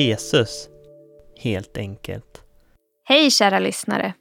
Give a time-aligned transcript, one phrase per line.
[0.00, 0.68] Jesus,
[1.36, 2.44] helt enkelt.
[3.04, 4.14] Hej kära lyssnare!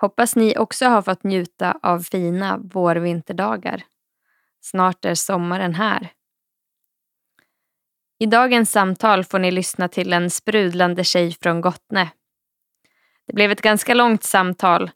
[0.00, 3.84] Hoppas ni också har fått njuta av fina vårvinterdagar.
[4.60, 6.12] Snart är sommaren här.
[8.18, 12.10] I dagens samtal får ni lyssna till en sprudlande tjej från Gottne.
[13.26, 14.90] Det blev ett ganska långt samtal,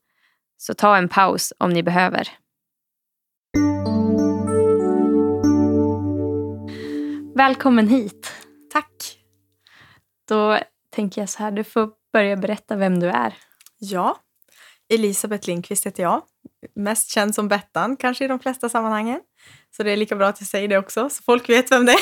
[0.57, 2.29] så ta en paus om ni behöver.
[7.35, 8.33] Välkommen hit.
[8.73, 9.16] Tack.
[10.29, 10.59] Då
[10.95, 13.35] tänker jag så här, du får börja berätta vem du är.
[13.79, 14.17] Ja,
[14.89, 16.23] Elisabeth Lindqvist heter jag.
[16.75, 19.21] Mest känd som Bettan kanske i de flesta sammanhangen.
[19.77, 21.93] Så det är lika bra att jag säger det också, så folk vet vem det
[21.93, 21.99] är.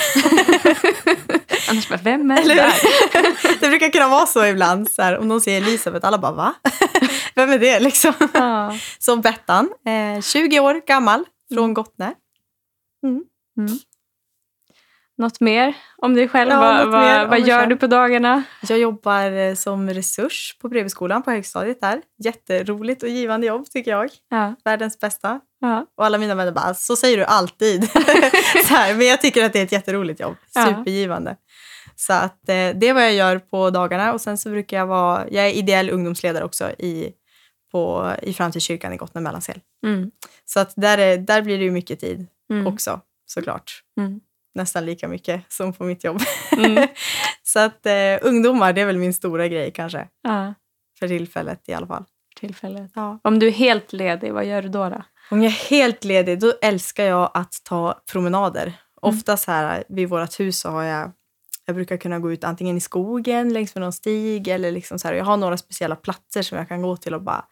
[1.71, 3.61] Annars bara, vem är det där?
[3.61, 6.55] Det brukar kunna vara så ibland, så här, om någon säger Elisabeth, alla bara va?
[7.35, 8.13] Vem är det liksom?
[8.35, 8.79] Ja.
[8.99, 12.15] Som Bettan, eh, 20 år gammal, från Gottne.
[13.05, 13.25] Mm.
[15.17, 16.51] Något mer om dig själv?
[16.51, 17.69] Ja, vad vad, vad gör själv.
[17.69, 18.43] du på dagarna?
[18.69, 22.03] Jag jobbar eh, som resurs på Breviskolan på högstadiet där.
[22.25, 24.11] Jätteroligt och givande jobb tycker jag.
[24.31, 24.55] Ja.
[24.65, 25.41] Världens bästa.
[25.61, 25.87] Ja.
[25.97, 27.91] Och alla mina vänner bara, så säger du alltid.
[28.69, 30.37] så här, men jag tycker att det är ett jätteroligt jobb.
[30.55, 31.37] Supergivande.
[31.97, 34.13] Så att, eh, det är vad jag gör på dagarna.
[34.13, 37.13] Och sen så brukar jag vara, jag är ideell ungdomsledare också i,
[37.73, 39.61] på, i Framtidskyrkan i Gottne Mellansel.
[39.87, 40.11] Mm.
[40.45, 42.67] Så att där, är, där blir det ju mycket tid Mm.
[42.67, 43.83] också såklart.
[43.99, 44.21] Mm.
[44.55, 46.21] Nästan lika mycket som på mitt jobb.
[46.57, 46.89] Mm.
[47.43, 50.09] så att eh, ungdomar, det är väl min stora grej kanske.
[50.23, 50.55] Ja,
[50.99, 52.05] För tillfället i alla fall.
[52.37, 52.91] tillfället.
[52.95, 53.21] Ja.
[53.25, 54.89] Om du är helt ledig, vad gör du då?
[54.89, 55.03] då?
[55.31, 58.73] Om jag är helt ledig, då älskar jag att ta promenader.
[59.01, 61.13] Ofta så här vid vårt hus så har jag,
[61.67, 65.09] jag brukar kunna gå ut antingen i skogen längs med någon stig eller liksom så
[65.09, 67.45] här, jag har några speciella platser som jag kan gå till och bara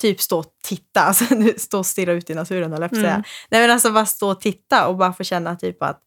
[0.00, 1.24] typ stå och titta, alltså
[1.56, 3.02] stå och stirra ut i naturen eller mm.
[3.02, 3.14] säga.
[3.14, 3.24] Mm.
[3.50, 6.00] Nej men alltså bara stå och titta och bara få känna typ att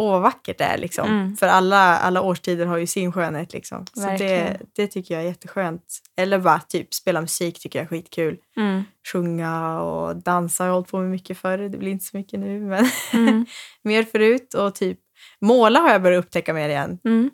[0.00, 1.08] åh vad vackert det är liksom.
[1.08, 1.36] Mm.
[1.36, 3.86] För alla, alla årstider har ju sin skönhet liksom.
[3.94, 5.82] Så det, det tycker jag är jätteskönt.
[6.16, 8.84] Eller bara typ spela musik tycker jag är skitkul Mm.
[9.12, 11.58] sjunga och dansa har jag hållit på med mycket förr.
[11.58, 13.46] Det blir inte så mycket nu, men Mm.
[13.82, 14.54] mer förut.
[14.54, 14.98] Och typ
[15.40, 16.98] måla har jag börjat upptäcka mer igen.
[17.04, 17.30] Mm.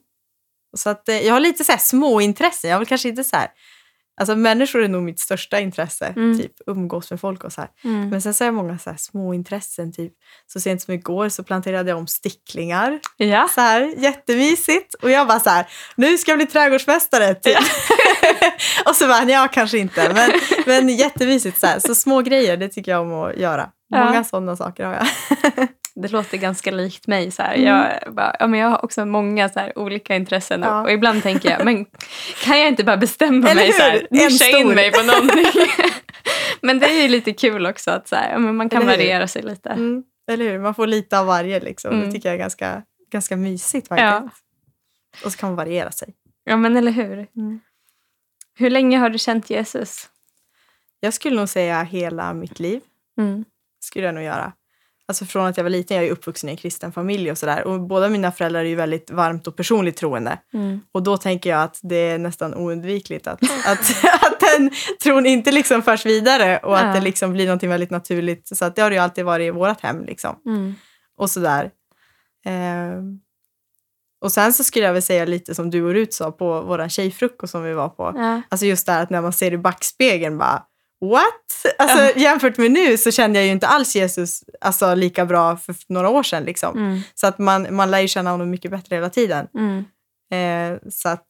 [0.76, 2.70] Så att, eh, jag har lite så här små intressen.
[2.70, 3.48] Jag vill kanske inte så här...
[4.16, 6.06] Alltså människor är nog mitt största intresse.
[6.16, 6.38] Mm.
[6.38, 7.62] Typ umgås med folk och så.
[7.84, 8.08] Mm.
[8.08, 9.92] Men sen så har jag många så här små intressen.
[9.92, 10.12] Typ,
[10.46, 13.00] så sent som igår så planterade jag om sticklingar.
[13.16, 13.48] Ja.
[13.54, 14.94] Så här, jättemysigt.
[14.94, 17.34] Och jag bara så här, nu ska jag bli trädgårdsmästare.
[17.34, 17.58] Typ.
[18.86, 20.12] och så bara, ja kanske inte.
[20.12, 20.30] Men,
[20.66, 21.60] men jättemysigt.
[21.60, 21.78] Så, här.
[21.78, 23.70] så små grejer, det tycker jag om att göra.
[23.88, 24.04] Ja.
[24.04, 25.06] Många sådana saker har jag.
[26.02, 27.30] Det låter ganska likt mig.
[27.30, 27.54] Så här.
[27.54, 27.66] Mm.
[27.66, 30.82] Jag, bara, ja, men jag har också många så här, olika intressen Ja.
[30.82, 31.84] och ibland tänker jag, men
[32.44, 35.46] kan jag inte bara bestämma mig så här, nischa in mig på någonting?
[36.60, 39.68] men det är ju lite kul också att så här, man kan variera sig lite.
[39.70, 40.04] Mm.
[40.30, 40.58] Eller hur?
[40.58, 41.60] Man får lite av varje.
[41.60, 41.94] Liksom.
[41.94, 42.06] Mm.
[42.06, 42.82] Det tycker jag är ganska,
[43.12, 44.04] ganska mysigt faktiskt.
[44.06, 44.28] Ja.
[45.24, 46.14] Och så kan man variera sig.
[46.44, 47.26] ja, men eller hur?
[47.36, 47.60] Mm.
[48.58, 50.08] Hur länge har du känt Jesus?
[51.00, 52.80] Jag skulle nog säga hela mitt liv.
[53.18, 53.44] Mm.
[53.80, 54.52] skulle jag nog göra.
[55.08, 57.64] Alltså från att jag var liten, jag är uppvuxen i en kristen familj och sådär.
[57.66, 60.38] Och båda mina föräldrar är ju väldigt varmt och personligt troende.
[60.54, 60.80] Mm.
[60.92, 64.70] Och då tänker jag att det är nästan oundvikligt att, att, att den
[65.02, 66.78] tron inte liksom förs vidare och Ja.
[66.78, 68.56] att det liksom blir något väldigt naturligt.
[68.56, 70.04] Så att det har det ju alltid varit i vårt hem.
[70.04, 70.36] Liksom.
[70.46, 70.74] Mm.
[71.18, 71.70] Och sådär.
[72.46, 73.20] Ehm.
[74.20, 76.88] och sen så skulle jag väl säga lite som du och Rut sa på vår
[76.88, 78.12] tjejfrukost som vi var på.
[78.16, 78.42] Ja.
[78.48, 80.62] Alltså just det här att när man ser i backspegeln bara
[81.00, 81.74] What?
[81.78, 85.74] Alltså, Jämfört med nu så kände jag ju inte alls Jesus alltså, lika bra för
[85.88, 86.44] några år sedan.
[86.44, 86.78] Liksom.
[86.78, 87.00] Mm.
[87.14, 89.46] Så att man, man lär ju känna honom mycket bättre hela tiden.
[89.54, 89.84] Mm.
[90.32, 91.26] Eh, så att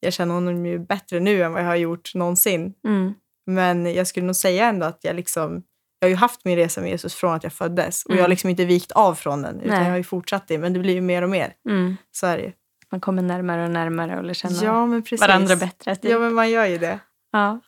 [0.00, 2.74] jag känner honom ju bättre nu än vad jag har gjort någonsin.
[2.86, 3.14] Mm.
[3.46, 5.62] Men jag skulle nog säga ändå att jag liksom
[6.00, 8.20] jag har ju haft min resa med Jesus från att jag föddes och jag har
[8.20, 8.30] Mm.
[8.30, 9.84] liksom inte vikt av från den utan Nej.
[9.84, 11.52] jag har ju fortsatt det men det blir ju mer och mer.
[11.68, 11.96] Mm.
[12.12, 12.52] Så är det ju.
[12.90, 14.86] Man kommer närmare och närmare och lär känna Ja
[15.20, 15.96] varandra bättre.
[15.96, 16.10] typ.
[16.10, 16.98] Ja men man gör ju det.
[17.32, 17.60] Ja.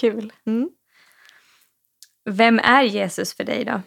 [0.00, 0.32] Kul.
[0.46, 0.70] Mm.
[2.30, 3.82] Vem är Jesus för dig då?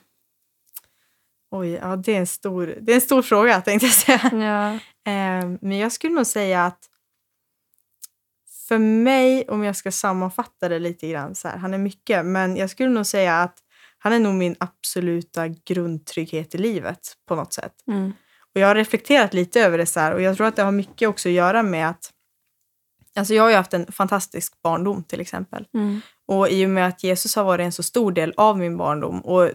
[1.52, 4.32] Oj, ja, det, är en stor, det är en stor fråga tänkte jag säga.
[4.34, 4.74] Ja.
[5.12, 6.90] Eh, men jag skulle nog säga att
[8.68, 12.58] för mig, om jag ska sammanfatta det lite grann, så här, han är mycket, men
[12.58, 13.58] jag skulle nog säga att
[13.98, 17.74] han är nog min absoluta grundtrygghet i livet på något sätt.
[17.88, 18.14] Mm.
[18.54, 20.72] Och jag har reflekterat lite över det så här och jag tror att det har
[20.72, 22.12] mycket också att göra med att
[23.18, 25.66] Alltså jag har ju haft en fantastisk barndom till exempel.
[25.74, 26.02] Mm.
[26.28, 29.22] Och i och med att Jesus har varit en så stor del av min barndom
[29.22, 29.50] och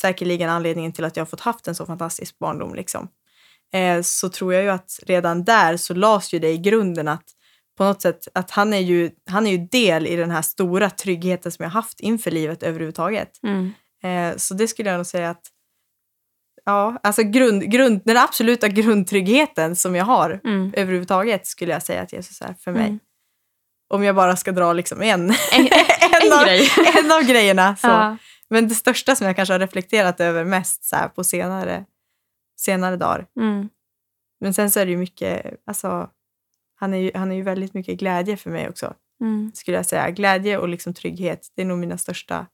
[0.00, 3.08] säkerligen anledningen till att jag har fått haft en så fantastisk barndom liksom,
[3.74, 7.24] eh, så tror jag ju att redan där så lades ju det i grunden att
[7.78, 10.90] på något sätt att han är ju, han är ju del i den här stora
[10.90, 13.30] tryggheten som jag haft inför livet överhuvudtaget.
[13.42, 13.72] Mm.
[14.04, 15.46] Eh, så det skulle jag nog säga att
[16.64, 20.72] ja, alltså grund, grund, den absoluta grundtryggheten som jag har Mm.
[20.76, 22.86] överhuvudtaget skulle jag säga att Jesus är för mig.
[22.86, 22.98] Mm.
[23.88, 25.66] Om jag bara ska dra liksom en, En, en,
[26.22, 26.68] en, av, grej.
[27.04, 27.76] en av grejerna.
[27.76, 27.86] Så.
[27.86, 28.16] Ja.
[28.48, 31.84] Men det största som jag kanske har reflekterat över mest så här, på senare,
[32.56, 33.26] senare dagar.
[33.40, 33.68] Mm.
[34.40, 36.10] Men sen så är det ju mycket, alltså,
[36.74, 38.94] han är ju, han är ju väldigt mycket glädje för mig också.
[39.20, 39.52] Mm.
[39.54, 40.10] skulle jag säga.
[40.10, 42.46] Glädje och liksom trygghet, det är nog mina största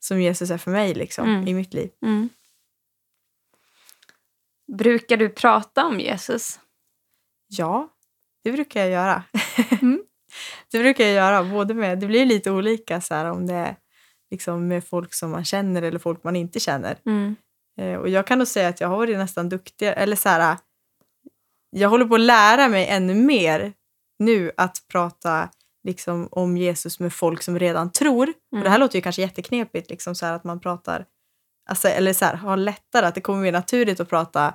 [0.00, 1.48] som Jesus är för mig liksom, Mm.
[1.48, 1.90] i mitt liv.
[4.68, 4.76] Mm.
[4.76, 6.60] Brukar du prata om Jesus?
[7.48, 7.88] Ja,
[8.44, 9.22] det brukar jag göra.
[9.82, 10.02] Mm.
[10.72, 11.44] det brukar jag göra.
[11.44, 13.76] Både med, det blir lite olika så här, om det är
[14.30, 16.98] liksom med folk som man känner eller folk man inte känner.
[17.06, 17.36] Mm.
[17.80, 20.56] Eh, och jag kan nog säga att jag har varit nästan duktig, eller så här,
[21.70, 23.72] jag håller på att lära mig ännu mer
[24.18, 25.48] nu att prata
[25.84, 28.32] liksom, om Jesus med folk som redan tror.
[28.52, 31.06] Och det här låter ju kanske jätteknepigt, liksom, så här, att man pratar,
[31.66, 34.54] alltså, eller så här, har lättare, att det kommer mer naturligt att prata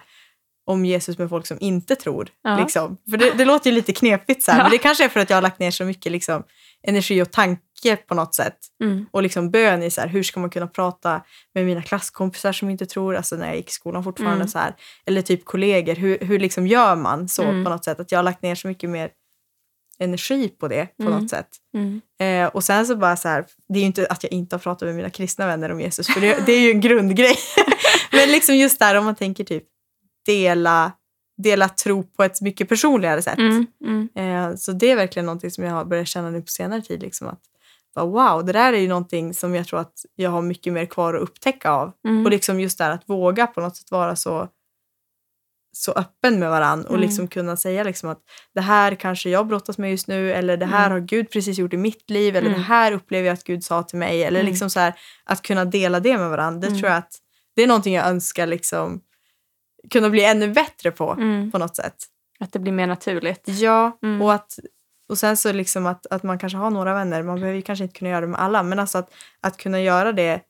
[0.66, 2.30] om Jesus med folk som inte tror.
[2.44, 2.60] Ja.
[2.60, 2.98] Liksom.
[3.10, 4.64] För det, det låter ju lite knepigt, så här, Ja.
[4.64, 6.44] men det kanske är för att jag har lagt ner så mycket liksom,
[6.88, 9.06] energi och tanke på något sätt Mm.
[9.12, 11.22] och liksom bön i så här, hur ska man kunna prata
[11.56, 14.48] med mina klasskompisar som inte tror, alltså när jag gick i skolan fortfarande Mm.
[14.48, 17.64] så här, eller typ kollegor, hur, hur liksom gör man så Mm.
[17.64, 18.00] på något sätt?
[18.00, 19.10] Att jag har lagt ner så mycket mer
[20.00, 21.20] energi på det på Mm.
[21.20, 21.48] något sätt.
[21.74, 22.02] Mm.
[22.20, 24.60] Eh, och sen så bara så här, det är ju inte att jag inte har
[24.60, 27.36] pratat med mina kristna vänner om Jesus, för det, det är ju en grundgrej.
[28.12, 29.64] Men liksom just där om man tänker typ
[30.26, 30.92] dela,
[31.44, 33.38] dela tro på ett mycket personligare sätt.
[33.38, 33.66] Mm.
[33.86, 34.10] Mm.
[34.16, 37.02] Eh, så det är verkligen någonting som jag har börjat känna nu på senare tid.
[37.02, 37.42] Liksom att,
[37.96, 40.86] bara, wow, det där är ju någonting som jag tror att jag har mycket mer
[40.86, 41.92] kvar att upptäcka av.
[42.08, 42.26] Mm.
[42.26, 44.48] Och liksom just där att våga på något sätt vara så,
[45.72, 47.02] så öppen med varann och Mm.
[47.02, 48.20] liksom kunna säga liksom att
[48.54, 50.92] det här kanske jag brottas med just nu eller det här Mm.
[50.92, 52.60] har Gud precis gjort i mitt liv eller Mm.
[52.60, 54.24] det här upplever jag att Gud sa till mig.
[54.24, 54.50] Eller Mm.
[54.52, 54.94] liksom så här,
[55.26, 56.60] att kunna dela det med varandra.
[56.60, 56.80] Det Mm.
[56.80, 57.14] tror jag att
[57.56, 59.02] det är någonting jag önskar liksom
[59.90, 61.52] kunna bli ännu bättre på Mm.
[61.52, 61.96] på något sätt.
[62.40, 63.44] Att det blir mer naturligt.
[63.46, 64.60] Ja, och, att,
[65.10, 67.84] och sen så liksom att, att man kanske har några vänner, man behöver ju kanske
[67.84, 70.42] inte kunna göra det med alla, men alltså att, att kunna göra det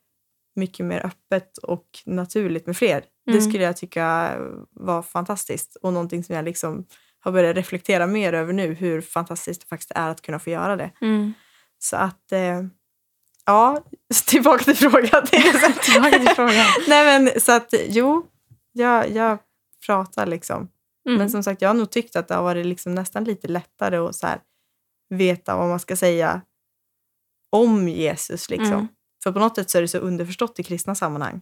[0.56, 3.04] mycket mer öppet och naturligt med fler.
[3.32, 3.50] Det Mm.
[3.50, 4.36] skulle jag tycka
[4.70, 6.86] var fantastiskt och någonting som jag liksom
[7.20, 10.76] har börjat reflektera mer över nu, hur fantastiskt det faktiskt är att kunna få göra
[10.76, 10.90] det.
[11.00, 11.32] Mm.
[11.78, 12.62] Så att, eh,
[13.46, 13.84] ja,
[14.26, 15.26] tillbaka till frågan.
[15.82, 16.66] Tillbaka till frågan.
[16.88, 18.26] Nej men så att, jo,
[18.72, 19.38] jag, jag
[19.86, 20.68] pratar liksom.
[21.06, 21.18] Mm.
[21.18, 23.96] Men som sagt, jag har nog tyckt att det har varit liksom nästan lite lättare
[23.96, 24.40] att så här,
[25.14, 26.40] veta vad man ska säga
[27.52, 28.50] om Jesus.
[28.50, 28.72] Liksom.
[28.72, 28.88] Mm.
[29.22, 31.40] För på något sätt så är det så underförstått i kristna sammanhang.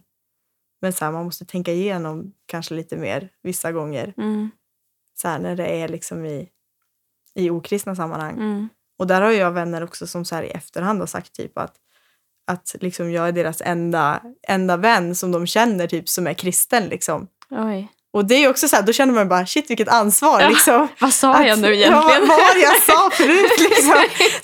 [0.81, 4.13] Men så här, man måste tänka igenom kanske lite mer vissa gånger.
[4.17, 4.49] Mm.
[5.21, 6.49] Så här, när det är liksom i,
[7.35, 8.33] i okristna sammanhang.
[8.33, 8.69] Mm.
[8.99, 11.73] Och där har jag vänner också som så här i efterhand har sagt typ att,
[12.47, 16.83] att liksom jag är deras enda, enda vän som de känner typ som är kristen.
[16.87, 17.27] Liksom.
[17.49, 17.87] Oj.
[18.11, 20.41] Och det är också så här, då känner man bara shit vilket ansvar.
[20.41, 20.49] Ja.
[20.49, 20.87] Liksom.
[20.99, 22.27] Vad sa jag Att- nu Ja, egentligen?
[22.27, 23.59] vad var jag sa förut?
[23.59, 23.95] Liksom.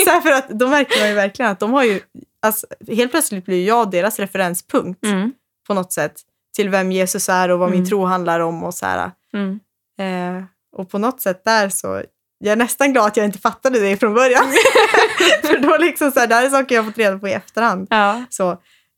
[0.06, 2.02] Så här, för att då märker man ju verkligen att de har ju,
[2.42, 5.32] alltså, helt plötsligt blir jag deras referenspunkt Mm.
[5.68, 6.14] På något sätt
[6.56, 7.90] till vem Jesus är och vad min Mm.
[7.90, 9.12] tro handlar om och så här.
[9.34, 9.60] Mm.
[10.00, 10.44] Eh,
[10.78, 12.04] och på något sätt där så,
[12.38, 14.44] jag är nästan glad att jag inte fattade det från början.
[15.44, 17.88] för då liksom så här, det här är saker jag fått reda på i efterhand.
[17.90, 18.24] Ja.
[18.30, 18.52] Så,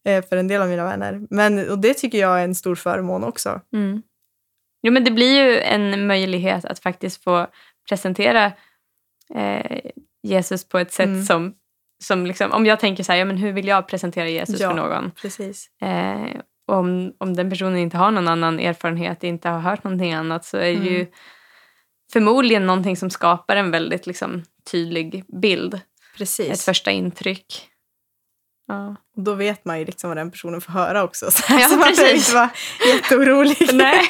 [0.08, 1.22] eh, för en del av mina vänner.
[1.30, 3.62] Men, och det tycker jag är en stor förmån också.
[3.74, 4.02] Mm.
[4.82, 7.48] Jo, men det blir ju en möjlighet att faktiskt få
[7.90, 8.52] presentera
[9.36, 9.80] eh,
[10.24, 11.24] Jesus på ett sätt Mm.
[11.26, 11.54] som,
[12.04, 14.70] som liksom, om jag tänker så här, ja, men hur vill jag presentera Jesus Ja.
[14.70, 15.12] för någon?
[15.12, 15.70] Precis.
[15.82, 20.46] Eh, om, om den personen inte har någon annan erfarenhet, inte har hört någonting annat
[20.46, 20.84] så är Mm.
[20.86, 21.08] ju
[22.14, 25.74] förmodligen någonting som skapar en väldigt liksom, tydlig bild.
[25.74, 25.82] Ett
[26.18, 26.66] Precis.
[26.66, 27.70] första intryck.
[28.68, 28.96] Ja.
[29.18, 31.26] Och då vet man ju liksom vad den personen får höra också.
[31.32, 32.50] Så, Ja, så man behöver inte vara
[32.88, 33.70] jätteorolig.
[33.74, 34.02] Nej.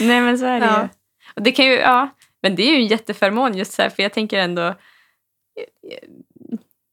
[0.00, 0.82] Nej, men så är det Ja.
[0.82, 0.88] ju.
[1.36, 1.72] Och det kan ju.
[1.72, 2.08] Ja,
[2.42, 4.74] men det är ju en jätteförmån just så här, för jag tänker ändå...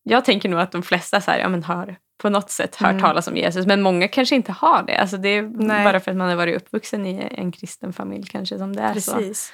[0.03, 2.89] Jag tänker nog att de flesta så här, ja, men har på något sätt hört
[2.89, 3.01] Mm.
[3.01, 4.98] talas om Jesus, men många kanske inte har det.
[4.98, 5.84] Alltså det är Nej.
[5.84, 9.00] bara för att man har varit uppvuxen i en kristen familj kanske som det är
[9.00, 9.15] så.
[9.15, 9.53] Precis.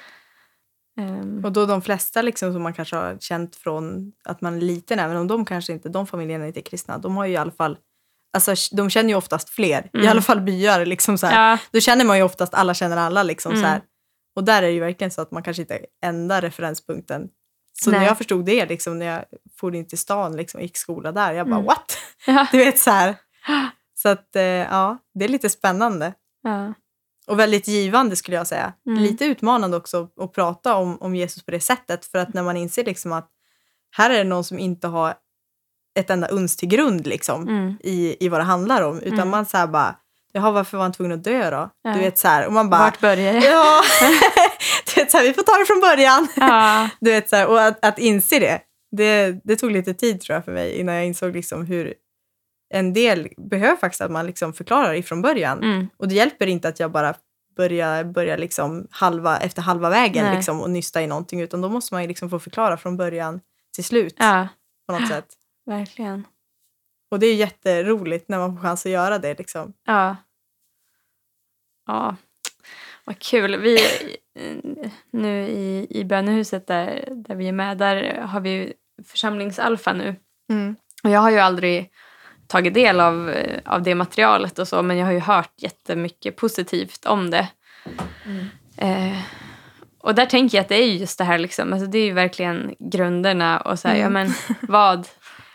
[1.00, 4.60] Ehm, Och då de flesta liksom som man kanske har känt från att man är
[4.60, 7.36] liten, även om de kanske inte, de familjerna inte är kristna, de har ju i
[7.36, 7.78] alla fall
[8.32, 10.08] Alltså, de känner ju oftast fler, i Mm.
[10.10, 10.86] alla fall byar.
[10.86, 11.50] Liksom så här.
[11.50, 13.22] ja, Då känner man ju oftast alla känner alla.
[13.22, 13.62] Liksom, Mm.
[13.62, 13.80] så här.
[14.36, 17.28] Och där är det ju verkligen så att man kanske inte är enda referenspunkten.
[17.80, 18.00] Så Nej.
[18.00, 19.24] när jag förstod det, liksom, när jag
[19.56, 21.66] for in till stan och gick skola där, jag bara Mm.
[21.66, 21.98] what?
[22.52, 23.16] Du vet så här.
[23.94, 26.14] Så att eh, ja, det är lite spännande.
[26.42, 26.72] ja,
[27.26, 28.72] Och väldigt givande skulle jag säga.
[28.86, 29.02] Mm.
[29.02, 32.04] Lite utmanande också att prata om, om Jesus på det sättet.
[32.04, 33.28] För att när man inser liksom att
[33.96, 35.14] här är det någon som inte har
[35.98, 38.98] ett enda uns till grund liksom, mm, i, i vad det handlar om.
[39.00, 39.28] Utan Mm.
[39.28, 39.96] man så bara
[40.32, 41.70] jaha varför var han tvungen att dö då?
[41.82, 41.92] Ja.
[41.92, 43.46] Du vet så här, och man bara, Vart börjar det?
[43.46, 43.82] ja,
[44.94, 46.28] du vet så här, vi får ta det från början.
[46.36, 46.88] Ja.
[47.00, 48.60] Du vet så här, och att, att inse det,
[48.96, 51.94] det, det tog lite tid tror jag för mig innan jag insåg liksom hur
[52.74, 55.62] en del behöver faktiskt att man liksom förklarar ifrån början.
[55.62, 55.88] Mm.
[55.96, 57.14] Och det hjälper inte att jag bara
[57.56, 61.94] börjar, börjar liksom halva, efter halva vägen liksom och nysta i någonting utan då måste
[61.94, 63.40] man liksom få förklara från början
[63.74, 64.48] till slut ja,
[64.86, 65.26] på något sätt.
[65.66, 66.24] verkligen.
[67.10, 69.38] Och det är jätteroligt när man får chans att göra det.
[69.38, 69.72] Liksom.
[69.86, 70.16] Ja.
[71.86, 72.16] Ja,
[73.04, 73.56] vad kul.
[73.60, 73.78] Vi,
[75.10, 78.72] nu i, i bönehuset där, där vi är med, där har vi
[79.04, 80.16] församlingsalfa nu.
[80.50, 80.76] Mm.
[81.04, 81.90] Och jag har ju aldrig
[82.46, 83.34] tagit del av,
[83.64, 87.48] av det materialet och så, men jag har ju hört jättemycket positivt om det.
[88.24, 88.46] Mm.
[88.76, 89.18] Eh,
[89.98, 92.04] och där tänker jag att det är ju just det här, liksom, alltså det är
[92.04, 94.12] ju verkligen grunderna och så här, ja Mm.
[94.12, 95.08] men vad?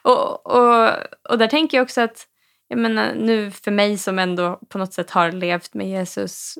[0.04, 0.90] Och, och,
[1.30, 2.28] och där tänker jag också att,
[2.68, 6.58] jag menar nu för mig som ändå på något sätt har levt med Jesus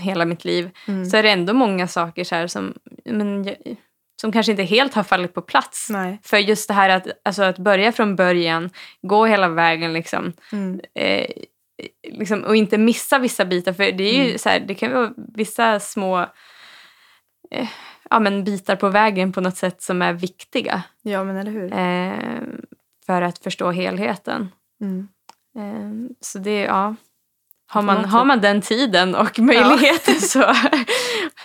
[0.00, 1.04] hela mitt liv, Mm.
[1.06, 2.74] så är det ändå många saker så här som,
[3.04, 3.54] men,
[4.20, 5.90] som kanske inte helt har fallit på plats.
[5.90, 6.20] Nej.
[6.22, 8.70] För just det här att, alltså att börja från början,
[9.02, 10.80] gå hela vägen liksom, Mm.
[10.94, 11.26] eh,
[12.12, 13.72] liksom och inte missa vissa bitar.
[13.72, 14.38] För det är ju Mm.
[14.38, 16.18] så här, det kan vara vissa små
[17.50, 17.68] eh,
[18.10, 21.72] ja, men bitar på vägen på något sätt som är viktiga Ja, men eller hur?
[21.72, 22.42] eh,
[23.06, 24.48] för att förstå helheten.
[24.80, 25.08] Mm.
[25.58, 26.94] Eh, så det, ja.
[27.68, 30.38] Har man, har man den tiden och möjligheten så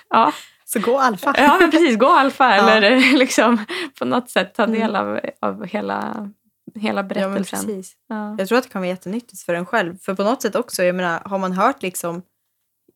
[0.10, 0.34] ja,
[0.66, 1.34] Så gå alfa.
[1.38, 2.70] ja men precis, gå alfa Ja.
[2.70, 3.66] eller liksom
[4.00, 4.80] på något sätt ta Mm.
[4.80, 6.30] del av, av hela,
[6.76, 7.60] hela Ja, men berättelsen.
[7.60, 7.94] precis.
[8.08, 9.98] Ja, Jag tror att det kan vara jättenyttigt för en själv.
[9.98, 12.22] För på något sätt också, jag menar, har man hört liksom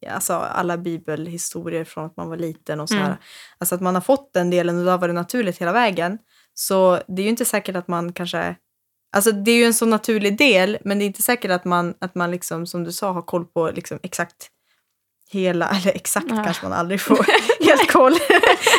[0.10, 3.06] alltså alla bibelhistorier från att man var liten och så här.
[3.06, 3.18] Mm.
[3.58, 6.18] Alltså att man har fått den delen och då var det naturligt hela vägen.
[6.58, 8.56] Så det är ju inte säkert att man kanske...
[9.16, 11.94] Alltså det är ju en så naturlig del, men det är inte säkert att man,
[12.02, 14.50] att man liksom, som du sa, har koll på liksom exakt
[15.30, 16.44] hela, eller exakt Ja.
[16.44, 17.26] kanske man aldrig får
[17.66, 18.14] helt koll.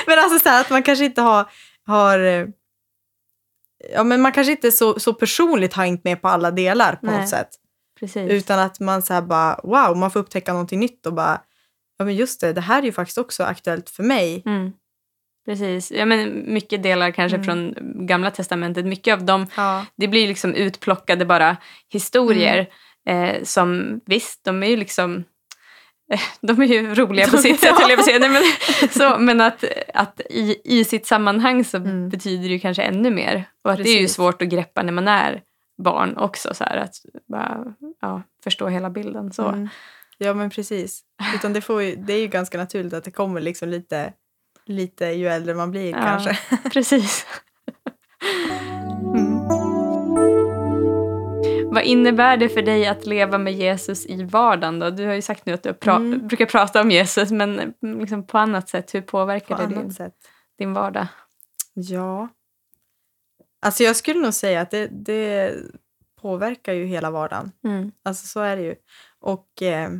[0.06, 1.50] men alltså så här att man kanske inte har,
[1.87, 2.47] har eh,
[3.95, 7.06] ja men man kanske inte så, så personligt har hängt med på alla delar på
[7.06, 7.21] Nej.
[7.21, 7.49] något sätt.
[8.00, 8.30] precis.
[8.30, 11.40] Utan att man så bara, wow, man får upptäcka någonting nytt och bara,
[11.99, 14.42] ja men just det, det här är ju faktiskt också aktuellt för mig.
[14.47, 14.73] Mm.
[15.47, 15.91] Precis.
[15.93, 17.45] Ja, men mycket delar kanske Mm.
[17.45, 17.75] från
[18.07, 18.87] Gamla Testamentet.
[18.87, 19.87] Mycket av dem Ja.
[19.97, 21.57] det blir liksom utplockade bara
[21.88, 22.67] historier
[23.07, 23.25] Mm.
[23.35, 25.25] eh, som visst, de är ju liksom
[26.41, 28.19] de är ju roliga på sitt sätt, jag säga.
[28.19, 28.43] Nej, men,
[28.91, 32.09] så, men att, att i, i sitt sammanhang så Mm.
[32.09, 33.45] betyder det ju kanske ännu mer.
[33.65, 34.15] Och att det är ju Precis.
[34.17, 35.43] svårt att greppa när man är
[35.83, 36.55] barn också.
[36.55, 36.95] Så här, att
[37.29, 37.65] bara,
[38.00, 39.33] ja, förstå hela bilden.
[39.33, 39.49] Så.
[39.49, 39.69] Mm.
[40.19, 41.00] Ja men precis.
[41.35, 44.12] Utan det, får ju, det är ju ganska naturligt att det kommer liksom lite,
[44.66, 45.99] lite ju äldre man blir Ja.
[46.02, 46.38] kanske.
[46.73, 47.26] Precis.
[49.14, 49.46] Mm.
[51.70, 54.78] Vad innebär det för dig att leva med Jesus i vardagen?
[54.78, 54.90] Då?
[54.90, 56.26] Du har ju sagt nu att du pra- Mm.
[56.26, 59.78] brukar prata om Jesus, men mm, liksom på annat sätt, hur På påverkar det annat
[59.82, 60.14] din, sätt.
[60.58, 61.06] din vardag?
[61.75, 62.28] Ja.
[63.66, 65.54] Alltså jag skulle nog säga att det, det
[66.20, 67.52] påverkar ju hela vardagen.
[67.64, 67.92] Mm.
[68.04, 68.75] Alltså så är det ju.
[69.20, 69.90] Och eh,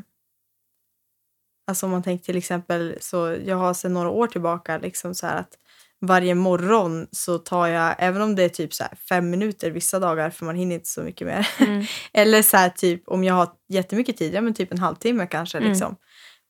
[1.67, 5.27] alltså om man tänker till exempel så jag har sedan några år tillbaka liksom så
[5.27, 5.59] här att
[6.01, 9.99] varje morgon så tar jag, även om det är typ så här fem minuter vissa
[9.99, 11.49] dagar för man hinner inte så mycket mer.
[11.61, 11.85] Mm.
[12.13, 15.59] Eller så här typ om jag har jättemycket tid, ja men typ en halvtimme kanske
[15.59, 15.71] Mm.
[15.71, 15.97] liksom.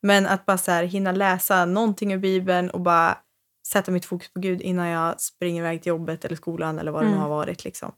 [0.03, 3.19] Men att bara så här hinna läsa någonting ur Bibeln och bara
[3.67, 7.03] sätta mitt fokus på Gud innan jag springer iväg till jobbet eller skolan eller vad
[7.03, 7.23] det nu Mm.
[7.23, 7.93] har varit liksom.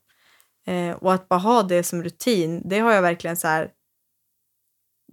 [0.67, 3.71] Eh, och att bara ha det som rutin, det har jag verkligen så här.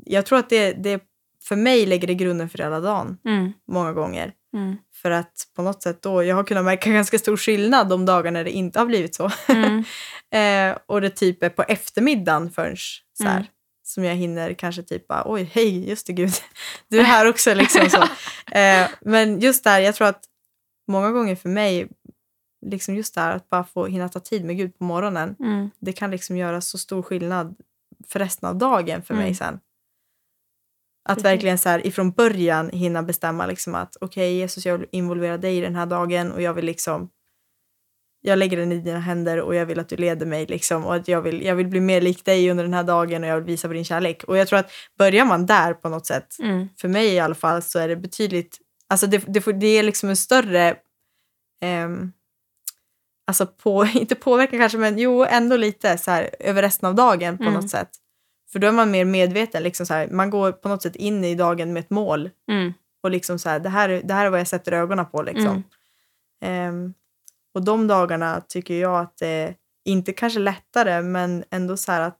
[0.05, 1.03] Jag tror att det, det
[1.47, 3.53] för mig lägger det grunden för hela dagen Mm.
[3.67, 4.33] många gånger.
[4.53, 4.77] Mm.
[5.01, 8.31] För att på något sätt då, jag har kunnat märka ganska stor skillnad de dagar
[8.31, 9.31] när det inte har blivit så.
[9.47, 9.83] Mm.
[10.31, 12.77] Eh, och det typ är på eftermiddagen förrän
[13.17, 13.45] så här, Mm.
[13.83, 16.31] som jag hinner kanske typ bara, oj, hej, just det gud,
[16.87, 18.01] du är här också liksom så.
[18.57, 20.23] Eh, men just där, jag tror att
[20.87, 21.87] många gånger för mig,
[22.65, 25.69] liksom just där att bara få hinna ta tid med Gud på morgonen, Mm.
[25.79, 27.55] det kan liksom göra så stor skillnad
[28.07, 29.25] för resten av dagen för Mm.
[29.25, 29.59] mig sen.
[31.09, 35.37] Att verkligen så här, ifrån början hinna bestämma liksom att okej Jesus jag vill involvera
[35.37, 37.09] dig i den här dagen och jag vill liksom
[38.21, 40.95] jag lägger den i dina händer och jag vill att du leder mig liksom och
[40.95, 43.35] att jag vill, jag vill bli mer lik dig under den här dagen och jag
[43.35, 44.23] vill visa på din kärlek.
[44.23, 46.69] Och jag tror att börjar man där på något sätt, Mm.
[46.81, 48.57] för mig i alla fall, så är det betydligt,
[48.89, 50.75] alltså det, det, får, det är liksom en större,
[51.61, 52.11] ehm,
[53.27, 57.37] alltså på, inte påverkan kanske, men jo ändå lite så här över resten av dagen
[57.37, 57.53] på Mm.
[57.55, 57.89] något sätt.
[58.51, 61.23] För då är man mer medveten, liksom så här, man går på något sätt in
[61.23, 62.73] i dagen med ett mål Mm.
[63.03, 65.21] och liksom så här, det här, är- det här är vad jag sätter ögonen på
[65.21, 65.45] liksom.
[65.47, 65.63] Mm.
[66.41, 66.93] Ehm,
[67.53, 72.01] och de dagarna tycker jag att det är inte kanske lättare, men ändå så här
[72.01, 72.17] att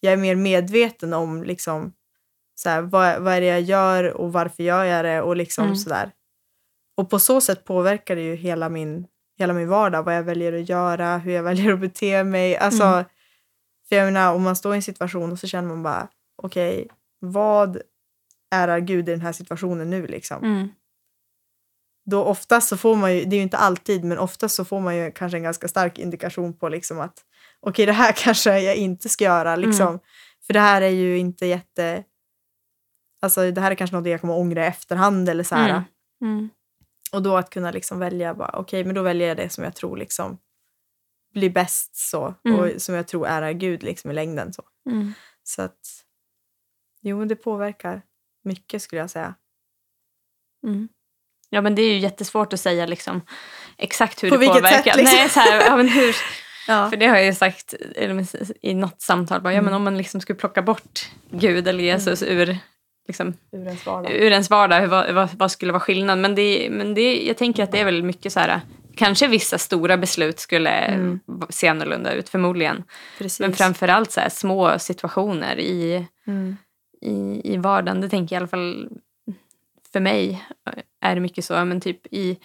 [0.00, 1.92] jag är mer medveten om liksom,
[2.54, 5.64] så här, vad, vad är det jag gör och varför gör jag det och liksom
[5.64, 5.76] Mm.
[5.76, 6.10] sådär.
[6.96, 9.06] Och på så sätt påverkar det ju hela min,
[9.38, 12.56] hela min vardag, vad jag väljer att göra, hur jag väljer att bete mig.
[12.56, 13.04] Alltså, Mm.
[13.88, 16.08] För jag menar, om man står i en situation och så känner man bara,
[16.42, 16.88] okej,
[17.20, 17.80] vad
[18.50, 20.44] är Gud i den här situationen nu liksom?
[20.44, 20.68] Mm.
[22.10, 24.80] Då oftast så får man ju, det är ju inte alltid, men oftast så får
[24.80, 27.24] man ju kanske en ganska stark indikation på liksom att
[27.60, 30.00] okej, det här kanske jag inte ska göra liksom.
[30.46, 32.04] För det här är ju inte jätte,
[33.22, 35.70] alltså det här är kanske något jag kommer ångra i efterhand eller så här.
[35.70, 35.82] Mm.
[36.20, 36.50] Mm.
[37.12, 39.74] Och då att kunna liksom välja, bara, okej, men då väljer jag det som jag
[39.74, 40.38] tror liksom
[41.36, 42.58] blir bäst så Mm.
[42.60, 44.62] och som jag tror är Gud liksom i längden så.
[44.90, 45.12] Mm.
[45.42, 45.78] Så att,
[47.02, 48.02] jo, det påverkar
[48.44, 49.34] mycket skulle jag säga.
[50.66, 50.88] Mm.
[51.50, 53.20] Ja men det är ju jättesvårt att säga liksom
[53.78, 54.76] exakt hur På det påverkar.
[54.92, 55.16] sätt, liksom?
[55.18, 56.16] Nej, så här, ja, men hur,
[56.68, 56.90] Ja.
[56.90, 57.74] för det har jag ju sagt
[58.62, 59.40] i något samtal.
[59.40, 62.58] Bara, ja, men om man liksom skulle plocka bort Gud eller Jesus ur,
[63.08, 64.12] liksom, Ur ens vardag.
[64.12, 66.20] ur ens vardag, vad, vad, vad skulle vara skillnaden?
[66.22, 68.60] Men, det, men det, jag tänker att det är väl mycket så här,
[68.96, 71.20] kanske vissa stora beslut skulle Mm.
[71.50, 72.84] se annorlunda ut, förmodligen.
[73.18, 73.40] Precis.
[73.40, 76.56] Men framförallt så här, små situationer i, Mm.
[77.00, 78.00] i, i vardagen.
[78.00, 78.88] Det tänker jag i alla fall
[79.92, 80.44] för mig
[81.00, 81.64] är det mycket så.
[81.64, 82.38] Men typ i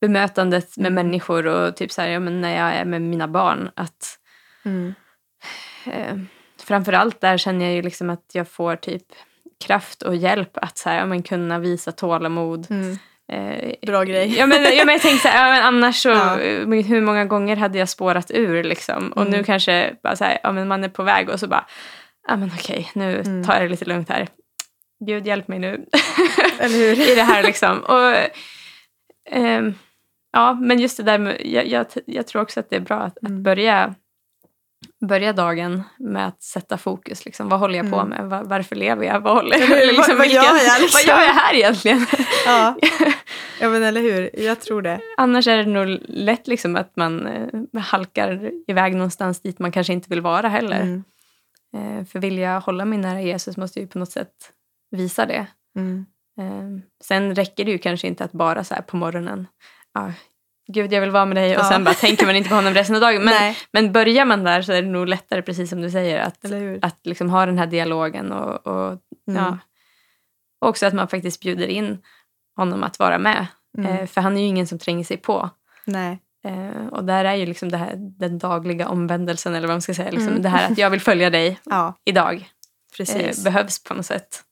[0.00, 1.06] bemötandet med Mm.
[1.06, 3.70] människor och typ så här, ja, men när jag är med mina barn.
[3.74, 4.18] Att
[4.64, 4.94] Mm.
[5.86, 6.16] eh,
[6.64, 9.02] framförallt där känner jag ju liksom att jag får typ
[9.64, 12.66] kraft och hjälp att så här, ja, men kunna visa tålamod.
[12.70, 12.98] Mm.
[13.32, 14.34] Eh, Bra grej.
[14.38, 16.36] Ja men, ja, men jag tänker så här, ja, men annars så, Ja.
[16.82, 19.12] hur många gånger hade jag spårat ur liksom?
[19.12, 19.32] Och Mm.
[19.32, 21.66] nu kanske bara så här, ja, men man är på väg och så bara,
[22.28, 23.44] ja men okej, nu Mm.
[23.44, 24.28] tar jag det lite lugnt här.
[25.06, 25.86] Gud hjälp mig nu
[26.58, 27.12] Eller hur?
[27.12, 27.78] i det här liksom.
[27.78, 28.14] Och,
[29.30, 29.74] ehm,
[30.32, 32.96] ja, men just det där med, jag, jag, jag tror också att det är bra
[33.00, 33.42] att, att Mm.
[33.42, 33.94] börja,
[35.08, 37.24] börja dagen med att sätta fokus.
[37.24, 37.48] Liksom.
[37.48, 38.08] Vad håller jag på Mm.
[38.08, 38.30] med?
[38.30, 39.20] Var, varför lever jag?
[39.20, 39.96] Vad, håller, Eller?
[40.08, 40.88] Vad- vad gör jag, liksom?
[40.92, 42.06] vad gör jag här egentligen?
[42.46, 42.76] Ja.
[43.60, 44.30] ja, men eller hur?
[44.40, 45.00] Jag tror det.
[45.16, 49.92] Annars är det nog lätt liksom att man eh, halkar iväg någonstans dit man kanske
[49.92, 50.80] inte vill vara heller.
[50.80, 51.04] Mm.
[51.76, 54.32] Eh, för vill jag hålla mig nära Jesus måste jag ju på något sätt
[54.90, 55.46] visa det.
[55.78, 56.06] Mm.
[56.40, 59.46] Eh, sen räcker det ju kanske inte att bara så här på morgonen,
[59.94, 60.10] ah,
[60.68, 61.68] Gud jag vill vara med dig och Ja.
[61.68, 63.22] sen bara tänker man inte på honom resten av dagen.
[63.24, 66.18] Men, Nej, men börjar man där så är det nog lättare, precis som du säger,
[66.20, 66.44] att,
[66.82, 68.98] att liksom ha den här dialogen och, och
[69.28, 69.42] Mm.
[69.44, 69.58] ja.
[70.60, 71.98] Och också att man faktiskt bjuder in
[72.56, 73.46] honom att vara med.
[73.78, 73.92] Mm.
[73.96, 75.50] Eh, för han är ju ingen som tränger sig på.
[75.84, 76.18] Nej.
[76.44, 79.94] Eh, och där är ju liksom det här, den dagliga omvändelsen, eller vad man ska
[79.94, 80.10] säga.
[80.10, 80.42] Liksom, Mm.
[80.42, 82.48] Det här att jag vill följa dig Ja, idag
[82.96, 83.38] precis.
[83.38, 84.42] eh, behövs på något sätt.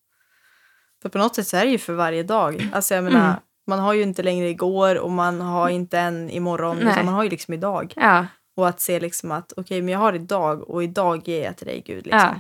[1.02, 2.68] För på något sätt så är det ju för varje dag.
[2.72, 3.36] Alltså jag menar, Mm.
[3.66, 6.76] Man har ju inte längre igår och man har inte en imorgon.
[6.76, 6.92] Nej.
[6.92, 7.92] Utan man har ju liksom idag.
[7.96, 11.56] Ja, Och att se liksom att okej, men jag har idag och idag ger jag
[11.56, 12.04] till dig Gud.
[12.06, 12.20] Liksom.
[12.20, 12.34] ja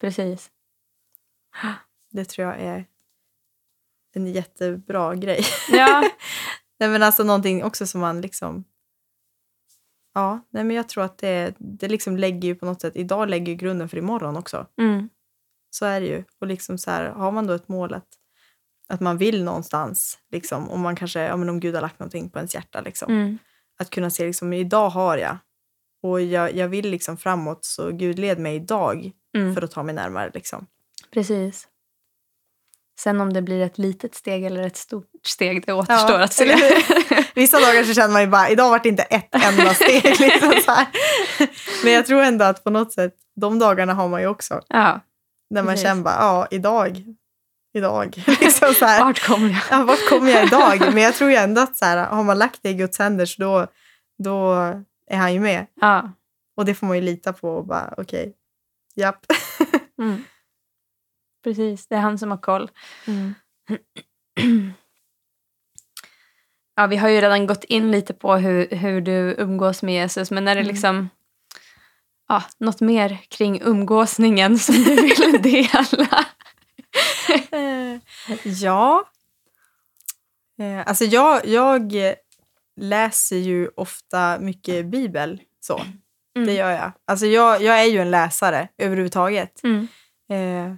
[0.00, 0.50] precis.
[2.10, 2.84] Det tror jag är
[4.14, 5.40] en jättebra grej.
[5.70, 6.00] Ja,
[6.80, 8.64] nej men alltså någonting också som man liksom
[10.14, 13.28] Ja, nej men jag tror att det, det liksom lägger ju på något sätt, idag
[13.30, 14.66] lägger ju grunden för imorgon också.
[14.78, 15.08] mm,
[15.70, 16.24] Så är det ju.
[16.40, 18.08] Och liksom så här, har man då ett mål att,
[18.88, 22.30] att man vill någonstans, liksom, om man kanske, ja men om Gud har lagt någonting
[22.30, 23.38] på ens hjärta, liksom, mm,
[23.78, 25.36] att kunna se liksom, idag har jag
[26.02, 29.82] och jag, jag vill liksom framåt så Gud led mig idag mm, för att ta
[29.82, 30.66] mig närmare liksom.
[31.12, 31.68] precis.
[33.00, 36.44] Sen om det blir ett litet steg eller ett stort steg, det återstår att se.
[37.34, 40.04] Vissa dagar så känner man ju bara, idag vart det inte ett enda steg.
[40.20, 40.52] Liksom.
[41.84, 44.60] Men jag tror ändå att på något sätt, de dagarna har man ju också.
[44.68, 45.00] ja,
[45.50, 45.86] När man Precis.
[45.86, 47.04] känner bara, ja, idag,
[47.74, 48.22] idag.
[48.40, 49.04] Liksom så här.
[49.04, 49.62] vart kommer jag?
[49.70, 50.80] Ja, vart kommer jag idag?
[50.94, 53.26] Men jag tror ju ändå att så här, har man lagt det i Guds händer
[53.26, 53.66] så då,
[54.24, 54.52] då
[55.06, 55.66] är han ju med.
[55.80, 56.12] Ja,
[56.56, 58.32] Och det får man ju lita på och bara, okej,
[58.94, 59.26] japp.
[59.98, 60.24] mm.
[61.44, 62.70] Precis, det är han som har koll.
[66.76, 70.30] Ja, vi har ju redan gått in lite på hur, hur du umgås med Jesus,
[70.30, 70.72] men är det Mm.
[70.72, 71.08] liksom
[72.28, 76.24] ja, något mer kring umgåsningen som du vill dela?
[78.44, 79.04] Ja.
[80.60, 81.94] Eh, alltså jag, jag
[82.80, 85.40] läser ju ofta mycket bibel.
[85.60, 85.76] Så.
[86.34, 86.54] Det Mm.
[86.54, 86.92] gör jag.
[87.04, 89.60] Alltså jag, jag är ju en läsare överhuvudtaget.
[89.64, 89.88] Mm.
[90.30, 90.74] Eh,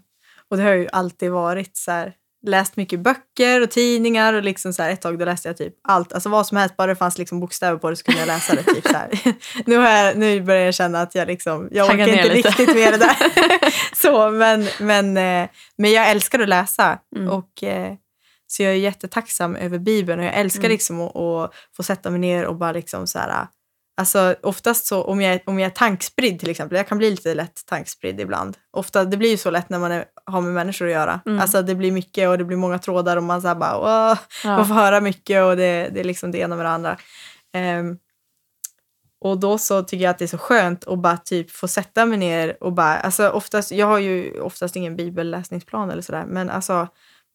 [0.49, 2.15] och det har ju alltid varit så här,
[2.47, 5.75] läst mycket böcker och tidningar och liksom så här, ett tag då läste jag typ
[5.89, 8.27] allt, alltså vad som helst, bara det fanns liksom bokstäver på det så kunde jag
[8.27, 8.63] läsa det.
[8.63, 8.97] Typ så
[9.67, 12.49] nu, har jag, nu börjar jag känna att jag liksom, jag orkar inte lite.
[12.49, 13.17] riktigt med det där.
[14.03, 15.49] så, men, men, eh,
[15.79, 17.29] men jag älskar att läsa Mm.
[17.31, 17.93] och eh,
[18.47, 20.71] så jag är jättetacksam över Bibeln och jag älskar Mm.
[20.71, 23.47] liksom att, att få sätta mig ner och bara liksom så här,
[23.97, 27.35] Alltså oftast så om jag, om jag är tankspridd till exempel, jag kan bli lite
[27.35, 28.57] lätt tankspridd ibland.
[28.71, 31.21] Ofta, det blir ju så lätt när man är, har med människor att göra.
[31.27, 31.41] Mm.
[31.41, 34.19] Alltså det blir mycket och det blir många trådar och man så bara, Åh!
[34.45, 36.97] man får höra mycket och det, det är liksom det ena med det andra.
[37.53, 37.97] Ehm,
[39.21, 42.07] och då så tycker jag att det är så skönt att bara typ få sätta
[42.07, 46.51] mig ner och bara, alltså oftast, jag har ju oftast ingen bibelläsningsplan eller sådär, men
[46.51, 46.89] alltså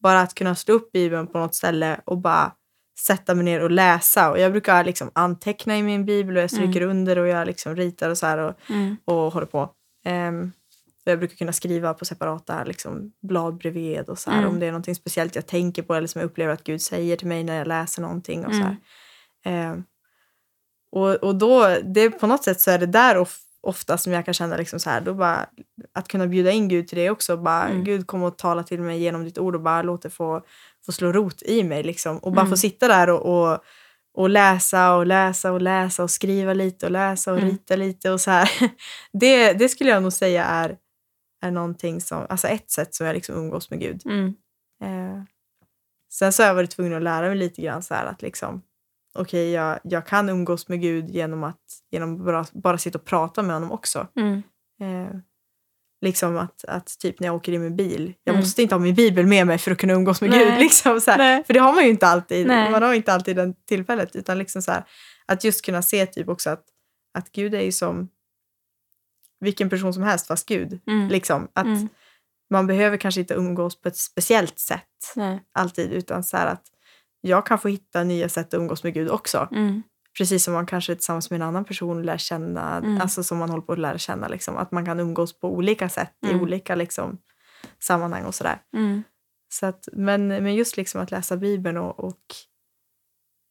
[0.04, 2.52] bara att kunna slå upp bibeln på något ställe och bara
[3.00, 4.32] sätta mig ner och läsa.
[4.32, 7.76] Och jag brukar liksom anteckna i min bibel och jag stryker under och jag liksom
[7.76, 8.98] ritar och så här och, Mm.
[9.06, 9.70] och håller på.
[10.06, 10.52] Ehm,
[11.06, 14.50] och jag brukar kunna skriva på separata liksom, blad bredvid och så här, Mm.
[14.50, 17.18] om det är någonting speciellt jag tänker på eller som jag upplever att Gud säger
[17.18, 18.46] till mig när jag läser någonting.
[18.46, 18.78] Och så här.
[19.46, 19.84] Ehm,
[20.92, 24.26] och, och då, det, på något sätt så är det där of, ofta som jag
[24.26, 25.46] kan känna liksom så här, då bara,
[25.94, 27.38] att kunna bjuda in Gud till det också.
[27.38, 27.84] Bara, Mm.
[27.84, 30.42] Gud kom och tala till mig genom ditt ord och bara låt det få,
[30.86, 31.84] få slå rot i mig.
[31.84, 32.18] Liksom.
[32.18, 32.50] Och bara Mm.
[32.52, 33.60] få sitta där och, och,
[34.18, 37.50] och läsa och läsa och läsa och skriva lite och läsa och Mm.
[37.50, 38.50] rita lite och så här.
[39.14, 40.78] Det, det skulle jag nog säga är,
[41.42, 44.02] är någonting som, alltså ett sätt som jag liksom umgås med Gud.
[44.06, 44.28] Mm.
[44.84, 45.24] Eh,
[46.14, 48.62] sen så har jag varit tvungen att lära mig lite grann så här att liksom,
[49.16, 53.42] okej, jag, jag kan umgås med Gud genom att genom bara, bara sitta och prata
[53.44, 54.08] med honom också.
[54.16, 54.44] Mm.
[54.82, 55.16] Eh,
[56.02, 58.44] liksom att, att typ när jag åker i min bil, jag Mm.
[58.44, 60.46] måste inte ha min bibel med mig för att kunna umgås med Nej.
[60.52, 60.60] Gud.
[60.60, 61.12] Liksom, så.
[61.12, 62.48] För det har man ju inte alltid.
[62.48, 62.72] Nej.
[62.72, 64.16] Man har inte alltid det tillfället.
[64.16, 64.84] Utan liksom så här,
[65.26, 66.64] att just kunna se typ också att,
[67.18, 68.10] att Gud är ju som
[69.40, 70.80] vilken person som helst fast Gud.
[70.88, 71.08] Mm.
[71.10, 71.90] Liksom, att Mm.
[72.50, 75.44] man behöver kanske inte umgås på ett speciellt sätt Nej.
[75.52, 76.64] alltid utan så att
[77.30, 79.48] jag kan få hitta nya sätt att umgås med Gud också.
[79.52, 79.84] Mm.
[80.18, 83.02] Precis som man kanske tillsammans med en annan person lär känna, Mm.
[83.02, 84.28] alltså som man håller på att lära känna.
[84.28, 86.38] Liksom, att man kan umgås på olika sätt Mm.
[86.38, 87.18] i olika liksom,
[87.80, 88.62] sammanhang och sådär.
[88.78, 89.04] Mm.
[89.54, 92.22] Så att, men, men just liksom att läsa Bibeln och, och,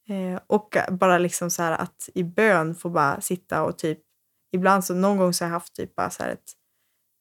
[0.09, 3.99] eh, och bara liksom så här att i bön få bara sitta och typ
[4.53, 6.53] ibland så någon gång så har jag haft typ bara så här ett,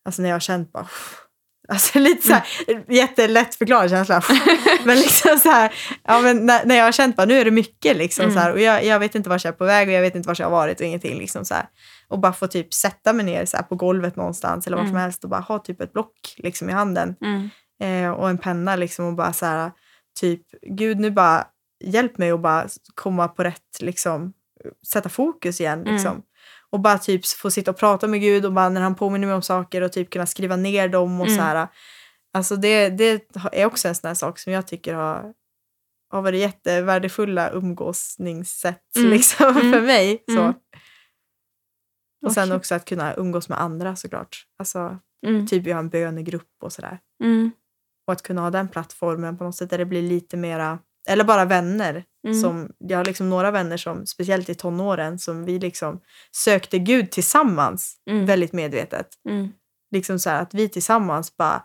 [0.06, 0.88] alltså när jag har känt bara
[1.70, 2.44] Alltså lite så här,
[2.90, 4.22] jättelätt förklarad känsla.
[4.86, 5.74] men liksom så här,
[6.04, 8.34] ja, men när, när jag har känt bara nu är det mycket liksom Mm.
[8.36, 10.16] så här, och jag, jag vet inte vart jag är på väg och jag vet
[10.16, 11.66] inte vart jag har varit och ingenting liksom så här.
[12.08, 14.98] Och bara få typ sätta mig ner så här, på golvet någonstans eller som Mm.
[15.02, 17.50] helst och bara ha typ ett block liksom i handen Mm.
[18.06, 19.72] eh, och en penna liksom och bara så här
[20.20, 21.48] typ gud nu bara
[21.84, 24.34] hjälp mig att bara komma på rätt liksom
[24.88, 25.94] sätta fokus igen Mm.
[25.94, 26.22] liksom.
[26.74, 29.36] Och bara typ få sitta och prata med Gud och bara när han påminner mig
[29.36, 31.38] om saker och typ kunna skriva ner dem och Mm.
[31.38, 31.68] så här.
[32.34, 35.34] Alltså det, det är också en sån här sak som jag tycker har,
[36.10, 39.10] har varit jättevärdefulla umgåsningssätt Mm.
[39.10, 39.72] liksom Mm.
[39.74, 40.24] för mig.
[40.28, 40.40] Så.
[40.42, 40.54] Mm.
[42.26, 42.56] Och sen Okej.
[42.58, 44.46] också att kunna umgås med andra såklart.
[44.60, 45.48] Alltså Mm.
[45.48, 47.00] typ vi har en bönegrupp och sådär.
[47.24, 47.52] Mm.
[48.08, 51.24] Och att kunna ha den plattformen på något sätt där det blir lite mera, eller
[51.24, 52.04] bara vänner.
[52.28, 52.42] Mm.
[52.42, 56.00] Som, jag har liksom några vänner som, speciellt i tonåren, som vi liksom
[56.36, 58.26] sökte Gud tillsammans Mm.
[58.26, 59.08] väldigt medvetet.
[59.30, 59.50] Mm.
[59.92, 61.64] Liksom så här att vi tillsammans bara,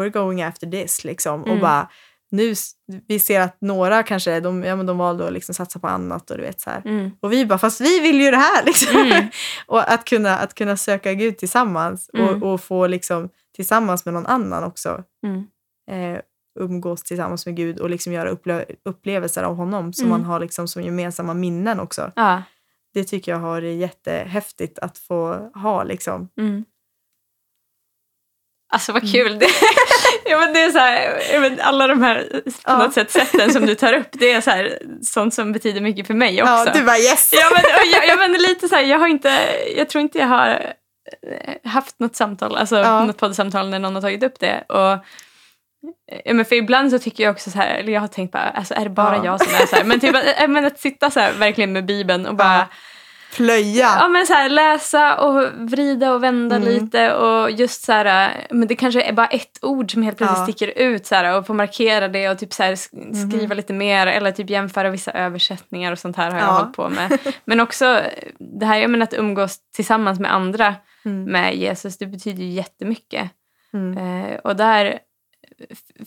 [0.00, 1.40] we're going after this liksom.
[1.42, 1.60] Och Mm.
[1.60, 1.88] bara,
[2.30, 2.54] nu,
[3.08, 6.30] vi ser att några kanske, de, ja, men de valde att liksom satsa på annat
[6.30, 6.70] och du vet så.
[6.84, 7.10] Mm.
[7.20, 8.96] Och vi bara, fast vi vill ju det här liksom.
[9.00, 9.28] Mm.
[9.66, 12.42] och att kunna, att kunna söka Gud tillsammans Mm.
[12.42, 15.04] och, och få liksom tillsammans med någon annan också
[15.90, 16.20] eh,
[16.60, 20.20] umgås tillsammans med Gud och liksom göra upple- upplevelser av honom som Mm.
[20.20, 22.12] man har liksom som gemensamma minnen också.
[22.16, 22.42] Ja.
[22.94, 25.84] Det tycker jag har varit jättehäftigt att få ha.
[25.84, 26.28] Liksom.
[26.38, 26.64] Mm.
[28.72, 29.38] Alltså vad kul.
[29.38, 29.46] Det,
[30.24, 32.78] ja, men det är så här, alla de här på Ja.
[32.78, 36.06] något sätt sätten som du tar upp, det är så här, sånt som betyder mycket
[36.06, 36.52] för mig också.
[36.52, 37.30] Ja, du bara yes!
[37.32, 39.40] Ja men, jag, jag men lite så här, jag har inte,
[39.76, 40.74] jag tror inte jag har
[41.22, 43.04] eh, haft något samtal, alltså Ja.
[43.04, 44.64] något poddsamtal när någon har tagit upp det.
[44.68, 45.04] Och,
[46.24, 48.42] ja, men för ibland så tycker jag också så här, eller jag har tänkt bara,
[48.50, 49.24] alltså är det bara Ja.
[49.24, 49.84] jag som är så här?
[49.84, 52.66] Men, typ, att- äh, men att sitta så här verkligen med Bibeln och bara Ja.
[53.36, 53.96] Plöja!
[54.00, 56.68] Ja men så här, läsa och vrida och vända Mm.
[56.68, 60.38] lite och just så här, men det kanske är bara ett ord som helt plötsligt
[60.38, 60.44] Ja.
[60.44, 63.30] sticker ut så här, och få markera det och typ så här, Mhm.
[63.30, 66.52] skriva lite mer eller typ jämföra vissa översättningar och sånt här har jag Ja.
[66.52, 67.18] hållit på med.
[67.44, 68.00] Men också
[68.60, 71.24] det här jag menar att umgås tillsammans med andra Mm.
[71.24, 73.30] med Jesus, det betyder ju jättemycket.
[73.74, 73.98] Mm.
[74.24, 74.98] Eh, och där,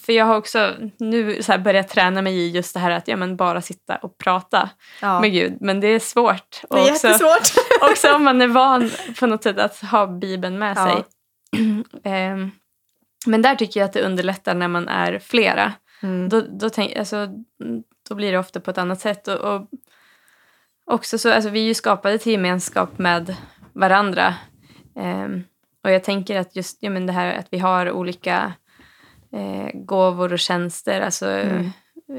[0.05, 3.15] för jag har också nu så börjat träna mig i just det här att ja,
[3.17, 4.69] men bara sitta och prata
[5.01, 5.19] Ja.
[5.21, 5.57] med Gud.
[5.61, 6.61] Men det är svårt.
[6.69, 7.63] Det är Och också- jättesvårt.
[7.91, 10.85] också om man är van på något sätt att ha Bibeln med Ja.
[10.85, 11.03] sig.
[12.03, 12.51] Ehm,
[13.25, 15.73] men där tycker jag att det underlättar när man är flera.
[16.03, 16.29] Mm.
[16.29, 17.27] Då, då, tänk, alltså,
[18.09, 19.27] då blir det ofta på ett annat sätt.
[19.27, 19.67] Och, och
[20.85, 23.35] också så, alltså, vi är ju skapade till gemenskap med
[23.73, 24.33] varandra.
[24.95, 25.43] Ehm,
[25.83, 28.53] och jag tänker att just ja, men det här att vi har olika
[29.33, 31.65] eh, gåvor och tjänster alltså, Mm.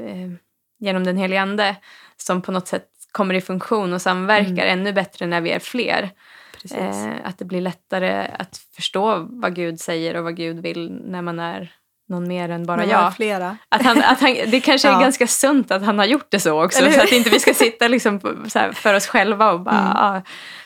[0.05, 0.37] eh,
[0.79, 1.75] genom den helige Ande
[2.17, 4.79] som på något sätt kommer i funktion och samverkar Mm.
[4.79, 6.09] ännu bättre när vi är fler.
[6.75, 11.21] Eh, att det blir lättare att förstå vad Gud säger och vad Gud vill när
[11.21, 11.73] man är
[12.09, 13.05] någon mer än bara jag.
[13.05, 13.57] det flera.
[13.69, 14.99] Att han, att han, det kanske är Ja.
[14.99, 16.79] ganska sunt att han har gjort det så också.
[16.79, 16.91] Eller?
[16.91, 18.19] Så att inte vi ska sitta liksom
[18.73, 19.91] för oss själva och bara Mm.
[19.95, 20.21] ah,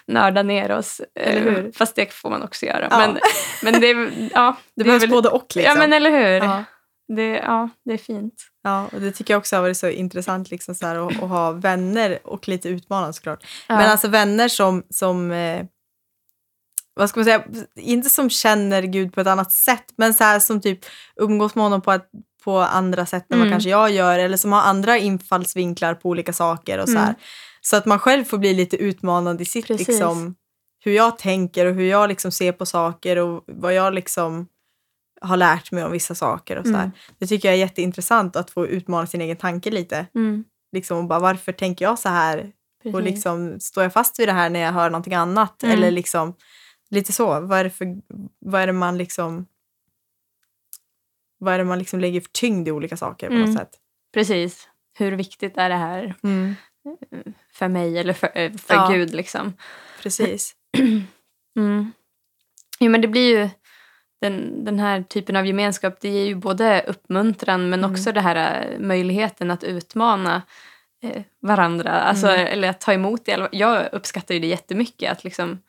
[0.07, 1.01] nörda ner oss.
[1.19, 1.71] Eller Eh, hur?
[1.75, 2.87] Fast det får man också göra.
[2.91, 2.97] Ja.
[2.97, 3.19] Men,
[3.63, 3.87] men det,
[4.33, 5.45] ja, Det är behövs väl- både och.
[5.55, 5.61] Liksom.
[5.63, 6.47] Ja men eller hur.
[6.47, 6.63] Ja.
[7.15, 8.33] Det, ja, det är fint.
[8.63, 11.29] Ja, och det tycker jag också har varit så intressant liksom så här, att, att
[11.29, 13.45] ha vänner och lite utmanande såklart.
[13.67, 15.65] Men alltså vänner som, som eh,
[16.99, 17.43] vad ska man säga,
[17.75, 20.79] inte som känner Gud på ett annat sätt, men så här som typ
[21.15, 22.09] umgås med honom på, ett,
[22.43, 23.51] på andra sätt än vad Mm.
[23.51, 27.03] kanske jag gör, eller som har andra infallsvinklar på olika saker och så här.
[27.03, 27.15] Mm.
[27.61, 29.87] Så att man själv får bli lite utmanande i sitt Precis.
[29.87, 30.35] liksom,
[30.83, 34.47] hur jag tänker och hur jag liksom ser på saker och vad jag liksom
[35.21, 36.73] har lärt mig om vissa saker och så.
[36.73, 36.91] Mm.
[37.19, 40.05] Det tycker jag är jätteintressant att få utmana sin egen tanke lite.
[40.15, 40.43] Mm.
[40.71, 42.51] Liksom, och bara, varför tänker jag så här?
[42.85, 43.05] Och Precis.
[43.13, 45.63] liksom, står jag fast vid det här när jag hör någonting annat?
[45.63, 45.77] Mm.
[45.77, 46.33] Eller liksom,
[46.89, 47.39] lite så.
[47.39, 47.97] Vad är det, för,
[48.39, 49.45] vad är det man liksom
[51.37, 53.49] vad är det man liksom lägger för tyngd i olika saker på Mm.
[53.49, 53.69] något sätt?
[54.13, 54.67] Precis.
[54.97, 56.15] Hur viktigt är det här
[57.53, 58.87] för mig eller för, eh, för Ja.
[58.91, 59.13] Gud?
[59.15, 59.53] Liksom?
[60.01, 60.55] Precis.
[61.57, 61.91] Mm.
[62.79, 63.49] Jo, men det blir ju
[64.21, 66.01] den, den här typen av gemenskap.
[66.01, 67.91] Det ger ju både uppmuntran men Mm.
[67.91, 70.41] också det här eh, möjligheten att utmana
[71.03, 71.91] eh, varandra.
[71.91, 72.47] Alltså, Mm.
[72.47, 73.49] Eller att ta emot det.
[73.51, 75.11] Jag uppskattar ju det jättemycket.
[75.11, 75.59] Att, liksom,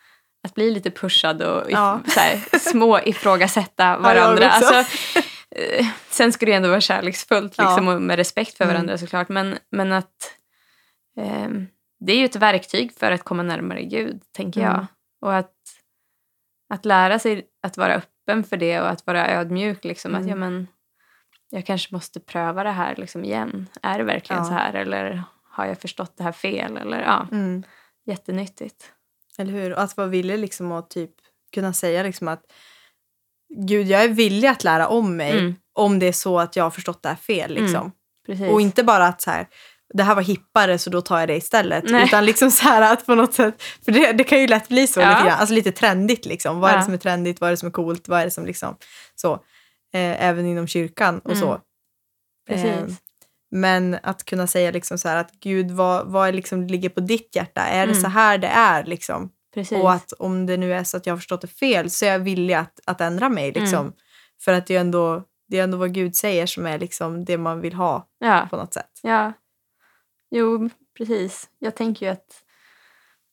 [0.44, 2.00] att bli lite pushad och Ja.
[2.06, 4.46] så här, små ifrågasätta varandra.
[4.46, 4.74] också.
[4.74, 4.92] alltså,
[5.56, 7.64] eh, sen ska det ändå vara kärleksfullt Ja.
[7.64, 8.74] liksom, och med respekt för Mm.
[8.74, 9.28] varandra såklart.
[9.28, 10.36] Men, men att
[11.18, 11.66] ehm,
[12.00, 14.72] det är ju ett verktyg för att komma närmare Gud, tänker Mm.
[14.72, 14.86] jag.
[15.20, 15.52] Och att,
[16.74, 19.84] att lära sig att vara öppen för det och att vara ödmjuk.
[19.84, 20.28] Liksom, Att Mm.
[20.30, 20.68] ja, men,
[21.50, 23.66] jag kanske måste pröva det här liksom, igen.
[23.82, 24.48] Är det verkligen Ja.
[24.48, 24.74] så här?
[24.74, 26.76] Eller har jag förstått det här fel?
[26.76, 27.62] Eller, ja, Mm.
[28.06, 28.92] jättenyttigt.
[29.40, 29.72] Eller hur?
[29.72, 31.10] Och att vara villig liksom att typ
[31.54, 32.42] kunna säga liksom att
[33.68, 35.54] Gud, jag är villig att lära om mig Mm.
[35.74, 37.54] om det är så att jag har förstått det här fel.
[37.54, 37.92] Liksom.
[38.26, 38.50] Precis.
[38.50, 39.48] Och inte bara att så här,
[39.94, 41.84] det här var hippare så då tar jag det istället.
[41.90, 42.04] Nej.
[42.04, 44.86] Utan liksom så här att på något sätt, för det, det kan ju lätt bli
[44.86, 45.08] så Ja.
[45.10, 46.60] lite grann, alltså lite trendigt liksom.
[46.60, 46.78] Vad är Ja.
[46.78, 48.76] det som är trendigt, vad är det som är coolt, vad är det som liksom
[49.14, 49.32] så.
[49.92, 51.40] Eh, även inom kyrkan och Mm.
[51.40, 51.60] så.
[52.48, 52.64] Precis.
[52.66, 52.86] Eh,
[53.50, 57.36] men att kunna säga liksom så här att Gud, vad, vad liksom ligger på ditt
[57.36, 57.60] hjärta?
[57.60, 58.02] Är det Mm.
[58.02, 59.30] så här det är liksom?
[59.54, 59.78] Precis.
[59.78, 62.10] Och att om det nu är så att jag har förstått det fel så är
[62.12, 63.52] jag villig att, att ändra mig.
[63.52, 63.80] Liksom.
[63.80, 63.92] Mm.
[64.44, 67.38] För att det är, ändå, det är ändå vad Gud säger som är liksom det
[67.38, 68.46] man vill ha ja.
[68.50, 68.90] på något sätt.
[69.02, 69.32] ja.
[70.30, 71.48] Jo, precis.
[71.58, 72.42] Jag tänker ju att,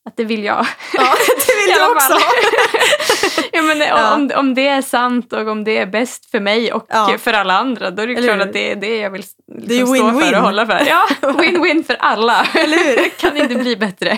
[0.05, 0.67] att det vill jag.
[0.93, 1.13] Ja,
[1.47, 2.13] det vill du också.
[3.51, 4.15] ja, men Ja.
[4.15, 7.17] Om, om det är sant och om det är bäst för mig och Ja.
[7.19, 8.47] för alla andra, då är det Eller klart hur?
[8.47, 10.21] att det är det jag vill liksom är ju stå win-win.
[10.31, 10.81] för och hålla för.
[10.87, 12.47] Ja, win-win för alla.
[12.55, 13.09] Eller hur?
[13.19, 14.17] kan inte bli bättre.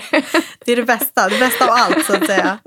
[0.64, 2.58] Det är det bästa, det bästa av allt så att säga.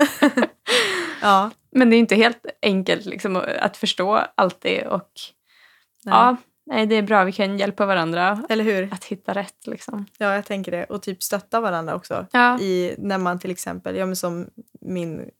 [1.22, 4.86] Ja, Men det är inte helt enkelt liksom, att förstå allt det.
[4.86, 5.10] Och,
[6.04, 6.14] nej.
[6.14, 6.36] ja,
[6.66, 7.24] nej, det är bra.
[7.24, 8.88] Vi kan hjälpa varandra eller hur?
[8.92, 9.66] att hitta rätt.
[9.66, 10.06] Liksom.
[10.18, 10.84] Ja, jag tänker det.
[10.84, 12.26] Och typ stötta varandra också.
[12.32, 12.58] Ja.
[12.60, 14.46] I, när man till exempel, ja men som
[14.80, 15.30] min,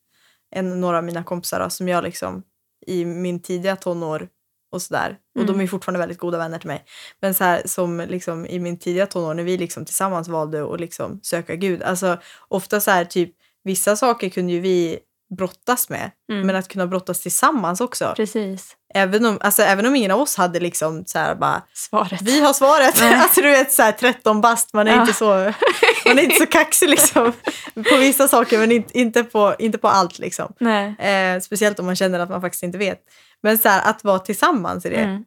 [0.55, 2.43] en, några av mina kompisar då, som jag liksom
[2.87, 4.29] i min tidiga tonår
[4.73, 5.17] och sådär.
[5.35, 5.59] Och Mm.
[5.59, 6.85] de är fortfarande väldigt goda vänner till mig.
[7.21, 10.81] Men så här som liksom i min tidiga tonår när vi liksom tillsammans valde att
[10.81, 11.83] liksom söka Gud.
[11.83, 14.99] Alltså ofta så här typ vissa saker kunde ju vi
[15.39, 16.11] brottas med.
[16.33, 16.47] Mm.
[16.47, 18.13] Men att kunna brottas tillsammans också.
[18.17, 18.77] Precis.
[18.95, 22.23] Även om, alltså, även om ingen av oss hade liksom så här bara Svaret.
[22.23, 22.95] vi har svaret.
[23.01, 23.15] Nej.
[23.23, 25.01] Alltså du vet så här 13 bast, man är, Ja.
[25.01, 25.27] inte, så,
[26.07, 27.33] man är inte så kaxig liksom.
[27.75, 30.53] På vissa saker men inte, inte, på, inte på allt liksom.
[30.61, 30.97] Nej.
[30.99, 32.99] Eh, speciellt om man känner att man faktiskt inte vet.
[33.43, 35.25] Men så här, att vara tillsammans i det, Mm.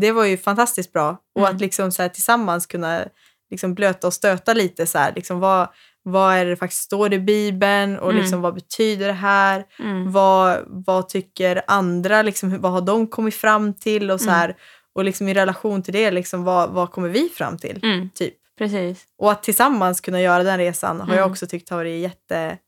[0.00, 1.18] det var ju fantastiskt bra.
[1.34, 1.54] Och Mm.
[1.54, 3.04] att liksom så här, tillsammans kunna
[3.50, 4.86] liksom blöta och stöta lite.
[4.86, 5.68] Så här, liksom, vad,
[6.08, 8.22] vad är det faktiskt står i Bibeln och Mm.
[8.22, 9.64] liksom, vad betyder det här?
[9.78, 10.12] Mm.
[10.12, 12.22] Vad, vad tycker andra?
[12.22, 14.10] Liksom, vad har de kommit fram till?
[14.10, 14.34] Och, så Mm.
[14.40, 14.56] här,
[14.94, 17.80] och liksom, i relation till det, liksom, vad, vad kommer vi fram till?
[17.82, 18.10] Mm.
[18.14, 18.34] Typ.
[18.58, 19.04] Precis.
[19.18, 21.30] Och att tillsammans kunna göra den resan har jag Mm.
[21.30, 22.58] också tyckt har varit jätte,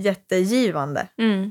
[0.00, 1.08] jättegivande.
[1.18, 1.50] Mm.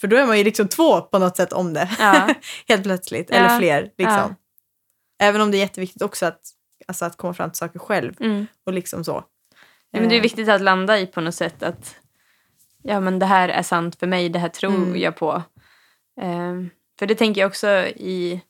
[0.00, 1.90] För då är man ju liksom två på något sätt om det.
[1.98, 2.34] Ja.
[2.68, 3.26] Helt plötsligt.
[3.30, 3.36] Ja.
[3.36, 3.82] Eller fler.
[3.82, 4.06] Liksom.
[4.16, 4.34] Ja.
[5.22, 6.40] Även om det är jätteviktigt också att,
[6.88, 8.14] alltså, att komma fram till saker själv.
[8.20, 8.46] Mm.
[8.66, 9.24] Och liksom så.
[9.94, 11.96] Ja, men det är viktigt att landa i på något sätt att
[12.82, 14.96] ja, men det här är sant för mig, det här tror Mm.
[15.00, 15.42] jag på.
[16.20, 18.40] Ehm, för det tänker jag också i,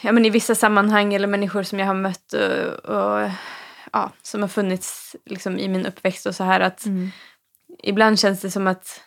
[0.00, 3.30] ja, men i vissa sammanhang eller människor som jag har mött och, och
[3.92, 7.10] ja, som har funnits liksom, i min uppväxt och så här att Mm.
[7.82, 9.02] ibland känns det som att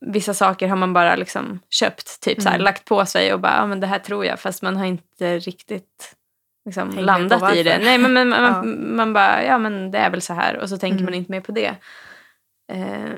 [0.00, 2.64] vissa saker har man bara liksom köpt, typ så här, Mm.
[2.64, 5.38] lagt på sig och bara, ja men det här tror jag, fast man har inte
[5.38, 6.14] riktigt
[6.68, 7.78] liksom, Tänkt landat i det.
[7.78, 8.62] Nej, men, men man, Ja.
[8.96, 11.04] man bara, ja men det är väl så här och så tänker Mm.
[11.04, 11.76] man inte mer på det.
[12.72, 13.10] Eh,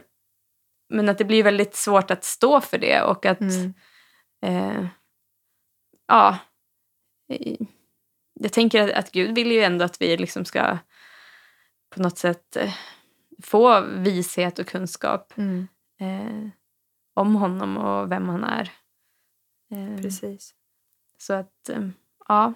[0.89, 3.75] men att det blir väldigt svårt att stå för det och att Mm.
[4.43, 4.87] eh,
[6.09, 6.39] ja,
[8.41, 10.79] jag tänker att, att Gud vill ju ändå att vi liksom ska
[11.95, 12.75] på något sätt eh,
[13.43, 15.69] få vishet och kunskap Mm.
[16.01, 16.49] eh,
[17.15, 18.71] om honom och vem han är.
[19.73, 20.55] Eh, Precis.
[21.19, 21.89] så att eh,
[22.29, 22.53] ja,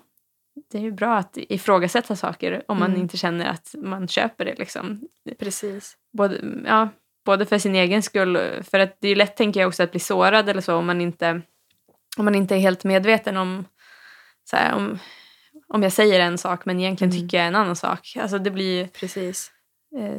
[0.72, 3.00] det är ju bra att ifrågasätta saker om man Mm.
[3.02, 4.54] inte känner att man köper det.
[4.58, 5.00] Liksom.
[5.38, 5.96] Precis.
[6.12, 6.88] Både, ja,
[7.24, 10.00] både för sin egen skull, för att det är lätt tänker jag också att bli
[10.00, 11.42] sårad eller så om man inte,
[12.16, 13.64] om man inte är helt medveten om,
[14.50, 14.98] så här, om,
[15.68, 17.22] om jag säger en sak men egentligen Mm.
[17.22, 18.16] tycker jag en annan sak.
[18.20, 19.52] Alltså det blir, Precis.
[19.98, 20.18] eh,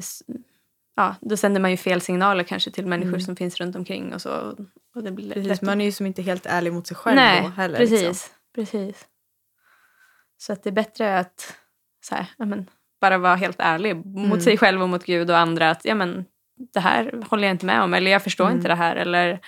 [0.95, 3.21] ja, då sänder man ju fel signaler kanske till människor Mm.
[3.21, 4.55] som finns runt omkring och så.
[4.95, 5.47] Och det blir precis.
[5.47, 7.77] lätt Man är ju som inte helt ärlig mot sig själv Nej, då heller.
[7.77, 8.29] precis, Liksom.
[8.55, 9.05] precis.
[10.45, 11.55] Så att det är bättre att
[12.05, 12.69] så här, ja, men,
[13.01, 14.41] bara vara helt ärlig mot Mm.
[14.41, 15.69] sig själv och mot Gud och andra.
[15.69, 16.25] Att ja, men,
[16.73, 18.57] det här håller jag inte med om eller jag förstår Mm.
[18.57, 18.95] inte det här.
[18.95, 19.39] Eller,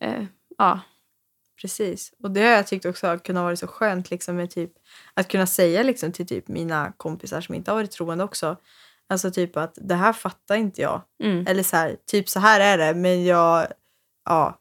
[0.00, 0.24] eh,
[0.58, 0.80] ja.
[1.60, 2.12] Precis.
[2.22, 4.70] Och det har jag tyckt också har kunnat vara så skönt liksom, med typ,
[5.14, 8.56] att kunna säga liksom, till typ mina kompisar som inte har varit troende också.
[9.08, 11.02] Alltså typ att det här fattar inte jag.
[11.22, 11.46] Mm.
[11.48, 13.66] Eller så här, typ så här är det men jag,
[14.24, 14.58] ja.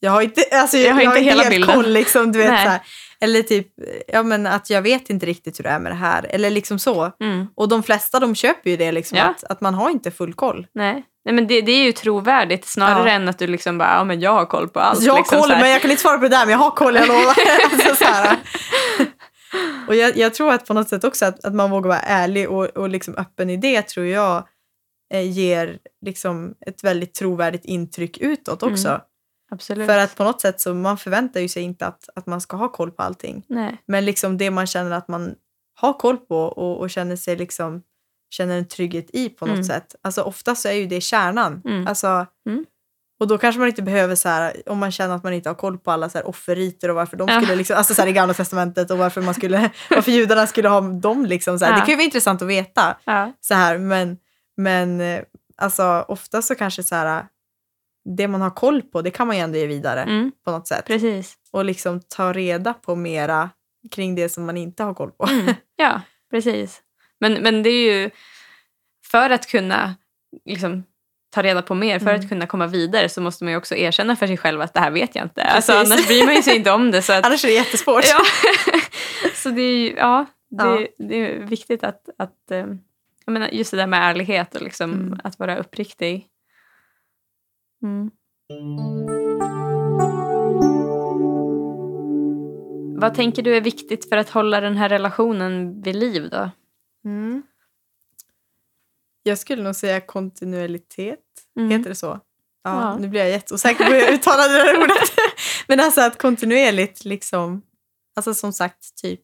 [0.00, 1.74] Jag har inte, alltså, Jag har inte hela helt bilden.
[1.74, 2.32] koll liksom.
[2.32, 2.64] Du vet, Nej.
[2.64, 2.80] så här.
[3.20, 3.66] Eller typ,
[4.08, 6.26] ja men att jag vet inte riktigt hur det är med det här.
[6.30, 7.12] Eller liksom så.
[7.20, 7.46] Mm.
[7.54, 9.24] Och de flesta de köper ju det liksom Ja.
[9.24, 10.66] att, att man har inte full koll.
[10.74, 11.04] Nej.
[11.24, 13.14] Nej, men det, det är ju trovärdigt snarare Ja.
[13.14, 15.02] än att du liksom bara, ja men jag har koll på allt.
[15.02, 16.70] jag har liksom, koll men jag kan inte svara på det där men jag har
[16.70, 17.34] koll jag lovar.
[17.88, 18.04] alltså.
[19.88, 22.50] Och jag, jag tror att på något sätt också att, att man vågar vara ärlig
[22.50, 24.44] och, och liksom öppen i det tror jag
[25.14, 28.88] eh, ger liksom ett väldigt trovärdigt intryck utåt också.
[28.88, 29.00] Mm.
[29.50, 29.86] Absolut.
[29.86, 32.56] För att på något sätt så man förväntar ju sig inte att, att man ska
[32.56, 33.44] ha koll på allting.
[33.48, 33.78] Nej.
[33.86, 35.34] Men liksom det man känner att man
[35.74, 37.82] har koll på och, och känner sig liksom
[38.30, 39.64] känner en trygghet i på något Mm.
[39.64, 39.94] sätt.
[40.02, 41.62] Alltså ofta så är ju det kärnan.
[41.64, 41.86] Mm.
[41.86, 42.64] Alltså, Mm.
[43.20, 45.54] Och då kanske man inte behöver så här, om man känner att man inte har
[45.54, 47.40] koll på alla så här offerriter och varför de Ja.
[47.40, 50.68] skulle liksom, alltså så här i gamla testamentet och varför man skulle, varför judarna skulle
[50.68, 51.72] ha dem liksom så här.
[51.72, 51.76] Ja.
[51.76, 53.32] Det kan ju vara intressant att veta Ja.
[53.40, 54.16] så här men,
[54.56, 55.22] men eh,
[55.56, 57.26] alltså ofta så kanske så här
[58.16, 60.32] det man har koll på det kan man ju ändå ge vidare Mm.
[60.44, 61.34] på något sätt Precis.
[61.52, 63.50] och liksom ta reda på mera
[63.90, 65.26] kring det som man inte har koll på.
[65.26, 65.54] Mm.
[65.76, 66.80] Ja, precis.
[67.20, 68.10] Men, men det är ju
[69.06, 69.94] för att kunna
[70.44, 70.84] liksom,
[71.34, 72.20] ta reda på mer, för Mm.
[72.20, 74.80] att kunna komma vidare så måste man ju också erkänna för sig själv att det
[74.80, 75.42] här vet jag inte.
[75.42, 77.02] Alltså, annars bryr man ju sig inte om det.
[77.02, 78.04] Så att, Annars är det jättesvårt.
[78.04, 78.20] ja.
[79.34, 80.86] så det är ju, ja, det, Ja.
[80.98, 82.66] det är viktigt att, att eh,
[83.24, 85.20] jag menar, just det där med ärlighet och liksom, Mm.
[85.24, 86.26] att vara uppriktig.
[87.82, 88.10] Mm.
[93.00, 96.50] Vad tänker du är viktigt för att hålla den här relationen vid liv då?
[97.04, 97.42] Mm.
[99.22, 101.18] Jag skulle nog säga kontinuitet.
[101.56, 101.70] Mm.
[101.70, 102.06] Heter det så?
[102.06, 102.20] Ja,
[102.80, 102.98] Ja.
[102.98, 105.10] Nu blir jag jätteosäker på hur jag uttalar det där ordet.
[105.68, 107.62] Men alltså att kontinuerligt liksom,
[108.16, 109.20] alltså som sagt typ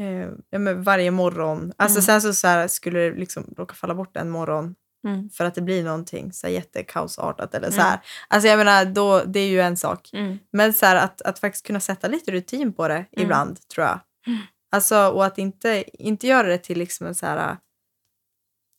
[0.00, 1.72] eh, ja, varje morgon.
[1.76, 2.02] Alltså Mm.
[2.02, 5.30] sen så, så här, skulle det liksom råka falla bort en morgon Mm.
[5.30, 7.86] för att det blir någonting så här jättekaosartat eller så Mm.
[7.86, 8.00] här.
[8.28, 10.10] Alltså jag menar, då, det är ju en sak.
[10.12, 10.38] Mm.
[10.50, 14.00] Men så här, att, att faktiskt kunna sätta lite rutin på det ibland, tror jag.
[14.26, 14.40] Mm.
[14.70, 17.56] Alltså, och att inte, inte göra det till liksom en så här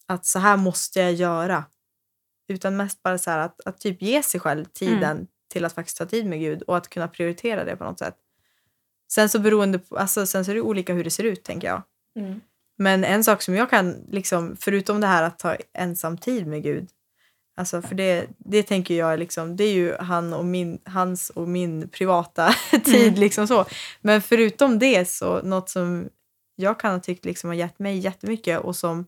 [0.08, 1.64] att så här måste jag göra.
[2.48, 5.98] Utan mest bara så här att, att typ ge sig själv tiden till att faktiskt
[5.98, 8.16] ta tid med Gud och att kunna prioritera det på något sätt.
[9.12, 11.68] Sen så beroende på, alltså sen så är det olika hur det ser ut tänker
[11.68, 11.82] jag.
[12.20, 12.42] Mm.
[12.82, 16.63] Men en sak som jag kan, liksom, förutom det här att ta ensam tid med
[16.63, 16.88] Gud,
[17.58, 21.48] alltså för det, det tänker jag liksom, det är ju han och min, hans och
[21.48, 22.54] min privata
[22.86, 23.08] tid.
[23.08, 23.19] Mm.
[23.19, 23.65] liksom så.
[24.02, 26.10] Men förutom det så något som
[26.56, 29.06] jag kan ha tyckt liksom har gett mig jättemycket och som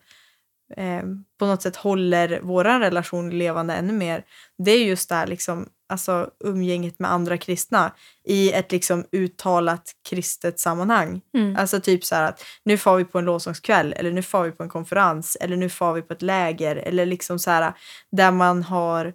[0.77, 1.03] eh,
[1.39, 4.23] på något sätt håller vår relation levande ännu mer,
[4.57, 7.91] det är just det här liksom, alltså umgänget med andra kristna
[8.27, 11.21] i ett liksom uttalat kristet sammanhang.
[11.37, 11.55] Mm.
[11.55, 14.51] Alltså typ så här att nu får vi på en lovsångskväll eller nu får vi
[14.51, 17.73] på en konferens eller nu får vi på ett läger eller liksom så här
[18.11, 19.13] där man har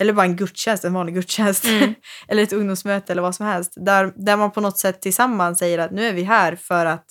[0.00, 1.94] eller bara en gudstjänst, en vanlig gudstjänst Mm.
[2.28, 5.78] eller ett ungdomsmöte eller vad som helst där, där man på något sätt tillsammans säger
[5.78, 7.04] att nu är vi här för att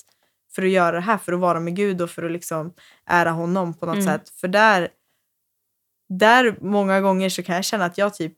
[0.58, 2.74] för att göra det här, för att vara med Gud och för att liksom
[3.06, 4.06] ära honom på något Mm.
[4.06, 4.30] sätt.
[4.30, 4.90] För där,
[6.10, 8.34] där många gånger så kan jag känna att jag typ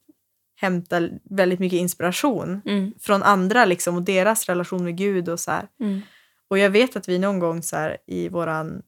[0.62, 2.94] hämtar väldigt mycket inspiration Mm.
[3.00, 5.68] från andra liksom och deras relation med Gud och så här.
[5.80, 6.02] Mm.
[6.50, 8.82] Och jag vet att vi någon gång så här i våran,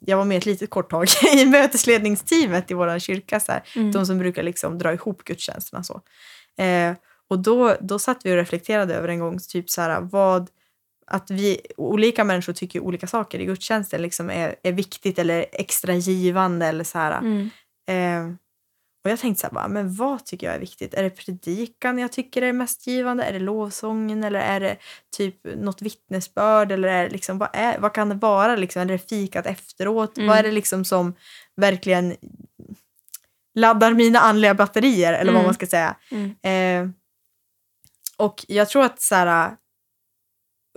[0.00, 3.92] jag var med ett litet kort tag i mötesledningsteamet i våran kyrka, så här, Mm.
[3.92, 6.00] de som brukar liksom dra ihop gudstjänsterna så.
[6.62, 6.94] Eh,
[7.30, 10.50] och då, då satt vi och reflekterade över en gång, typ så här, vad,
[11.10, 15.94] att vi, olika människor tycker olika saker i gudstjänsten liksom är, är viktigt eller extra
[15.94, 16.66] givande.
[16.66, 17.18] Eller så här.
[17.18, 17.50] Mm.
[17.88, 18.34] Eh,
[19.04, 20.94] och jag tänkte så här, bara, men vad tycker jag är viktigt?
[20.94, 23.24] Är det predikan jag tycker är mest givande?
[23.24, 24.24] Är det lovsången?
[24.24, 24.76] Eller är det
[25.16, 26.72] typ något vittnesbörd?
[26.72, 28.56] Eller är det liksom, vad, är, vad kan det vara?
[28.56, 28.82] Liksom?
[28.82, 30.16] Eller är det fikat efteråt?
[30.18, 30.28] Mm.
[30.28, 31.14] Vad är det liksom som
[31.56, 32.16] verkligen
[33.54, 35.12] laddar mina andliga batterier?
[35.12, 35.44] Eller vad Mm.
[35.46, 35.96] man ska säga.
[36.10, 36.34] Mm.
[36.42, 36.90] Eh,
[38.16, 39.56] och jag tror att så här,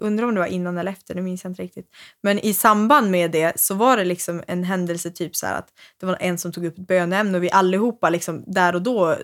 [0.02, 1.88] undrar om det var innan eller efter, det minns jag inte riktigt.
[2.24, 5.70] Men i samband med det så var det liksom en händelse typ så här att
[6.00, 9.18] det var en som tog upp ett bönämne och vi allihopa liksom där och då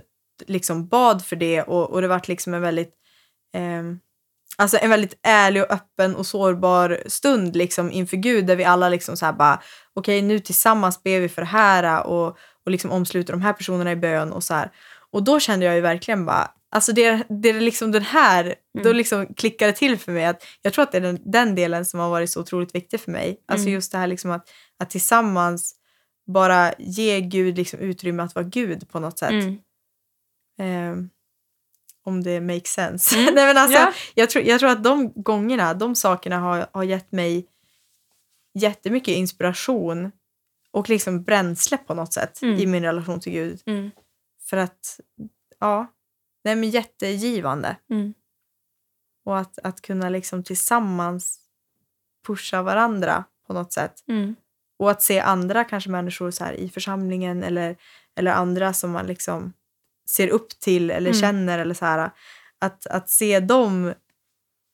[0.46, 2.94] liksom bad för det och, och det vart liksom en väldigt
[3.56, 3.84] eh,
[4.60, 8.90] Alltså en väldigt ärlig och öppen och sårbar stund liksom inför Gud där vi alla
[8.90, 9.62] liksom så här bara
[9.94, 12.28] okej nu tillsammans ber vi för det här och,
[12.66, 14.72] och liksom omsluter de här personerna i bön och så här.
[15.12, 18.94] Och då kände jag ju verkligen bara Alltså det, det är liksom den här, då
[18.94, 21.86] liksom klickade det till för mig att jag tror att det är den, den delen
[21.86, 23.38] som har varit så otroligt viktig för mig.
[23.48, 23.74] Alltså Mm.
[23.74, 24.50] just det här liksom att,
[24.80, 25.76] att tillsammans
[26.28, 29.30] bara ge Gud liksom utrymme att vara Gud på något sätt.
[29.32, 29.58] Mm.
[30.60, 31.10] Ehm,
[32.04, 33.16] om det makes sense.
[33.20, 33.26] Mm.
[33.36, 33.94] Nej, men alltså, Ja.
[34.16, 37.48] jag, tror, jag tror att de gångerna, de sakerna har, har gett mig
[38.54, 40.12] jättemycket inspiration
[40.72, 42.60] och liksom bränsle på något sätt Mm.
[42.60, 43.62] i min relation till Gud.
[43.66, 43.92] Mm.
[44.50, 45.00] För att,
[45.60, 45.88] ja,
[46.48, 47.78] nej men jättegivande.
[47.90, 48.14] Mm.
[49.26, 51.40] Och att, att kunna liksom tillsammans
[52.28, 54.04] pusha varandra på något sätt.
[54.08, 54.36] Mm.
[54.80, 57.76] Och att se andra kanske människor så här i församlingen eller,
[58.16, 59.54] eller andra som man liksom
[60.10, 61.22] ser upp till eller Mm.
[61.22, 61.60] känner.
[61.60, 62.12] eller så här,
[62.60, 63.94] att, att se dem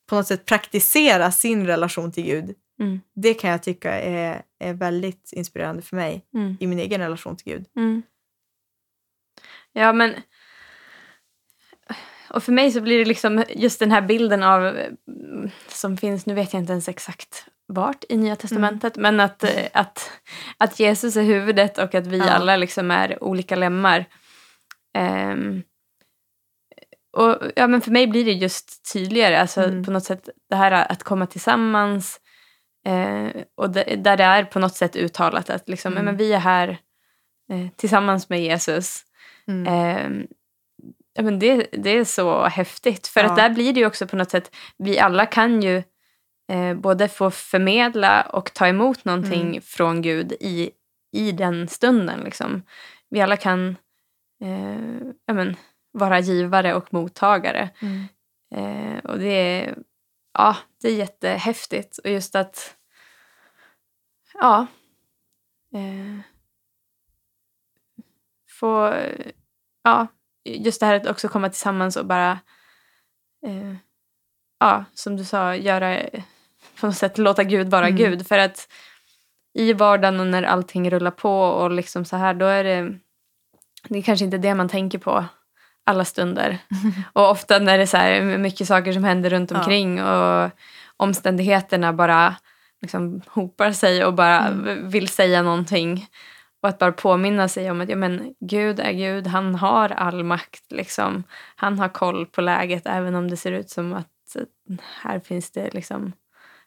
[0.09, 2.55] på något sätt praktisera sin relation till Gud.
[2.80, 3.01] Mm.
[3.15, 6.57] Det kan jag tycka är, är väldigt inspirerande för mig Mm.
[6.59, 7.65] i min egen relation till Gud.
[7.76, 8.01] Mm.
[9.74, 10.13] Ja, men...
[12.34, 16.25] Och för mig så blir det liksom just den här bilden av mm, som finns,
[16.25, 20.11] nu vet jag inte ens exakt vart i Nya Testamentet, men att, eh, att,
[20.57, 22.29] att Jesus är huvudet och att vi Ja.
[22.29, 24.05] alla liksom är olika lemmar.
[24.97, 25.63] Ehm,
[27.17, 29.84] och ja, men för mig blir det just tydligare, alltså Mm.
[29.84, 32.19] på något sätt det här att komma tillsammans
[32.88, 33.27] eh,
[33.57, 36.05] och det, där det är på något sätt uttalat att liksom, Mm.
[36.05, 36.69] men vi är här
[37.51, 39.01] eh, tillsammans med Jesus.
[39.47, 39.67] Mm.
[39.67, 40.25] Eh,
[41.14, 43.07] ja, men det, det är så häftigt.
[43.07, 43.30] För Ja.
[43.30, 45.84] att där blir det ju också på något sätt, vi alla kan ju
[46.51, 49.61] eh, både få förmedla och ta emot någonting Mm.
[49.61, 50.72] från Gud i,
[51.11, 52.20] i den stunden.
[52.20, 52.64] Liksom.
[53.09, 53.78] Vi alla kan
[54.43, 55.55] eh, ja, men,
[55.91, 57.70] vara givare och mottagare.
[57.82, 58.05] Mm.
[58.55, 59.78] Eh, och det är,
[60.34, 61.97] ja, det är jättehäftigt.
[61.97, 62.76] Och just att,
[64.34, 64.68] ja,
[65.74, 66.20] eh,
[68.49, 68.93] få,
[69.84, 70.07] ja,
[70.45, 72.31] just det här att också komma tillsammans och bara,
[73.45, 73.73] eh,
[74.59, 76.01] ja, som du sa, göra,
[76.79, 77.97] på något sätt låta Gud vara Mm.
[77.97, 78.27] Gud.
[78.27, 78.67] För att
[79.53, 82.97] i vardagen och när allting rullar på och liksom så här, då är det,
[83.89, 85.25] det är kanske inte det man tänker på
[85.85, 86.57] alla stunder.
[87.13, 89.57] Och ofta när det är så här mycket saker som händer runt Ja.
[89.57, 90.51] omkring och
[90.97, 92.35] omständigheterna bara
[92.81, 94.89] liksom hopar sig och bara Mm.
[94.89, 96.07] vill säga någonting.
[96.64, 100.24] Och att bara påminna sig om att ja, men Gud är Gud, han har all
[100.24, 100.72] makt.
[100.72, 101.24] Liksom.
[101.55, 104.43] Han har koll på läget även om det ser ut som att eh,
[105.01, 106.14] här finns det liksom,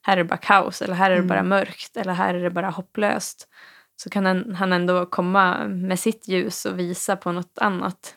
[0.02, 1.28] här är det bara kaos eller här är det Mm.
[1.28, 3.48] bara mörkt eller här är det bara hopplöst.
[3.96, 8.14] Så kan han, ändå komma med sitt ljus och visa på något annat.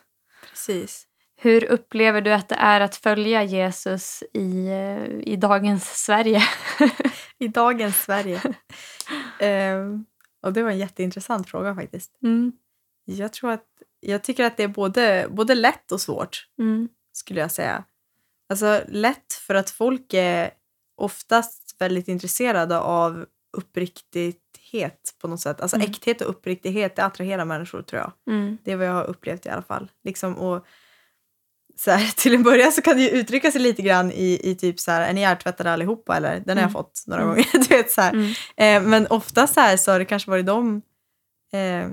[0.50, 1.06] Precis.
[1.42, 6.42] Hur upplever du att det är att följa Jesus i, eh, i dagens Sverige?
[7.38, 8.40] I dagens Sverige.
[9.38, 10.04] Ehm,
[10.42, 12.18] och det var en jätteintressant fråga faktiskt.
[12.22, 12.52] Mm.
[13.04, 13.66] Jag tror att
[14.00, 16.88] jag tycker att det är både, både lätt och svårt Mm.
[17.12, 17.84] skulle jag säga.
[18.48, 20.50] Alltså lätt för att folk är
[20.96, 23.26] oftast väldigt intresserade av
[23.56, 25.60] uppriktighet på något sätt.
[25.60, 25.90] Alltså Mm.
[25.90, 28.12] äkthet och uppriktighet det attraherar människor tror jag.
[28.34, 28.58] Mm.
[28.64, 29.90] Det är vad jag har upplevt i alla fall.
[30.04, 30.66] Liksom, och
[31.84, 34.54] så här, till en början så kan det ju uttrycka sig lite grann i, i
[34.54, 36.40] typ så här, är ni hjärtvättade allihopa eller?
[36.40, 36.72] Den har jag Mm.
[36.72, 37.34] fått några Mm.
[37.34, 37.46] gånger.
[37.68, 38.00] Du vet, så.
[38.00, 38.32] Mm.
[38.56, 40.82] Eh, men ofta så här så har det kanske varit de,
[41.52, 41.88] eh,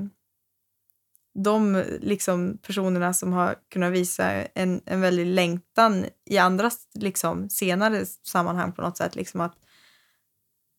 [1.43, 8.05] de liksom personerna som har kunnat visa en, en väldig längtan i andra liksom, senare
[8.05, 9.15] sammanhang på något sätt.
[9.15, 9.55] Liksom att,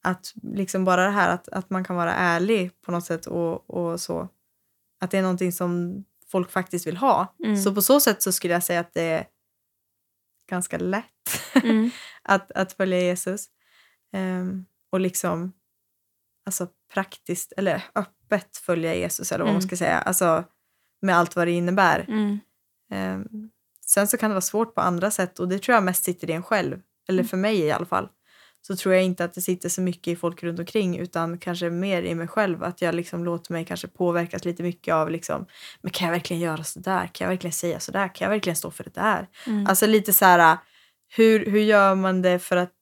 [0.04, 3.70] att liksom bara det här att, att man kan vara ärlig på något sätt och,
[3.70, 4.28] och så.
[5.00, 7.34] Att det är någonting som folk faktiskt vill ha.
[7.44, 7.56] Mm.
[7.56, 9.26] Så på så sätt så skulle jag säga att det är
[10.50, 11.04] ganska lätt
[11.64, 11.90] Mm.
[12.22, 13.46] att, att följa Jesus.
[14.12, 15.52] Ehm, och liksom
[16.46, 19.68] alltså praktiskt, eller öppet följa Jesus eller vad man Mm.
[19.68, 19.98] ska säga.
[19.98, 20.44] Alltså
[21.02, 22.04] med allt vad det innebär.
[22.08, 22.38] Mm.
[22.92, 23.50] Ehm,
[23.86, 26.30] sen så kan det vara svårt på andra sätt och det tror jag mest sitter
[26.30, 26.80] i en själv.
[27.08, 28.08] Eller för mig i alla fall.
[28.62, 31.70] Så tror jag inte att det sitter så mycket i folk runt omkring utan kanske
[31.70, 32.64] mer i mig själv.
[32.64, 35.46] Att jag liksom låter mig kanske påverkas lite mycket av liksom,
[35.80, 37.06] men kan jag verkligen göra så där?
[37.06, 38.14] Kan jag verkligen säga så där?
[38.14, 39.28] Kan jag verkligen stå för det där?
[39.46, 39.66] Mm.
[39.66, 40.58] Alltså lite så här,
[41.08, 42.72] hur, hur gör man det för att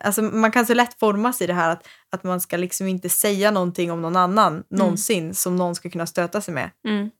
[0.00, 3.08] Alltså man kan så lätt formas i det här att, att man ska liksom inte
[3.08, 6.70] säga någonting om någon annan någonsin som någon ska kunna stöta sig med.
[6.84, 7.10] Mm.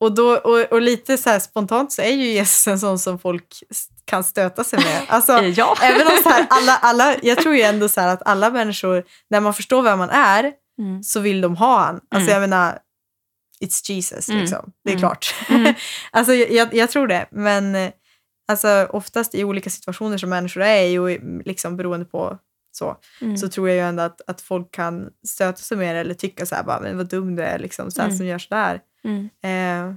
[0.00, 3.62] Och, då, och, och lite så spontant så är ju Jesus en sån som folk
[4.04, 5.02] kan stöta sig med.
[5.08, 5.76] Alltså, Ja.
[5.82, 9.40] även om så här, alla, alla, jag tror ju ändå så att alla människor, när
[9.40, 11.02] man förstår vem man är, Mm.
[11.02, 11.94] så vill de ha han.
[11.94, 12.32] Alltså Mm.
[12.32, 12.78] jag menar,
[13.64, 14.40] it's Jesus Mm.
[14.40, 14.72] liksom.
[14.84, 15.00] Det är Mm.
[15.00, 15.34] klart.
[15.48, 15.74] Mm.
[16.10, 17.26] alltså jag, jag, tror det.
[17.30, 17.90] Men
[18.48, 22.38] alltså, oftast i olika situationer som människor är i liksom beroende på
[22.72, 23.36] så, Mm.
[23.36, 26.46] så tror jag ju ändå att, att folk kan stöta sig med det eller tycka
[26.46, 28.80] så här, bara, men vad dum du är liksom, så här, som gör så där.
[29.08, 29.90] Mm.
[29.90, 29.94] Eh,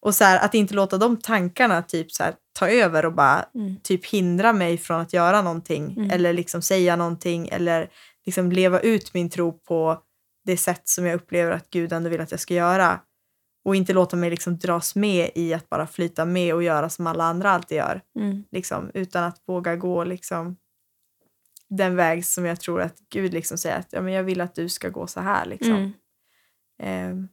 [0.00, 3.44] och så här, att inte låta de tankarna typ så här, ta över och bara
[3.54, 3.76] Mm.
[3.82, 6.10] typ hindra mig från att göra någonting Mm.
[6.10, 7.90] eller liksom säga någonting eller
[8.26, 10.02] liksom leva ut min tro på
[10.44, 13.00] det sätt som jag upplever att Gud ändå vill att jag ska göra.
[13.64, 17.06] Och inte låta mig liksom dras med i att bara flyta med och göra som
[17.06, 18.00] alla andra alltid gör.
[18.18, 18.44] Mm.
[18.50, 20.56] Liksom, utan att våga gå liksom
[21.68, 24.54] den väg som jag tror att Gud liksom säger att ja, men jag vill att
[24.54, 25.44] du ska gå så här.
[25.46, 25.92] Liksom.
[26.82, 27.28] Mm.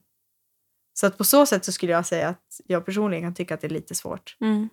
[1.00, 3.60] Så att på så sätt så skulle jag säga att jag personligen kan tycka att
[3.60, 4.36] det är lite svårt.
[4.40, 4.68] Mm.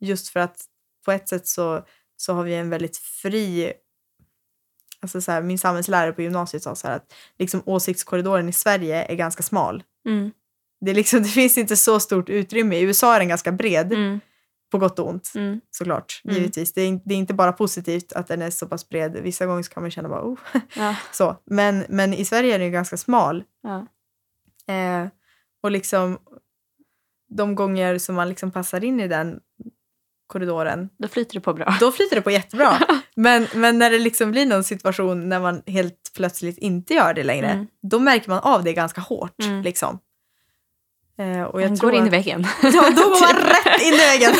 [0.00, 0.64] Just för att
[1.04, 1.84] på ett sätt så,
[2.16, 3.72] så har vi en väldigt fri...
[5.00, 9.14] Alltså så här, min samhällslärare på gymnasiet sa så att liksom åsiktskorridoren i Sverige är
[9.14, 9.82] ganska smal.
[10.08, 10.30] Mm.
[10.80, 12.76] Det, är liksom, det finns inte så stort utrymme.
[12.76, 14.20] I USA är den ganska bred, Mm.
[14.70, 15.32] på gott och ont.
[15.34, 15.60] Mm.
[15.70, 16.36] Såklart, Mm.
[16.36, 16.72] givetvis.
[16.72, 19.16] Det är, det är inte bara positivt att den är så pass bred.
[19.16, 20.38] Vissa gånger kan man känna bara oh.
[20.76, 20.96] Ja.
[21.12, 21.36] så.
[21.44, 23.44] Men, men i Sverige är den ju ganska smal.
[23.62, 23.86] Ja.
[24.74, 25.08] Eh,
[25.66, 26.18] och liksom
[27.36, 29.38] de gånger som man liksom passar in i den
[30.26, 31.76] korridoren, Då flyter det på bra.
[31.80, 32.78] då flyter det på jättebra.
[33.16, 37.24] men, men när det liksom blir någon situation när man helt plötsligt inte gör det
[37.24, 37.66] längre, Mm.
[37.82, 39.42] då märker man av det ganska hårt.
[39.44, 39.62] Mm.
[39.62, 39.98] Liksom.
[41.18, 42.46] Eh, och jag Man tror går in i väggen.
[42.62, 44.32] Ja, då går man rätt in i väggen.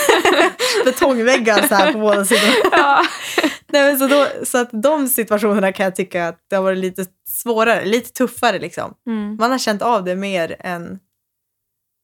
[0.85, 2.55] Betongväggar så här på båda sidor.
[2.72, 3.03] ja.
[3.68, 7.05] Nej, så, då, så att de situationerna kan jag tycka att det har varit lite
[7.29, 8.95] svårare, lite tuffare liksom.
[9.07, 9.37] Mm.
[9.37, 10.99] Man har känt av det mer än,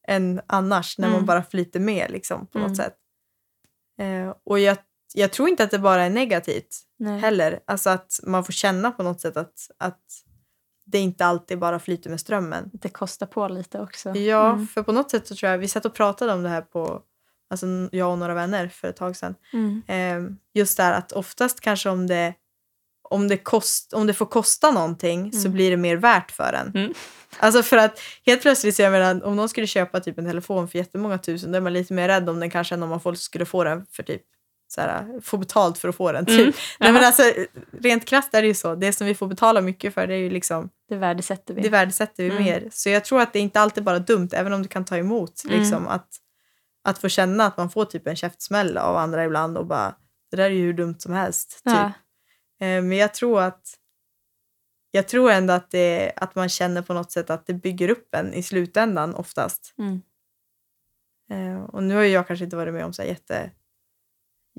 [0.09, 1.27] än annars när man Mm.
[1.27, 2.69] bara flyter med liksom, på Mm.
[2.71, 2.97] något sätt.
[3.99, 4.77] Eh, och jag,
[5.15, 7.19] jag tror inte att det bara är negativt Nej.
[7.21, 7.61] heller.
[7.65, 10.01] Alltså att man får känna på något sätt att, att
[10.85, 12.71] det inte alltid bara flyter med strömmen.
[12.73, 14.11] Det kostar på lite också.
[14.17, 14.67] Ja, Mm.
[14.67, 17.03] för på något sätt så tror jag, vi satt och pratade om det här på,
[17.51, 19.35] alltså jag och några vänner för ett tag sedan.
[19.53, 19.83] Mm.
[19.87, 22.35] Eh, just där att oftast kanske om det,
[23.13, 25.53] om det, kost, om det får kosta någonting så Mm.
[25.53, 26.73] blir det mer värt för en.
[26.83, 26.95] Mm.
[27.39, 30.69] Alltså för att helt plötsligt, så jag menar, om någon skulle köpa typ en telefon
[30.69, 33.01] för jättemånga tusen då är man lite mer rädd om den kanske än om man
[33.01, 34.23] folk skulle få den för typ
[34.75, 36.27] så här, få betalt för att få den.
[36.27, 36.41] Typ.
[36.41, 36.53] Mm.
[36.81, 37.23] Nej, men alltså,
[37.81, 38.75] rent krasst är det ju så.
[38.75, 41.63] Det som vi får betala mycket för det är ju liksom, Det värdesätter vi.
[41.63, 42.43] det värdesätter vi Mm.
[42.45, 42.69] mer.
[42.73, 44.97] Så jag tror att det är inte alltid bara dumt, även om det kan ta
[44.97, 45.43] emot.
[45.45, 45.61] Mm.
[45.61, 46.09] Liksom, att,
[46.85, 49.95] att få känna att man får typ en käftsmäll av andra ibland och bara,
[50.31, 51.51] det där är ju hur dumt som helst.
[51.65, 51.75] Typ.
[51.75, 51.93] ja.
[52.63, 53.79] Eh, Men jag tror att
[54.91, 58.15] jag tror ändå att, det, att man känner på något sätt att det bygger upp
[58.15, 59.75] en i slutändan oftast.
[59.79, 60.03] Mm.
[61.31, 63.51] Eh, Och nu har jag kanske inte varit med om så här jätte,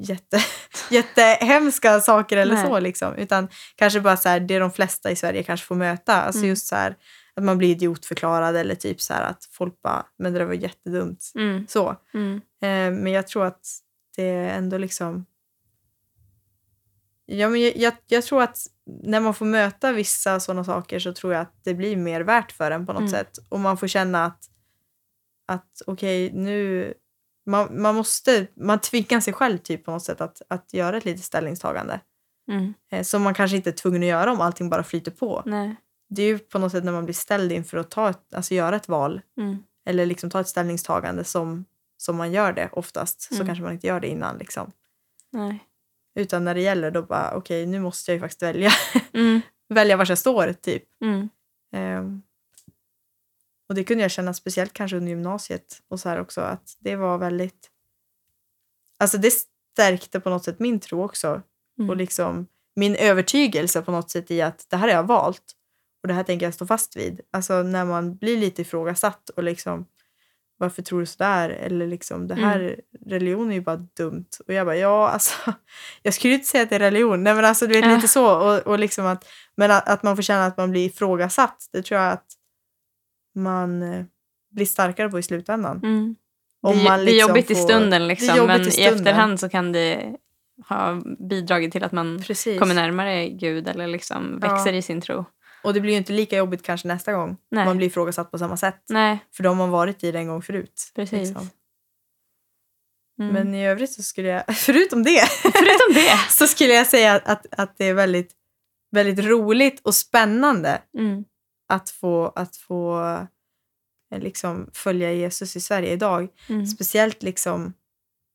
[0.02, 0.38] jätte,
[0.92, 2.66] jättehemska saker eller Nej.
[2.66, 3.16] så liksom.
[3.16, 6.22] Utan kanske bara så här, det de flesta i Sverige kanske får möta.
[6.22, 6.50] Alltså Mm.
[6.50, 6.96] just så här
[7.36, 10.54] att man blir idiotförklarad eller typ så här att folk bara, men det där var
[10.54, 11.32] jättedumt.
[11.36, 11.68] Mm.
[11.68, 11.96] Så.
[12.14, 12.36] Mm.
[12.62, 13.66] Eh, Men jag tror att
[14.16, 15.26] det ändå liksom...
[17.26, 18.58] Ja, men jag, jag, jag tror att
[19.04, 22.52] när man får möta vissa sådana saker så tror jag att det blir mer värt
[22.52, 23.12] för en på något Mm.
[23.12, 23.38] sätt.
[23.50, 24.50] Och man får känna att,
[25.48, 26.94] att okej, nu...
[27.46, 28.48] Man, man måste...
[28.56, 32.00] Man tvingar sig själv typ på något sätt att, att göra ett litet ställningstagande.
[32.52, 32.74] Mm.
[32.92, 35.44] Eh, som man kanske inte är tvungen att göra om allting bara flyter på.
[35.46, 35.76] Nej.
[36.10, 38.54] Det är ju på något sätt när man blir ställd inför att ta ett, alltså
[38.54, 39.58] göra ett val Mm.
[39.86, 41.66] eller liksom ta ett ställningstagande som,
[41.98, 43.22] som man gör det oftast.
[43.22, 43.48] Så Mm.
[43.48, 44.38] kanske man inte gör det innan.
[44.38, 44.72] Liksom.
[45.32, 45.64] Nej.
[46.16, 48.72] Utan när det gäller då bara, okej nu måste jag ju faktiskt välja.
[49.14, 49.42] Mm.
[49.70, 50.84] välja var jag står typ.
[51.02, 51.30] Mm.
[51.74, 52.22] Ehm,
[53.70, 56.96] och det kunde jag känna speciellt kanske under gymnasiet och så här också att det
[56.96, 57.70] var väldigt,
[58.98, 59.32] alltså det
[59.74, 61.42] stärkte på något sätt min tro också.
[61.80, 61.90] Mm.
[61.90, 65.54] Och liksom min övertygelse på något sätt i att det här har jag valt
[66.02, 67.22] och det här tänker jag stå fast vid.
[67.32, 69.86] Alltså när man blir lite ifrågasatt och liksom
[70.64, 71.50] varför tror du sådär?
[71.50, 74.26] Eller liksom det här, religion är ju bara dumt.
[74.48, 75.54] Och jag bara, ja alltså,
[76.02, 77.24] jag skulle inte säga att det är religion.
[77.24, 77.96] Nej men alltså du vet Ja.
[77.96, 78.36] lite så.
[78.38, 81.82] Och, och liksom att, men att, att man får känna att man blir ifrågasatt, det
[81.82, 82.26] tror jag att
[83.36, 84.06] man eh,
[84.52, 85.78] blir starkare på i slutändan.
[85.84, 86.16] Mm.
[86.62, 88.68] Om det, man det är liksom jobbigt i får- stunden det är liksom, men i
[88.68, 88.94] i stunden.
[88.96, 90.16] efterhand så kan det
[90.66, 92.60] har bidragit till att man Precis.
[92.60, 94.48] kommer närmare Gud eller liksom Ja.
[94.54, 95.26] växer i sin tro.
[95.64, 97.38] Och det blir ju inte lika jobbigt kanske nästa gång.
[97.52, 97.66] Nej.
[97.66, 98.84] Man blir ifrågasatt på samma sätt.
[98.90, 100.92] Nej, För de har varit i det en gång förut.
[100.96, 101.20] precis.
[101.30, 101.50] liksom.
[103.20, 103.34] Mm.
[103.34, 106.18] Men i övrigt så skulle jag, förutom det, Förutom det.
[106.30, 108.32] så skulle jag säga att, att, att det är väldigt,
[108.92, 111.26] väldigt roligt och spännande Mm.
[111.70, 113.04] att få, att få
[114.12, 116.28] eh, liksom, följa Jesus i Sverige idag.
[116.50, 116.66] Mm.
[116.66, 117.74] Speciellt liksom,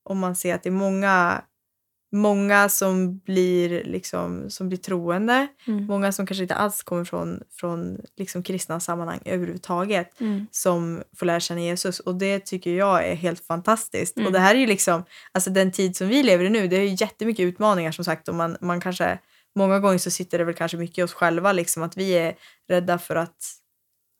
[0.04, 1.44] om man ser att det är många,
[2.12, 5.46] många som, blir, liksom, som blir troende.
[5.66, 5.86] Mm.
[5.86, 10.46] Många som kanske inte alls kommer från, från liksom, kristna sammanhang överhuvudtaget Mm.
[10.50, 12.00] som får lära känna Jesus.
[12.00, 14.16] Och det tycker jag är helt fantastiskt.
[14.16, 14.26] Mm.
[14.26, 16.76] Och det här är ju liksom, alltså den tid som vi lever i nu, det
[16.76, 18.28] är ju jättemycket utmaningar som sagt.
[18.28, 19.18] Och man, man kanske,
[19.56, 22.34] många gånger så sitter det väl kanske mycket i oss själva, liksom att vi är
[22.68, 23.36] rädda för att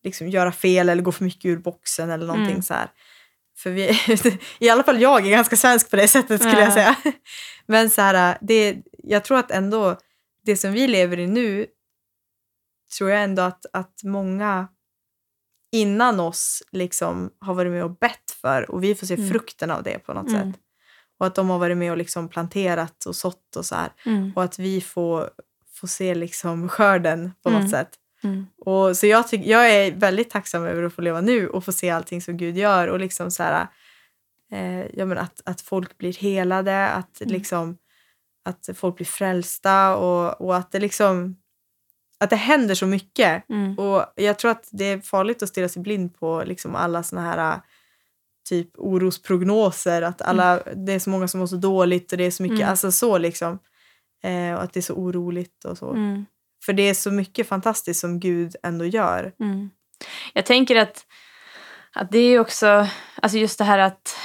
[0.05, 2.63] liksom göra fel eller gå för mycket ur boxen eller någonting Mm.
[2.63, 2.89] så här.
[3.59, 3.99] För vi,
[4.67, 6.65] i alla fall jag är ganska svensk på det sättet skulle Ja.
[6.65, 6.97] jag säga.
[7.67, 9.97] Men så här, det, jag tror att ändå
[10.45, 11.67] det som vi lever i nu
[12.99, 14.69] tror jag ändå att, att många
[15.73, 19.29] innan oss liksom har varit med och bett för och vi får se Mm.
[19.31, 20.53] frukten av det på något Mm.
[20.53, 20.61] sätt.
[21.21, 23.93] Och att de har varit med och liksom planterat och sått och så här.
[24.07, 24.33] Mm.
[24.37, 25.31] Och att vi får,
[25.75, 27.71] får se liksom skörden på något Mm.
[27.71, 27.91] sätt.
[28.25, 28.47] Mm.
[28.59, 31.73] Och så jag, tyck, jag är väldigt tacksam över att få leva nu och få
[31.73, 33.67] se allting som Gud gör och liksom så här,
[34.53, 37.33] eh, jag menar att, att folk blir helade, att, Mm.
[37.33, 37.77] liksom,
[38.45, 41.37] att folk blir frälsta och, och att det liksom
[42.21, 43.49] att det händer så mycket.
[43.49, 43.79] Mm.
[43.79, 47.23] Och jag tror att det är farligt att stirra sig blind på liksom alla såna
[47.23, 47.59] här äh,
[48.49, 52.31] typ orosprognoser, att alla, det är så många som mår så dåligt och det är
[52.31, 52.71] så mycket, Mm.
[52.71, 53.59] alltså så liksom.
[54.23, 55.95] Eh, och att det är så oroligt och så.
[56.69, 56.77] Mm.
[56.77, 59.33] För det är så mycket fantastiskt som Gud ändå gör.
[59.41, 59.71] Mm.
[60.33, 61.07] Jag tänker att,
[61.95, 62.89] att det är ju också,
[63.23, 64.17] alltså just det här att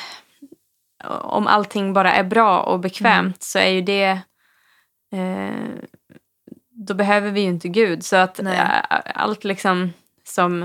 [1.22, 4.20] om allting bara är bra och bekvämt så är ju det,
[5.12, 5.70] eh,
[6.70, 8.06] då behöver vi ju inte Gud.
[8.06, 8.82] Så att Nej.
[9.16, 10.60] allt liksom som,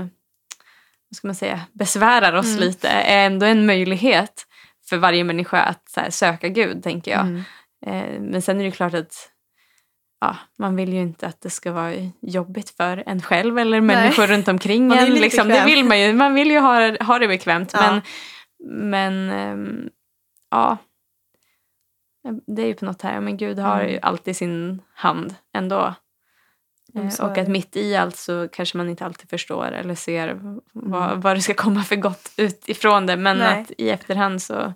[1.09, 2.59] vad ska man säga, besvärar oss Mm.
[2.59, 4.45] lite är ändå en möjlighet
[4.89, 7.21] för varje människa att här, söka Gud, tänker jag.
[7.21, 7.43] Mm.
[7.85, 9.31] Eh, men sen är det klart att
[10.21, 14.27] ja, man vill ju inte att det ska vara jobbigt för en själv eller människor
[14.27, 15.13] runt omkring Man en.
[15.13, 15.47] Liksom.
[15.47, 16.13] Det vill man ju.
[16.13, 17.71] Man vill ju ha, ha det bekvämt.
[17.73, 17.91] Ja.
[17.91, 18.01] Men,
[18.89, 19.89] men ehm,
[20.51, 20.77] ja,
[22.47, 23.19] det är ju på något här.
[23.21, 23.91] Men Gud har Mm.
[23.91, 25.93] ju alltid sin hand ändå.
[27.11, 30.59] Så och att mitt i allt så kanske man inte alltid förstår eller ser Mm.
[30.73, 33.15] vad, vad det ska komma för gott utifrån det.
[33.17, 33.61] Men Nej.
[33.61, 34.73] att i efterhand så,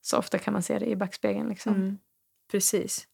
[0.00, 1.48] så ofta kan man se det i backspegeln.
[1.48, 1.74] Liksom.
[1.74, 1.98] Mm.
[2.50, 3.06] Precis.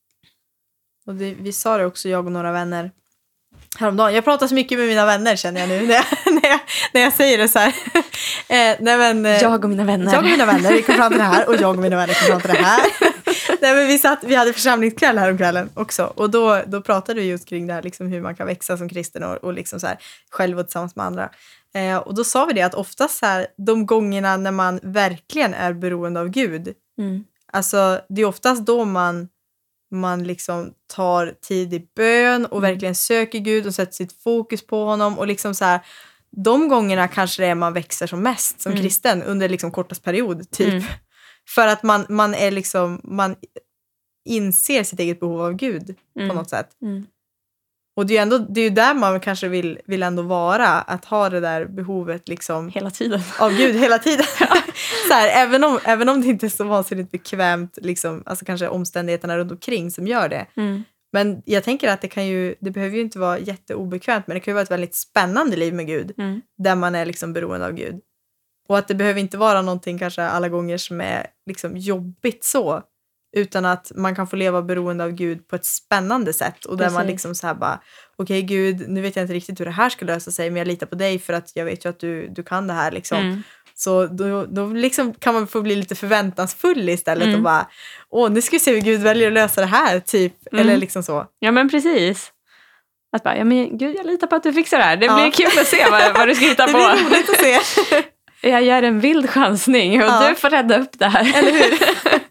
[1.07, 2.91] Och det, vi sa det också, jag och några vänner
[3.79, 4.15] häromdagen.
[4.15, 6.05] Jag pratar så mycket med mina vänner känner jag nu när jag,
[6.43, 6.61] när jag,
[6.93, 7.69] när jag säger det så här.
[8.49, 10.13] eh, nej, men, eh, Jag och mina vänner.
[10.13, 12.15] Jag och mina vänner vi kom fram till det här och jag och mina vänner
[12.15, 12.87] kom fram till det här.
[13.61, 17.21] Nej, men vi, satt, vi hade församlingskväll här om kvällen också och då, då pratade
[17.21, 19.81] vi just kring det här, liksom hur man kan växa som kristen och, och liksom
[19.81, 19.99] så här,
[20.31, 21.31] själv och tillsammans med andra.
[21.75, 25.55] Eh, och då sa vi det att oftast så här, de gångerna när man verkligen
[25.55, 27.25] är beroende av Gud, Mm.
[27.53, 29.29] alltså det är oftast då man,
[29.95, 32.71] man liksom tar tid i bön och Mm.
[32.71, 35.81] verkligen söker Gud och sätter sitt fokus på honom och liksom så här,
[36.37, 38.83] de gångerna kanske det är man växer som mest som Mm.
[38.85, 40.69] kristen under liksom kortast period, typ.
[40.69, 40.83] Mm.
[41.55, 43.37] För att man, man är liksom, man
[44.29, 46.29] inser sitt eget behov av Gud Mm.
[46.29, 46.69] på något sätt.
[47.97, 51.05] Och det är ju ändå, det är där man kanske vill, vill ändå vara, att
[51.05, 53.21] ha det där behovet liksom Hela tiden.
[53.41, 54.27] av Gud hela tiden.
[55.09, 58.69] så här, även, om, även om det inte är så vansinnigt bekvämt, liksom, alltså kanske
[58.69, 60.47] omständigheterna runt omkring som gör det.
[60.57, 60.85] Mm.
[61.13, 64.41] Men jag tänker att det kan ju, det behöver ju inte vara jätteobekvämt, men det
[64.41, 66.41] kan ju vara ett väldigt spännande liv med Gud, Mm.
[66.59, 68.01] där man är liksom beroende av Gud.
[68.69, 72.83] Och att det behöver inte vara någonting kanske alla gånger som är liksom jobbigt så,
[73.35, 76.85] utan att man kan få leva beroende av Gud på ett spännande sätt och där
[76.91, 77.11] man Precis.
[77.11, 77.81] liksom så här bara,
[78.17, 80.67] okej Gud, nu vet jag inte riktigt hur det här ska lösa sig, men jag
[80.69, 83.19] litar på dig för att jag vet ju att du, du kan det här liksom.
[83.19, 83.43] Mm.
[83.77, 87.37] Så då, då liksom kan man få bli lite förväntansfull istället Mm.
[87.37, 87.67] och bara,
[88.11, 90.35] åh nu ska vi se hur Gud väljer att lösa det här, typ.
[90.53, 90.63] Mm.
[90.67, 91.27] Eller liksom så.
[91.39, 92.31] Ja men precis.
[93.17, 94.97] Att bara, ja men gud jag litar på att du fixar det här.
[94.97, 95.15] Det Ja.
[95.15, 96.79] blir kul att se vad, vad du ska hitta Det på.
[96.79, 98.03] blir roligt att se.
[98.51, 100.29] Jag gör en vild chansning och Ja.
[100.29, 101.39] du får rädda upp det här.
[101.39, 101.79] Eller hur?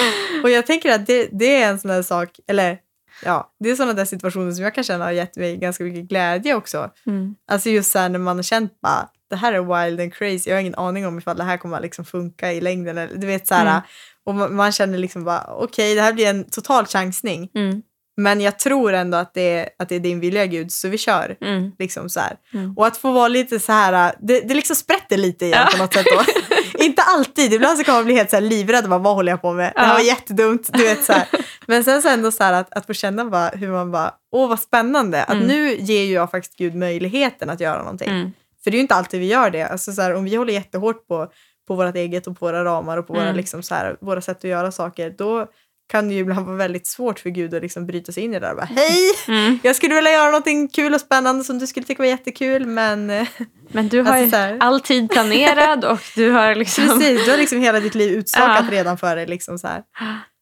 [0.42, 2.78] och jag tänker att det, det är en sån där sak, eller
[3.24, 6.04] ja, det är sådana där situationer som jag kan känna har gett mig ganska mycket
[6.04, 6.90] glädje också.
[7.06, 7.34] Mm.
[7.50, 10.50] Alltså just så här när man har känt bara, det här är wild and crazy,
[10.50, 12.98] jag har ingen aning om ifall det här kommer liksom funka i längden.
[12.98, 13.80] Eller, du vet så Mm.
[14.26, 17.50] och man, man känner liksom bara, okej det här blir en total chansning.
[17.54, 17.82] Mm.
[18.16, 20.98] Men jag tror ändå att det är, att det är din vilja Gud, så vi
[20.98, 21.36] kör.
[21.40, 21.72] Mm.
[21.78, 22.20] Liksom så.
[22.54, 22.74] Mm.
[22.76, 25.68] Och att få vara lite så här, det, det liksom sprätter lite igen Ja.
[25.72, 26.22] på något sätt då.
[26.84, 27.52] inte alltid.
[27.52, 29.72] Ibland så kan man bli helt så här livrädd bara, vad håller jag på med?
[29.76, 30.70] Det här var jättedumt.
[30.72, 31.28] Du vet, så här.
[31.66, 34.48] Men sen så ändå så här att, att få känna bara hur man bara, åh
[34.48, 35.22] vad spännande.
[35.24, 35.46] Att Mm.
[35.46, 38.08] nu ger ju jag faktiskt Gud möjligheten att göra någonting.
[38.10, 38.32] Mm.
[38.64, 39.62] För det är ju inte alltid vi gör det.
[39.62, 41.28] Alltså så här, om vi håller jättehårt på,
[41.68, 43.36] på vårt eget och på våra ramar och på våra, Mm.
[43.36, 45.46] liksom så här, våra sätt att göra saker, då
[45.90, 48.38] kan det ju ibland vara väldigt svårt för Gud att liksom bryta sig in i
[48.40, 48.54] det där.
[48.54, 48.98] Bara, Hej!
[49.28, 49.58] Mm.
[49.62, 53.10] Jag skulle vilja göra någonting kul och spännande som du skulle tycka var jättekul, men
[53.10, 53.28] eh,
[53.72, 56.84] Men du har Alltså, här- all tid planerad och du har liksom...
[56.98, 58.76] precis, du har liksom hela ditt liv utstakat Ja.
[58.76, 59.26] redan för dig.
[59.26, 59.82] Liksom så här.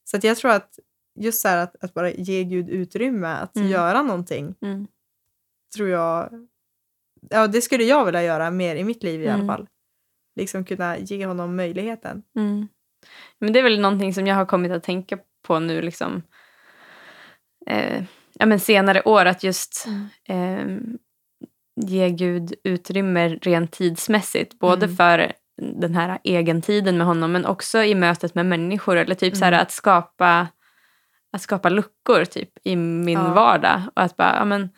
[0.05, 0.79] så att jag tror att
[1.21, 3.69] just så här att, att bara ge Gud utrymme att Mm.
[3.69, 4.87] göra någonting, Mm.
[5.77, 6.31] tror jag,
[7.31, 9.47] ja det skulle jag vilja göra mer i mitt liv i alla Mm.
[9.47, 9.67] fall.
[10.37, 12.23] Liksom kunna ge honom möjligheten.
[12.37, 12.69] Mm.
[13.39, 15.23] Men det är väl någonting som jag har kommit att tänka på
[15.55, 16.23] nu liksom,
[17.67, 18.03] eh,
[18.39, 19.25] ja, men senare år.
[19.27, 19.87] Att just
[20.25, 20.67] eh,
[21.87, 24.59] ge Gud utrymme rent tidsmässigt.
[24.59, 24.97] Både Mm.
[24.97, 25.33] för
[25.63, 28.97] den här egentiden med honom men också i mötet med människor.
[28.97, 29.63] Eller typ så här Mm.
[29.63, 30.49] att skapa,
[31.33, 33.33] att skapa luckor typ, i min Ja.
[33.33, 33.83] vardag.
[33.97, 34.71] Och att bara, ja, men,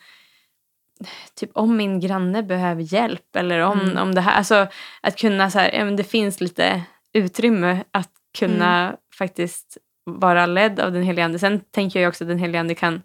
[1.35, 3.97] typ om min granne behöver hjälp eller om, Mm.
[3.97, 4.37] om det här.
[4.37, 4.67] Alltså
[5.01, 6.81] att kunna så här, ja, men det finns lite
[7.13, 8.95] utrymme att kunna Mm.
[9.17, 9.77] faktiskt
[10.19, 11.39] vara ledd av den helige ande.
[11.39, 13.01] Sen tänker jag också att den helige ande kan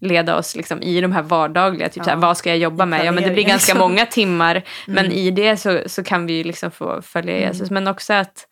[0.00, 2.04] leda oss liksom i de här vardagliga, typ Ja.
[2.04, 3.04] så här, vad ska jag jobba med?
[3.04, 5.18] Ja, men det blir ganska många timmar, men Mm.
[5.18, 7.48] i det så, så kan vi ju liksom få följa Mm.
[7.48, 7.70] Jesus.
[7.70, 8.46] Men också att,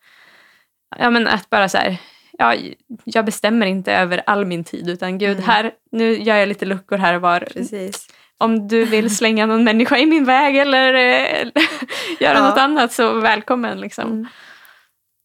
[0.99, 1.97] ja, men att bara så här,
[2.37, 2.55] ja,
[3.03, 5.43] jag bestämmer inte över all min tid, utan Gud, Mm.
[5.49, 7.39] här, nu gör jag lite luckor här och var.
[7.39, 8.07] Precis.
[8.37, 11.47] Om du vill slänga någon människa i min väg eller eh,
[12.19, 12.49] göra Ja.
[12.49, 13.79] något annat så välkommen.
[13.79, 14.11] Liksom.
[14.11, 14.27] Mm.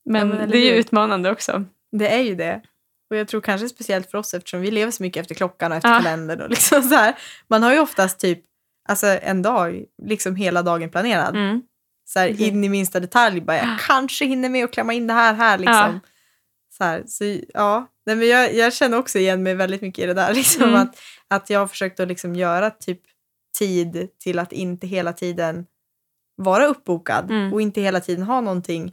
[0.05, 1.65] Men, men det är ju utmanande också.
[1.93, 2.63] Det är ju det.
[3.11, 5.77] Och jag tror kanske speciellt för oss eftersom vi lever så mycket efter klockan och
[5.79, 5.97] efter Ja.
[5.97, 6.41] kalendern.
[6.41, 7.15] Och liksom så här.
[7.49, 8.41] Man har ju oftast typ
[8.89, 11.37] alltså en dag, liksom hela dagen planerad.
[11.37, 11.63] Mm.
[12.05, 12.47] Så här, Precis.
[12.47, 13.41] in i minsta detalj.
[13.41, 15.59] Bara, jag kanske hinner med att klämma in det här här.
[15.59, 16.01] Liksom.
[16.79, 17.25] Så här, så,
[17.55, 17.87] ja.
[18.07, 20.35] Nej, men jag, jag känner också igen mig väldigt mycket i det där.
[20.35, 20.75] Liksom, Mm.
[20.81, 23.01] att, att jag har försökt att liksom göra typ
[23.59, 25.67] tid till att inte hela tiden
[26.37, 27.53] vara uppbokad Mm.
[27.53, 28.93] och inte hela tiden ha någonting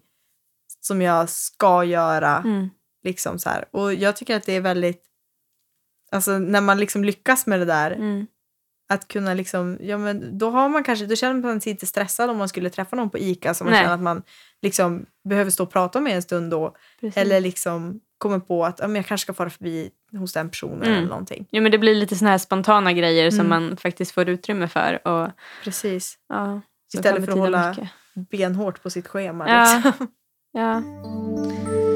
[0.82, 2.44] som jag ska göra.
[3.04, 3.66] Liksom så här.
[3.72, 5.04] Och jag tycker att det är väldigt,
[6.12, 8.28] alltså när man liksom lyckas med det där, Mm.
[8.90, 12.30] att kunna liksom, ja men då har man kanske, då känner man sig inte stressad
[12.30, 13.82] om man skulle träffa någon på ICA som man Nej.
[13.84, 14.24] känner att man
[14.62, 16.76] liksom behöver stå och prata med en stund då.
[17.02, 17.18] Precis.
[17.18, 19.90] Eller liksom kommer på att ja, men jag kanske ska fara förbi
[20.20, 20.94] hos den personen Mm.
[20.98, 21.48] eller någonting.
[21.50, 23.50] Ja, men det blir lite såna här spontana grejer som Mm.
[23.50, 25.08] man faktiskt får utrymme för.
[25.08, 25.30] Och,
[25.64, 26.18] Precis.
[26.30, 27.90] ja, som Istället för att hålla- mycket.
[28.32, 29.50] Benhårt på sitt schema.
[29.50, 29.82] Ja.
[29.86, 30.08] Liksom.
[30.52, 30.82] Ja.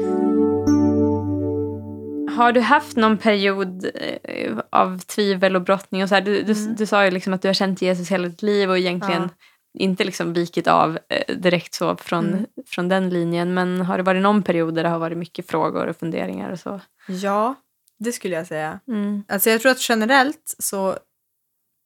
[2.36, 3.90] Har du haft någon period
[4.24, 6.02] eh, av tvivel och brottning?
[6.02, 6.22] Och så här?
[6.22, 6.74] Du, du, Mm.
[6.74, 9.28] du sa ju liksom att du har känt Jesus hela ditt liv och egentligen Ja.
[9.78, 12.46] inte liksom vikit av eh, direkt så från, Mm.
[12.66, 13.54] från den linjen.
[13.54, 16.58] Men har det varit någon period där det har varit mycket frågor och funderingar och
[16.60, 16.80] så?
[17.08, 17.54] ja,
[17.98, 18.80] det skulle jag säga.
[18.88, 19.24] Mm.
[19.28, 20.96] Alltså jag tror att generellt så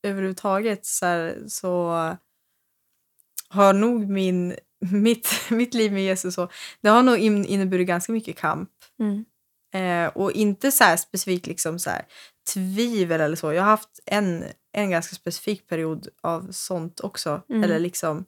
[0.03, 1.93] överhuvudtaget så, här, så
[3.49, 4.57] har nog min,
[4.93, 6.49] mitt, mitt liv med Jesus så,
[6.81, 8.71] det har nog in- inneburit ganska mycket kamp.
[9.01, 9.25] Mm.
[9.77, 12.03] Eh, och inte så här specifikt liksom så här,
[12.55, 13.53] tvivel eller så.
[13.53, 17.43] Jag har haft en, en ganska specifik period av sånt också.
[17.49, 17.65] Mm.
[17.65, 18.25] Eller liksom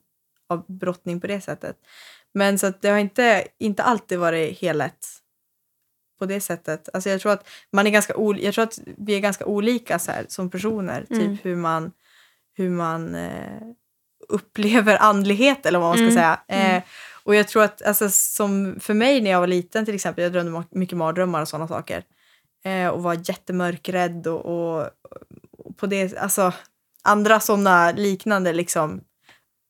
[0.49, 1.75] av brottning på det sättet.
[2.33, 5.07] Men så att det har inte, inte alltid varit helt lätt
[6.19, 6.89] på det sättet.
[6.93, 9.99] Alltså jag tror att man är ganska ol- jag tror att vi är ganska olika
[9.99, 11.05] så här, som personer.
[11.09, 11.37] Mm.
[11.37, 11.91] Typ hur man,
[12.53, 13.61] hur man eh,
[14.29, 16.15] upplever andlighet eller vad man ska Mm.
[16.15, 16.39] säga.
[16.47, 16.75] Mm.
[16.75, 16.83] Eh,
[17.23, 20.33] och jag tror att alltså, som för mig när jag var liten till exempel, jag
[20.33, 22.03] drömde mycket mardrömmar och sådana saker.
[22.63, 24.89] Eh, och var jättemörkrädd och, och,
[25.57, 26.53] och på det, alltså
[27.03, 29.01] andra sådana liknande liksom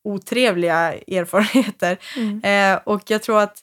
[0.03, 1.97] otrevliga erfarenheter.
[2.17, 2.43] Mm.
[2.43, 3.59] Eh, och jag tror att,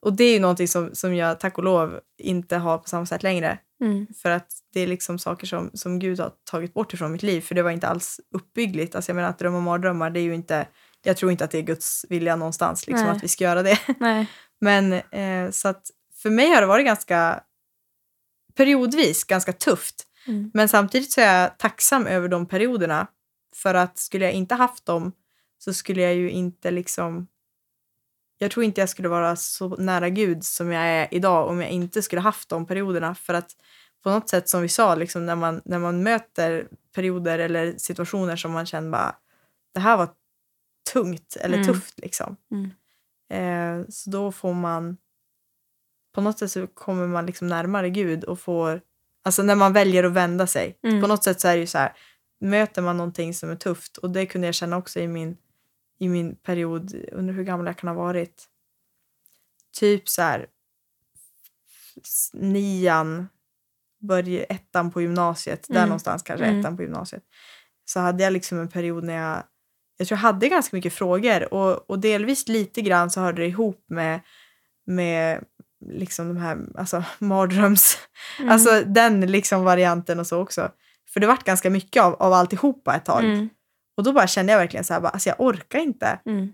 [0.00, 3.06] och det är ju någonting som, som jag tack och lov inte har på samma
[3.06, 3.58] sätt längre.
[3.80, 4.06] Mm.
[4.22, 7.40] För att det är liksom saker som, som Gud har tagit bort ifrån mitt liv.
[7.40, 8.94] För det var inte alls uppbyggligt.
[8.94, 10.66] Alltså jag menar att drömma mardrömmar, det är ju inte,
[11.02, 13.16] jag tror inte att det är Guds vilja någonstans, liksom Nej.
[13.16, 13.78] att vi ska göra det.
[14.00, 14.26] Nej.
[14.60, 15.90] Men eh, så att
[16.22, 17.42] för mig har det varit ganska,
[18.54, 20.06] periodvis ganska tufft.
[20.26, 20.50] Mm.
[20.54, 23.06] Men samtidigt så är jag tacksam över de perioderna.
[23.54, 25.12] För att skulle jag inte haft dem
[25.58, 27.26] så skulle jag ju inte liksom...
[28.38, 31.70] Jag tror inte jag skulle vara så nära Gud som jag är idag om jag
[31.70, 33.14] inte skulle haft de perioderna.
[33.14, 33.50] För att
[34.02, 38.36] på något sätt som vi sa, liksom, när, man, när man möter perioder eller situationer
[38.36, 39.16] som man känner bara
[39.74, 40.08] det här var
[40.92, 41.66] tungt eller Mm.
[41.66, 41.98] tufft.
[41.98, 42.36] Liksom.
[42.50, 42.70] Mm.
[43.30, 44.96] Eh, så då får man...
[46.14, 48.80] På något sätt så kommer man liksom närmare Gud och får...
[49.24, 50.78] Alltså när man väljer att vända sig.
[50.82, 51.00] Mm.
[51.00, 51.92] På något sätt så är det ju så här,
[52.40, 55.36] möter man någonting som är tufft och det kunde jag känna också i min,
[55.98, 58.48] i min period, under hur gammal jag kan ha varit.
[59.72, 60.46] Typ så här
[62.32, 63.28] nian,
[63.98, 65.88] börja ettan på gymnasiet, där Mm.
[65.88, 66.60] någonstans kanske Mm.
[66.60, 67.22] ettan på gymnasiet.
[67.84, 69.42] Så hade jag liksom en period när jag,
[70.02, 73.48] jag tror jag hade ganska mycket frågor och, och delvis lite grann så hörde det
[73.48, 74.20] ihop med,
[74.86, 75.44] med
[75.90, 77.98] liksom de här, alltså mardröms,
[78.38, 78.50] Mm.
[78.52, 80.70] alltså den liksom varianten och så också.
[81.12, 83.24] För det vart ganska mycket av, av alltihopa ett tag.
[83.24, 83.48] Mm.
[83.96, 86.18] Och då bara kände jag verkligen så här, bara, alltså jag orkar inte.
[86.26, 86.52] Mm.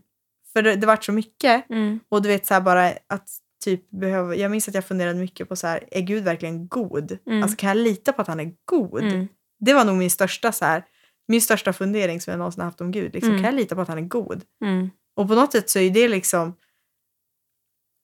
[0.53, 1.71] För det, det vart så mycket.
[1.71, 2.01] Mm.
[2.09, 3.29] Och du vet så här bara att
[3.65, 7.19] typ behöva, jag minns att jag funderade mycket på så här, är Gud verkligen god?
[7.27, 7.43] Mm.
[7.43, 9.03] Alltså kan jag lita på att han är god?
[9.03, 9.29] Mm.
[9.61, 10.85] Det var nog min största så här,
[11.29, 13.15] min största fundering som jag någonsin haft om Gud.
[13.15, 13.43] Liksom, Mm.
[13.43, 14.45] Kan jag lita på att han är god?
[14.65, 14.91] Mm.
[15.17, 16.55] Och på något sätt så är det liksom,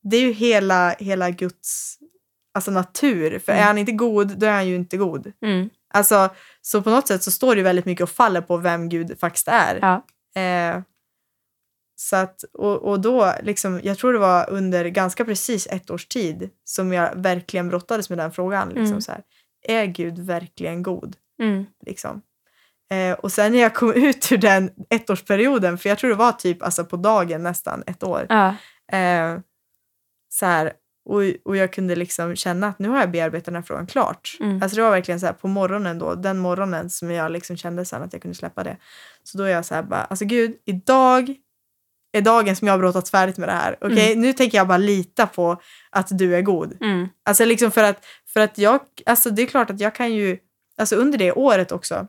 [0.02, 1.98] det är ju hela, hela Guds
[2.54, 3.38] alltså natur.
[3.38, 3.66] För är Mm.
[3.66, 5.32] han inte god, då är han ju inte god.
[5.42, 5.70] Mm.
[5.94, 8.88] Alltså, så på något sätt så står det ju väldigt mycket och faller på vem
[8.88, 9.78] Gud faktiskt är.
[9.82, 10.04] Ja.
[10.40, 10.82] Eh,
[11.96, 16.06] så att, och, och då, liksom, jag tror det var under ganska precis ett års
[16.06, 18.68] tid som jag verkligen brottades med den frågan.
[18.68, 19.00] Liksom, Mm.
[19.00, 19.22] så här,
[19.62, 21.16] är Gud verkligen god?
[21.42, 21.66] Mm.
[21.86, 22.22] Liksom.
[22.92, 26.32] Eh, och sen när jag kom ut ur den ettårsperioden, för jag tror det var
[26.32, 28.48] typ alltså, på dagen nästan ett år, Ja.
[28.98, 29.38] eh,
[30.28, 30.72] så här,
[31.08, 34.36] och, och jag kunde liksom känna att nu har jag bearbetat den här frågan klart.
[34.40, 34.62] Mm.
[34.62, 37.84] Alltså det var verkligen så här på morgonen då, den morgonen som jag liksom kände
[37.84, 38.76] sen att jag kunde släppa det.
[39.22, 41.34] Så då är jag så här bara, alltså gud, idag
[42.12, 43.76] är dagen som jag har brottats färdigt med det här.
[43.80, 45.60] Okej, nu tänker jag bara lita på
[45.90, 46.76] att du är god.
[46.82, 47.08] Mm.
[47.24, 50.38] Alltså liksom för att, för att jag, alltså det är klart att jag kan ju,
[50.78, 52.06] alltså under det året också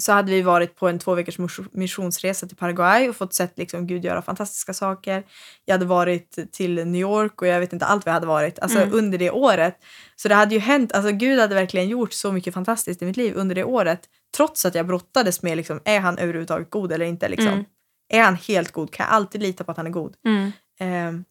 [0.00, 3.58] så hade vi varit på en två veckors mission- missionsresa till Paraguay och fått sett
[3.58, 5.24] liksom Gud göra fantastiska saker.
[5.64, 8.78] Jag hade varit till New York och jag vet inte allt vi hade varit, alltså
[8.78, 8.94] Mm.
[8.94, 9.78] under det året.
[10.16, 13.16] Så det hade ju hänt, alltså Gud hade verkligen gjort så mycket fantastiskt i mitt
[13.16, 14.00] liv under det året.
[14.36, 17.28] Trots att jag brottades med, liksom, är han överhuvudtaget god eller inte?
[17.28, 17.48] Liksom?
[17.48, 17.64] Mm.
[18.08, 18.90] Är han helt god?
[18.92, 20.14] Kan jag alltid lita på att han är god?
[20.26, 20.52] Mm.
[20.80, 21.24] Ehm,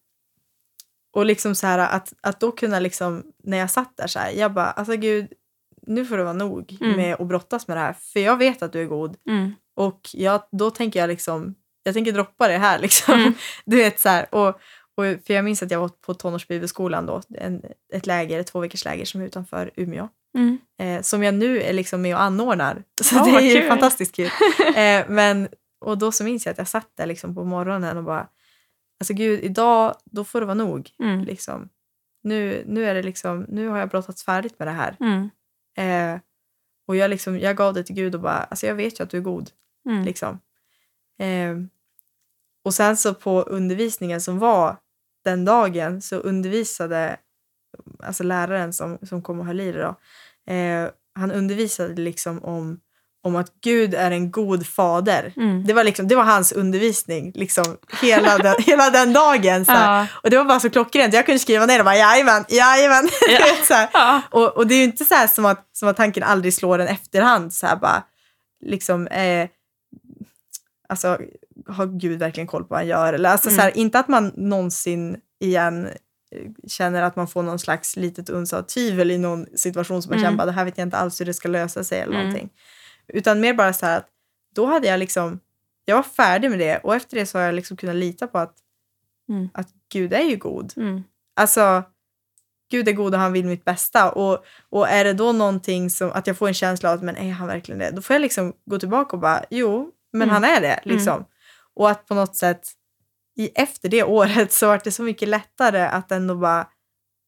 [1.16, 4.32] och liksom så här att, att då kunna liksom, när jag satt där så här,
[4.32, 5.28] jag bara, alltså gud,
[5.88, 6.96] nu får det vara nog Mm.
[6.98, 7.94] med att brottas med det här.
[7.94, 9.18] För jag vet att du är god.
[9.30, 9.52] Mm.
[9.76, 13.14] Och jag, då tänker jag liksom, jag tänker droppa det här liksom.
[13.14, 13.34] Mm.
[13.66, 14.48] Du vet så här, och,
[14.96, 17.62] och för jag minns att jag var på tonårsbibelskolan då, en,
[17.94, 20.08] ett läger, ett två veckors läger som är utanför Umeå.
[20.38, 20.58] Mm.
[20.80, 22.84] Eh, som jag nu är liksom med och anordnar.
[23.04, 23.70] Så Åh, det är kul.
[23.70, 24.30] fantastiskt kul.
[24.76, 25.48] Eh, men,
[25.86, 28.28] och då så minns jag att jag satt där liksom på morgonen och bara,
[29.00, 30.90] alltså gud, idag, då får det vara nog.
[31.04, 31.24] Mm.
[31.24, 31.70] Liksom.
[32.24, 34.96] Nu, nu, är det liksom, nu har jag brottats färdigt med det här.
[35.78, 36.20] Eh,
[36.88, 39.10] och jag, liksom, jag gav det till Gud och bara, alltså jag vet ju att
[39.10, 39.50] du är god.
[39.90, 40.04] Mm.
[40.04, 40.40] Liksom.
[41.20, 41.58] Eh,
[42.64, 44.78] och sen så på undervisningen som var
[45.24, 47.18] den dagen så undervisade
[48.00, 49.96] alltså läraren som, som kom och höll i det då,
[50.54, 52.80] eh, han undervisade liksom om,
[53.24, 55.34] om att Gud är en god fader.
[55.38, 55.66] Mm.
[55.66, 59.66] Det var, liksom, det var hans undervisning liksom, hela, den, hela den dagen.
[59.66, 59.72] Så.
[59.72, 60.08] Ja.
[60.24, 61.14] Och det var bara så klockrent.
[61.14, 63.10] Jag kunde skriva ner det bara jajamän, jajamän.
[63.30, 63.40] Ja.
[63.68, 63.88] så.
[63.94, 64.22] Ja.
[64.30, 66.80] Och, och det är ju inte så här som att, som att tanken aldrig slår
[66.80, 67.54] en efterhand.
[67.54, 68.04] Så här bara,
[68.66, 69.48] liksom, eh,
[70.90, 71.18] alltså,
[71.68, 73.14] har Gud verkligen koll på vad han gör?
[73.14, 73.58] Eller, alltså, Mm.
[73.58, 75.92] så här, inte att man någonsin igen eh,
[76.68, 80.18] känner att man får någon slags litet uns av tvivel i någon situation som man
[80.20, 80.26] Mm.
[80.28, 82.26] känner bara, det här vet jag inte alls hur det ska lösa sig eller Mm.
[82.26, 82.50] någonting.
[83.08, 84.08] Utan mer bara så här att
[84.56, 85.40] då hade jag liksom,
[85.86, 88.38] jag var färdig med det och efter det så har jag liksom kunnat lita på
[88.38, 88.56] att,
[89.30, 89.50] Mm.
[89.54, 90.74] att Gud är ju god.
[90.78, 91.04] Mm.
[91.36, 91.84] Alltså,
[92.72, 94.12] Gud är god och han vill mitt bästa.
[94.12, 97.18] Och, och är det då någonting som, att jag får en känsla av att men
[97.18, 97.92] är han verkligen det?
[97.92, 100.34] Då får jag liksom gå tillbaka och bara, jo, men Mm.
[100.34, 100.80] han är det.
[100.84, 101.26] Liksom.
[101.74, 102.68] Och att på något sätt,
[103.38, 106.68] i, efter det året så var det så mycket lättare att ändå bara,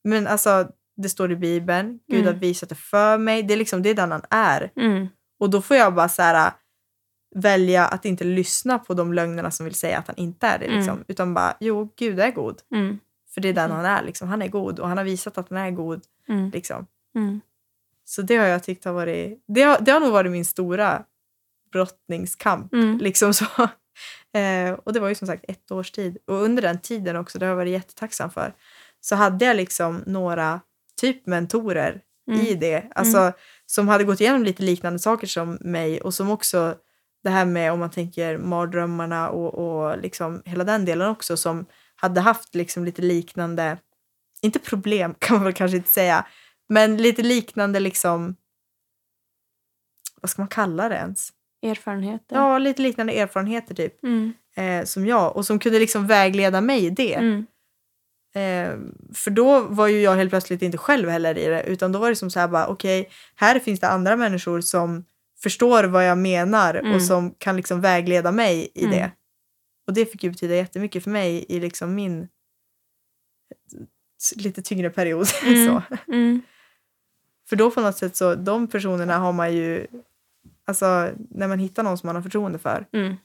[0.03, 0.67] men alltså,
[0.97, 2.33] det står i Bibeln, Gud Mm.
[2.33, 4.71] har visat det för mig, det är liksom det är den han är.
[4.75, 5.07] Mm.
[5.39, 6.51] Och då får jag bara så här,
[7.35, 10.67] välja att inte lyssna på de lögnerna som vill säga att han inte är det.
[10.67, 10.93] Liksom.
[10.93, 11.05] Mm.
[11.07, 12.61] Utan bara, jo, Gud är god.
[12.71, 12.99] Mm.
[13.33, 14.03] För det är den han är.
[14.03, 14.27] Liksom.
[14.27, 16.01] Han är god och han har visat att han är god.
[16.29, 16.49] Mm.
[16.49, 16.87] Liksom.
[17.15, 17.41] Mm.
[18.05, 21.03] Så det har jag tyckt har varit, det har, det har nog varit min stora
[21.71, 22.73] brottningskamp.
[22.73, 22.97] Mm.
[22.97, 23.45] Liksom så.
[24.37, 26.17] Eh, och det var ju som sagt ett års tid.
[26.27, 28.53] Och under den tiden också, det har jag varit jättetacksam för,
[29.01, 30.61] så hade jag liksom några
[31.01, 32.41] typ mentorer Mm.
[32.45, 32.91] i det.
[32.95, 33.33] Alltså,
[33.65, 36.75] Som hade gått igenom lite liknande saker som mig och som också
[37.23, 41.65] det här med om man tänker mardrömmarna och, och liksom hela den delen också som
[41.95, 43.77] hade haft liksom lite liknande,
[44.41, 46.25] inte problem kan man väl kanske inte säga,
[46.69, 48.35] men lite liknande liksom,
[50.21, 51.29] vad ska man kalla det ens?
[51.61, 52.35] Erfarenheter.
[52.35, 54.33] Ja, lite liknande erfarenheter typ, Mm.
[54.55, 57.13] eh, som jag och som kunde liksom vägleda mig i det.
[57.13, 57.45] Mm.
[58.35, 58.77] Eh,
[59.13, 62.09] för då var ju jag helt plötsligt inte själv heller i det utan då var
[62.09, 65.05] det som så här bara okej, här finns det andra människor som
[65.43, 66.95] förstår vad jag menar Mm.
[66.95, 68.91] och som kan liksom vägleda mig i Mm.
[68.97, 69.11] det.
[69.87, 72.27] Och det fick ju betyda jättemycket för mig i liksom min eh,
[74.43, 75.27] lite tyngre period.
[75.45, 75.81] Mm.
[76.07, 76.41] Mm.
[77.49, 79.87] För då på något sätt så, de personerna har man ju,
[80.67, 83.15] alltså när man hittar någon som man har förtroende för, Mm.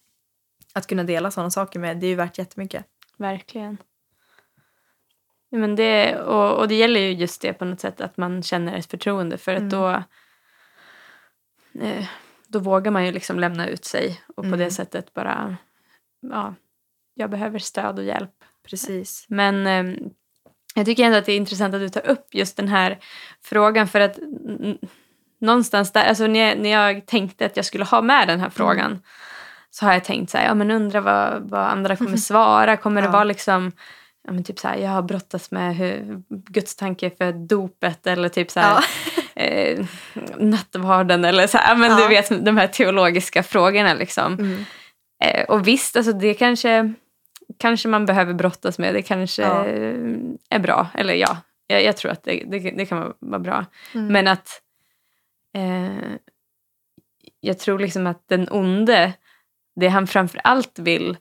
[0.75, 2.85] att kunna dela sådana saker med, det är ju värt jättemycket.
[3.17, 3.77] Verkligen.
[5.53, 8.77] Men det, och, och det gäller ju just det på något sätt att man känner
[8.79, 9.71] ett förtroende för att Mm.
[9.71, 9.89] då
[11.81, 12.05] eh,
[12.49, 14.59] då vågar man ju liksom lämna ut sig och på Mm.
[14.59, 15.57] det sättet bara
[16.21, 16.55] ja,
[17.15, 18.31] jag behöver stöd och hjälp.
[18.69, 19.27] Precis.
[19.29, 19.97] Men eh,
[20.75, 22.99] jag tycker ändå att det är intressant att du tar upp just den här
[23.43, 24.19] frågan för att
[25.41, 28.51] någonstans där, alltså när jag, när jag tänkte att jag skulle ha med den här
[28.51, 29.03] frågan
[29.71, 32.77] så har jag tänkt så här, ja men undra vad, vad andra kommer svara.
[32.77, 33.73] Kommer det vara liksom,
[34.27, 38.29] ja men typ så här, jag har brottats med hur, Guds tanke för dopet eller
[38.29, 38.85] typ så här,
[39.35, 39.87] eh,
[40.39, 41.97] nattvarden eller så här, men Ja.
[41.97, 44.33] du vet de här teologiska frågorna liksom.
[44.33, 44.65] Mm.
[45.25, 46.93] Eh, och visst, alltså det kanske,
[47.59, 48.95] kanske man behöver brottas med.
[48.95, 49.65] Det kanske Ja.
[50.51, 50.87] är bra.
[50.95, 53.65] Eller ja, jag, jag tror att det, det, det kan vara, vara bra.
[53.95, 54.07] Mm.
[54.07, 54.63] Men att
[55.57, 56.13] eh,
[57.41, 59.13] jag tror liksom att den onde,
[59.81, 61.17] det han framför allt vill,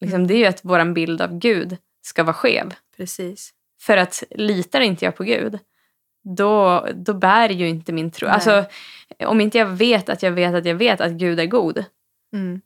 [0.00, 0.26] liksom, Mm.
[0.28, 1.76] det är ju att vår bild av Gud
[2.08, 2.74] ska vara skev.
[2.96, 3.50] Precis.
[3.80, 5.58] För att litar inte jag på Gud,
[6.36, 8.26] då, då bär ju inte min tro.
[8.26, 8.34] Nej.
[8.34, 8.64] Alltså,
[9.26, 11.84] om inte jag vet att jag vet att jag vet att Gud är god,
[12.32, 12.60] Mm.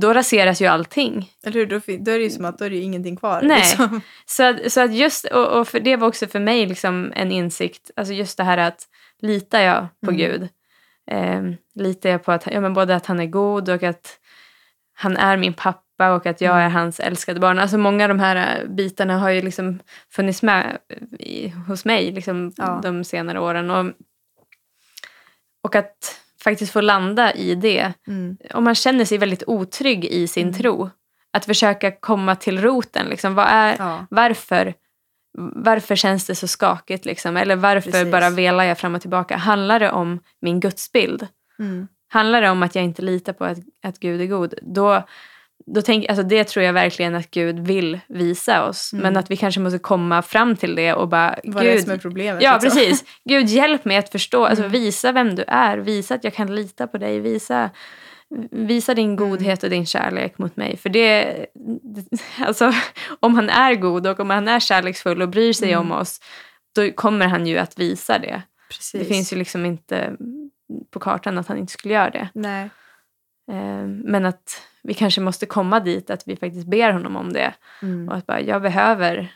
[0.00, 1.30] då raseras ju allting.
[1.44, 1.66] Eller hur?
[1.66, 3.42] Då, då är det ju som att då är det ju ingenting kvar.
[3.42, 3.58] Nej.
[3.58, 4.00] Liksom.
[4.26, 7.32] Så att, så att just, och, och för det var också för mig liksom en
[7.32, 8.86] insikt, alltså just det här att
[9.20, 10.16] litar jag på Mm.
[10.16, 10.48] Gud?
[11.10, 11.42] Eh,
[11.74, 14.18] litar jag på att, ja, men både att han är god och att
[14.94, 16.66] han är min pappa och att jag Mm.
[16.66, 17.58] är hans älskade barn.
[17.58, 19.78] Alltså många av de här eh, bitarna har ju liksom
[20.10, 20.78] funnits med
[21.18, 22.80] i, hos mig liksom Ja.
[22.82, 23.70] de senare åren.
[23.70, 23.92] Och,
[25.64, 28.36] och att faktiskt få landa i det Mm.
[28.54, 30.54] om man känner sig väldigt otrygg i sin Mm.
[30.60, 30.90] tro,
[31.32, 33.06] att försöka komma till roten.
[33.06, 34.06] Liksom, vad är, Ja.
[34.10, 34.74] varför,
[35.54, 37.04] varför känns det så skakigt?
[37.04, 37.36] Liksom?
[37.36, 38.12] Eller varför Precis.
[38.12, 39.36] bara velar jag fram och tillbaka?
[39.36, 41.26] Handlar det om min gudsbild?
[41.58, 41.88] Mm.
[42.08, 44.54] Handlar det om att jag inte litar på att, att Gud är god?
[44.62, 45.02] Då,
[45.66, 48.92] då tänk, alltså det tror jag verkligen att Gud vill visa oss.
[48.92, 49.02] Mm.
[49.02, 51.84] Men att vi kanske måste komma fram till det och bara, Vad är det Gud,
[51.84, 52.42] som är problemet?
[52.42, 52.70] Ja, liksom?
[52.70, 53.04] precis.
[53.24, 54.44] Gud, hjälp mig att förstå.
[54.44, 54.72] Alltså, Mm.
[54.72, 55.78] Visa vem du är.
[55.78, 57.20] Visa att jag kan lita på dig.
[57.20, 57.70] Visa,
[58.50, 59.16] visa din Mm.
[59.16, 60.76] godhet och din kärlek mot mig.
[60.76, 61.46] För det,
[62.38, 62.72] alltså,
[63.20, 65.80] om han är god och om han är kärleksfull och bryr sig Mm.
[65.80, 66.20] om oss,
[66.74, 68.42] då kommer han ju att visa det.
[68.70, 68.92] Precis.
[69.00, 70.16] Det finns ju liksom inte
[70.90, 72.28] på kartan att han inte skulle göra det.
[72.34, 72.70] Nej.
[73.52, 77.54] Eh, Men att vi kanske måste komma dit att vi faktiskt ber honom om det.
[77.82, 78.08] Mm.
[78.08, 79.34] Och att bara, jag behöver,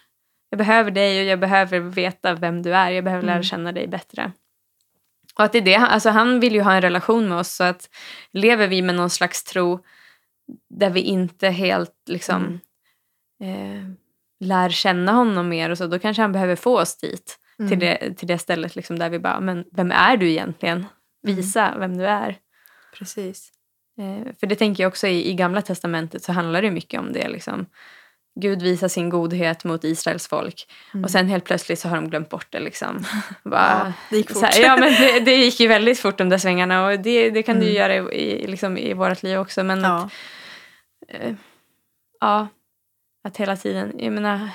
[0.51, 2.91] jag behöver dig och jag behöver veta vem du är.
[2.91, 3.43] Jag behöver lära Mm.
[3.45, 4.33] känna dig bättre.
[5.39, 7.65] Och att det är det, alltså han vill ju ha en relation med oss så
[7.65, 7.91] att
[8.33, 9.85] lever vi med någon slags tro
[10.71, 12.61] där vi inte helt liksom
[13.41, 13.81] Mm.
[13.81, 13.91] eh,
[14.41, 17.39] lär känna honom mer och så, då kanske han behöver få oss dit.
[17.59, 17.69] Mm.
[17.71, 20.87] Till, det, till det stället liksom där vi bara, men vem är du egentligen?
[21.23, 22.39] Visa vem du är.
[22.99, 23.53] Precis.
[23.99, 27.13] Eh, för det tänker jag också i, i gamla testamentet så handlar det mycket om
[27.13, 27.29] det.
[27.29, 27.67] Liksom.
[28.41, 31.05] Gud visar sin godhet mot Israels folk Mm.
[31.05, 32.61] och sen helt plötsligt så har de glömt bort det.
[32.61, 33.05] Liksom.
[33.45, 34.43] Ja, Bara, det gick fort.
[34.43, 37.43] här, ja, men det, det gick ju väldigt fort de där svängarna och det, det
[37.43, 37.75] kan du Mm.
[37.77, 39.65] göra i, i, liksom, i vårt liv också.
[39.65, 40.13] Men att,
[41.09, 41.15] ja.
[41.15, 41.35] eh,
[42.21, 42.49] ja,
[43.25, 44.49] att hela tiden, jag menar,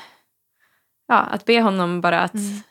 [1.07, 2.61] ja, att be honom bara att Mm.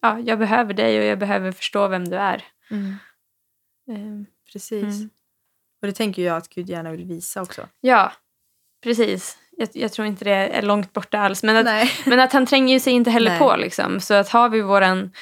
[0.00, 2.44] ja, jag behöver dig och jag behöver förstå vem du är.
[2.70, 2.96] Mm.
[3.90, 5.02] Eh, Precis.
[5.84, 7.68] Och det tänker jag att Gud gärna vill visa också.
[7.80, 8.12] Ja,
[8.82, 9.38] precis.
[9.56, 11.42] Jag, jag tror inte det är långt borta alls.
[11.42, 11.90] Men att, Nej.
[12.04, 13.38] men att han tränger ju sig inte heller Nej.
[13.38, 13.56] på.
[13.56, 14.00] Liksom.
[14.00, 15.12] Så att har vi våran,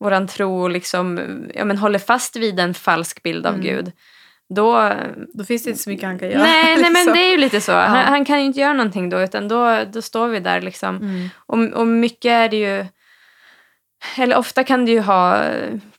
[0.00, 1.20] våran tro och liksom,
[1.54, 3.66] ja, men håller fast vid en falsk bild av Mm.
[3.66, 3.92] Gud.
[4.54, 4.92] Då...
[5.34, 6.42] Då finns det inte så mycket han kan göra.
[6.42, 7.12] Nej, nej, men liksom.
[7.12, 7.72] det är ju lite så.
[7.72, 9.20] Han, han kan ju inte göra någonting då.
[9.20, 10.96] Utan då, då står vi där liksom.
[10.96, 11.28] Mm.
[11.36, 12.86] Och, och mycket är det ju...
[14.16, 15.44] Eller ofta kan det ju ha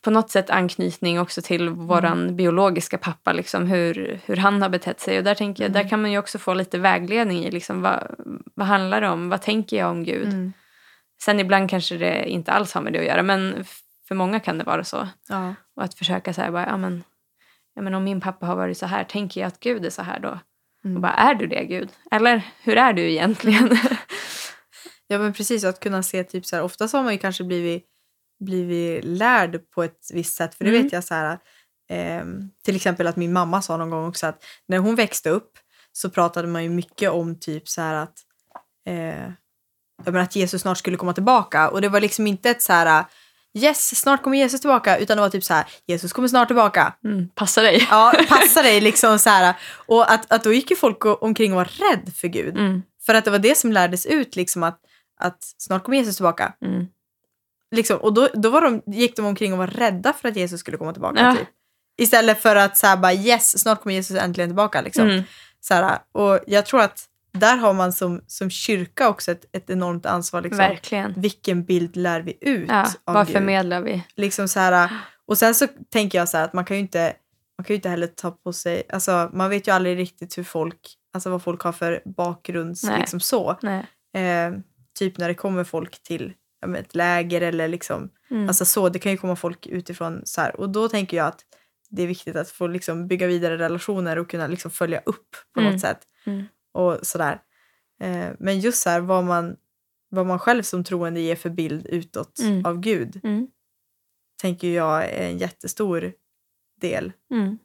[0.02, 3.32] på något sätt anknytning också till våran biologiska pappa.
[3.32, 5.18] Liksom, hur, hur han har betett sig.
[5.18, 5.82] Och där, tänker jag, Mm.
[5.82, 7.50] där kan man ju också få lite vägledning i.
[7.50, 8.14] Liksom, vad,
[8.54, 9.28] vad handlar det om?
[9.28, 10.28] Vad tänker jag om Gud?
[10.28, 10.52] Mm.
[11.22, 13.22] Sen ibland kanske det inte alls har med det att göra.
[13.22, 13.64] Men
[14.08, 15.08] för många kan det vara så.
[15.28, 15.54] Ja.
[15.76, 17.04] Och att försöka här, bara, ja, men,
[17.74, 20.02] ja, men om min pappa har varit så här, tänker jag att Gud är så
[20.02, 20.38] här då?
[20.84, 20.96] Mm.
[20.96, 21.88] Och bara, är du det Gud?
[22.10, 23.76] Eller hur är du egentligen?
[25.06, 25.64] ja, men precis.
[25.64, 26.62] Att kunna se typ så här.
[26.62, 27.86] Ofta så har man ju kanske blivit,
[28.44, 30.54] blivit lärd på ett visst sätt.
[30.54, 30.82] För det Mm.
[30.82, 31.38] vet jag så här.
[31.90, 35.50] ehm, till exempel att min mamma sa någon gång också att när hon växte upp
[35.92, 38.14] så pratade man ju mycket om typ så här att
[38.88, 39.32] eh,
[40.22, 41.68] att Jesus snart skulle komma tillbaka.
[41.70, 43.04] Och det var liksom inte ett så här
[43.58, 46.94] yes, snart kommer Jesus tillbaka, utan det var typ så här, Jesus kommer snart tillbaka.
[47.04, 47.28] Mm.
[47.34, 47.86] Passa dig.
[47.90, 49.54] Ja, passa dig liksom så här.
[49.86, 52.56] Och att, att då gick ju folk omkring och var rädd för Gud.
[52.58, 52.82] Mm.
[53.06, 54.80] För att det var det som lärdes ut, liksom att,
[55.20, 56.52] att snart kommer Jesus tillbaka.
[56.64, 56.86] Mm.
[57.72, 60.60] Liksom, och då, då var de, gick de omkring och var rädda för att Jesus
[60.60, 61.20] skulle komma tillbaka.
[61.20, 61.36] Ja.
[61.36, 61.48] Typ.
[61.98, 64.80] Istället för att här, bara yes, snart kommer Jesus äntligen tillbaka.
[64.80, 65.10] Liksom.
[65.10, 65.22] Mm.
[65.60, 69.70] Så här, och jag tror att där har man som, som kyrka också ett, ett
[69.70, 70.40] enormt ansvar.
[70.42, 70.58] Liksom.
[70.58, 71.14] Verkligen.
[71.16, 73.36] Vilken bild lär vi ut Ja, av vad Gud?
[73.36, 74.04] förmedlar vi?
[74.16, 74.90] Liksom så här,
[75.26, 77.12] och sen så tänker jag så här att man kan ju inte,
[77.58, 80.94] man kan inte heller ta på sig, alltså man vet ju aldrig riktigt hur folk,
[81.14, 83.00] alltså vad folk har för bakgrunds, Nej.
[83.00, 83.58] liksom så.
[83.62, 83.86] Nej.
[84.14, 84.52] Eh,
[84.98, 86.32] typ när det kommer folk till
[86.62, 88.48] ja, ett läger eller liksom, Mm.
[88.48, 90.56] alltså så, det kan ju komma folk utifrån så här.
[90.60, 91.44] Och då tänker jag att
[91.90, 95.60] det är viktigt att få liksom bygga vidare relationer och kunna liksom följa upp på
[95.60, 95.72] Mm.
[95.72, 95.98] något sätt.
[96.26, 96.44] Mm.
[96.72, 97.40] Och sådär.
[98.00, 99.56] Eh, men just så här, vad man,
[100.08, 102.66] vad man själv som troende ger för bild utåt Mm.
[102.66, 103.46] av Gud Mm.
[104.42, 106.12] tänker jag är en jättestor
[106.80, 107.12] del.
[107.30, 107.58] Mm.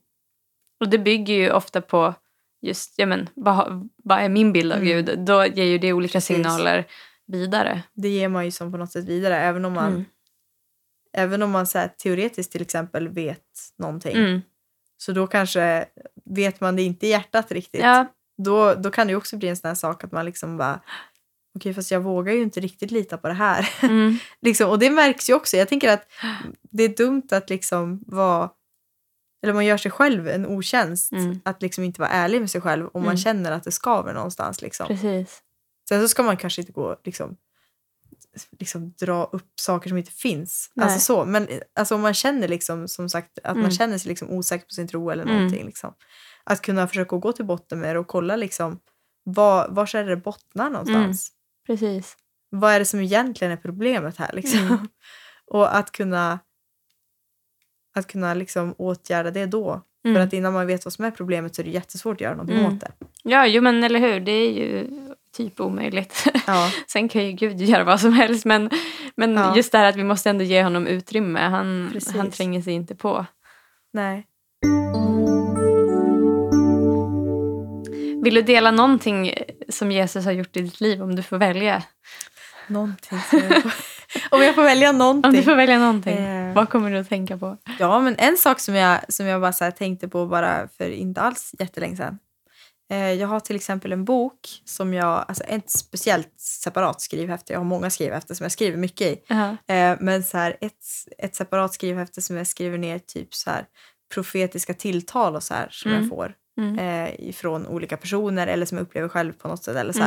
[0.79, 2.13] Och det bygger ju ofta på
[2.61, 4.87] just, ja men, vad, vad är min bild av Mm.
[5.05, 5.19] Gud?
[5.19, 6.35] Då ger ju det olika Precis.
[6.35, 6.85] signaler
[7.27, 7.83] vidare.
[7.93, 10.05] Det ger man ju som på något sätt vidare även om man, Mm.
[11.13, 13.43] även om man så här, teoretiskt till exempel vet
[13.77, 14.17] någonting.
[14.17, 14.41] Mm.
[14.97, 15.85] Så då kanske
[16.25, 17.81] vet man det inte i hjärtat riktigt.
[17.81, 18.05] Ja,
[18.43, 20.81] Då, då kan det ju också bli en sån här sak att man liksom bara
[21.55, 23.69] okej fast jag vågar ju inte riktigt lita på det här.
[23.83, 24.17] mm.
[24.41, 25.57] liksom, och det märks ju också.
[25.57, 26.07] Jag tänker att
[26.61, 28.49] det är dumt att liksom vara
[29.43, 31.39] eller man gör sig själv en otjänst Mm.
[31.45, 33.17] att liksom inte vara ärlig med sig själv om man Mm.
[33.17, 34.61] känner att det skaver någonstans.
[34.61, 34.87] Liksom.
[34.87, 35.41] precis.
[35.89, 37.37] Sen så ska man kanske inte gå liksom,
[38.59, 40.71] liksom dra upp saker som inte finns.
[40.73, 40.83] Nej.
[40.83, 41.25] Alltså så.
[41.25, 43.61] Men alltså, om man känner liksom, som sagt att Mm.
[43.61, 45.35] man känner sig liksom osäker på sin tro eller Mm.
[45.35, 45.65] någonting.
[45.65, 45.93] Liksom,
[46.43, 48.79] att kunna försöka gå till botten med det och kolla liksom,
[49.23, 51.31] var, var är det bottnar någonstans.
[51.67, 52.17] Precis.
[52.49, 54.31] Vad är det som egentligen är problemet här?
[54.33, 54.59] Liksom?
[54.59, 54.87] Mm.
[55.47, 56.39] och att kunna,
[57.95, 59.81] att kunna liksom åtgärda det då.
[60.01, 60.27] För Mm.
[60.27, 62.59] att innan man vet vad som är problemet så är det jättesvårt att göra någonting
[62.59, 62.73] Mm.
[62.73, 62.91] åt det.
[63.23, 64.19] Ja, jo men eller hur.
[64.19, 64.87] Det är ju
[65.37, 66.27] typ omöjligt.
[66.47, 68.69] Ja, Sen kan ju Gud göra vad som helst men,
[69.17, 69.55] men Ja.
[69.55, 71.39] just det här att vi måste ändå ge honom utrymme.
[71.39, 72.15] Han, Precis.
[72.15, 73.25] han tränger sig inte på.
[73.93, 74.25] nej.
[78.23, 79.33] Vill du dela någonting
[79.69, 81.83] som Jesus har gjort i ditt liv om du får välja?
[82.67, 83.71] Någonting jag får,
[84.37, 85.29] Om jag får välja någonting.
[85.29, 86.17] Om du får välja någonting.
[86.17, 86.53] Eh.
[86.53, 87.57] Vad kommer du att tänka på?
[87.79, 91.21] Ja, men en sak som jag, som jag bara så tänkte på bara för inte
[91.21, 92.19] alls jättelänge sedan.
[92.89, 97.59] Eh, jag har till exempel en bok som jag, alltså ett speciellt separat skrivhäfte, jag
[97.59, 99.21] har många skrivhäften som jag skriver mycket i.
[99.27, 99.49] Ja.
[99.75, 100.73] Eh, men så här, ett,
[101.17, 103.65] ett separat skrivhäfte som jag skriver ner typ så här
[104.13, 106.01] profetiska tilltal och så här som Mm.
[106.03, 106.79] jag får Mm.
[106.79, 109.75] eh, ifrån olika personer eller som jag upplever själv på något sätt.
[109.75, 110.03] Eller så.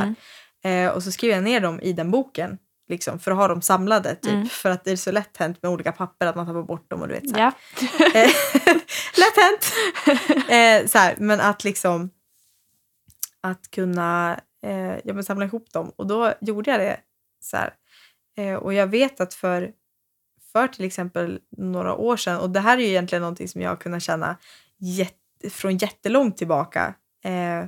[0.64, 0.94] Mm.
[0.94, 2.58] Och så skriver jag ner dem i den boken.
[2.88, 4.14] Liksom, för att ha dem samlade.
[4.14, 4.48] Typ, Mm.
[4.48, 7.02] För att det är så lätt hänt med olika papper att man tappar bort dem.
[7.02, 7.42] Och du vet, så här.
[7.42, 7.52] Ja.
[9.16, 9.72] Lätt hänt!
[10.90, 12.10] Så här, men att liksom
[13.40, 15.92] att kunna eh, ja, men samla ihop dem.
[15.96, 17.00] Och då gjorde jag det.
[17.40, 17.74] så här.
[18.36, 19.72] Eh, och jag vet att för,
[20.52, 23.70] för till exempel några år sedan, och det här är ju egentligen någonting som jag
[23.70, 24.36] har kunnat känna
[24.78, 25.16] jätt,
[25.50, 26.94] från jättelångt tillbaka.
[27.24, 27.64] Eh,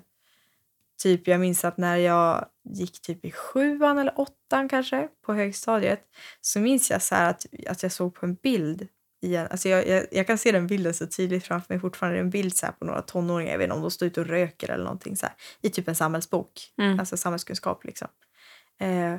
[1.03, 6.01] typ jag minns att när jag gick typ i sjuan eller åttan kanske på högstadiet
[6.41, 8.89] så minns jag så här att, att jag såg på en bild
[9.23, 9.49] igen.
[9.51, 12.19] Alltså jag, jag, jag kan se den bilden så tydligt framför mig fortfarande.
[12.19, 14.71] En bild så på några tonåringar, jag vet inte om de står ute och röker
[14.71, 17.01] eller någonting så här, i typ en samhällsbok, Mm.
[17.01, 18.09] alltså samhällskunskap liksom.
[18.81, 19.15] Eh,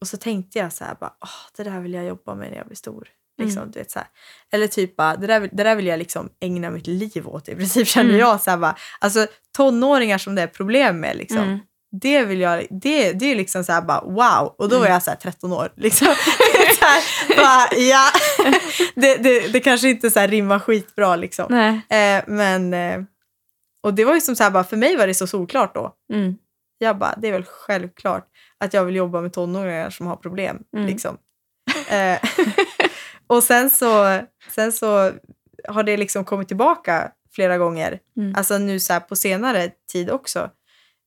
[0.00, 2.56] och så tänkte jag så här bara, "Åh, det där vill jag jobba med när
[2.56, 3.08] jag blir stor.
[3.42, 3.70] Liksom, Mm.
[3.72, 4.08] du vet, så här.
[4.52, 7.48] Eller typ bara, det där, vill- det där vill jag liksom ägna mitt liv åt
[7.48, 8.20] i princip känner Mm.
[8.20, 8.40] jag.
[8.40, 9.26] Så här, bara, alltså
[9.56, 11.38] tonåringar som det är problem med liksom.
[11.38, 11.58] Mm.
[12.00, 14.54] Det vill jag, det, det är liksom så här bara wow.
[14.58, 14.92] Och då var Mm.
[14.92, 15.72] jag så här 13 år.
[15.76, 16.08] Liksom.
[16.74, 18.10] så här, bara, ja.
[18.94, 21.46] det, det, det kanske inte så här rimmar skitbra liksom.
[21.50, 21.80] Nej.
[22.18, 23.00] Eh, men, eh,
[23.82, 25.94] och det var ju som så här bara, för mig var det så solklart då.
[26.12, 26.36] Mm.
[26.78, 28.26] Jag bara, det är väl självklart
[28.58, 30.62] att jag vill jobba med tonåringar som har problem.
[30.76, 30.86] Mm.
[30.86, 31.18] Liksom.
[31.90, 32.18] Eh,
[33.26, 34.20] och sen så,
[34.50, 35.12] sen så
[35.68, 37.98] har det liksom kommit tillbaka flera gånger.
[38.16, 38.34] Mm.
[38.36, 40.50] Alltså nu så här på senare tid också.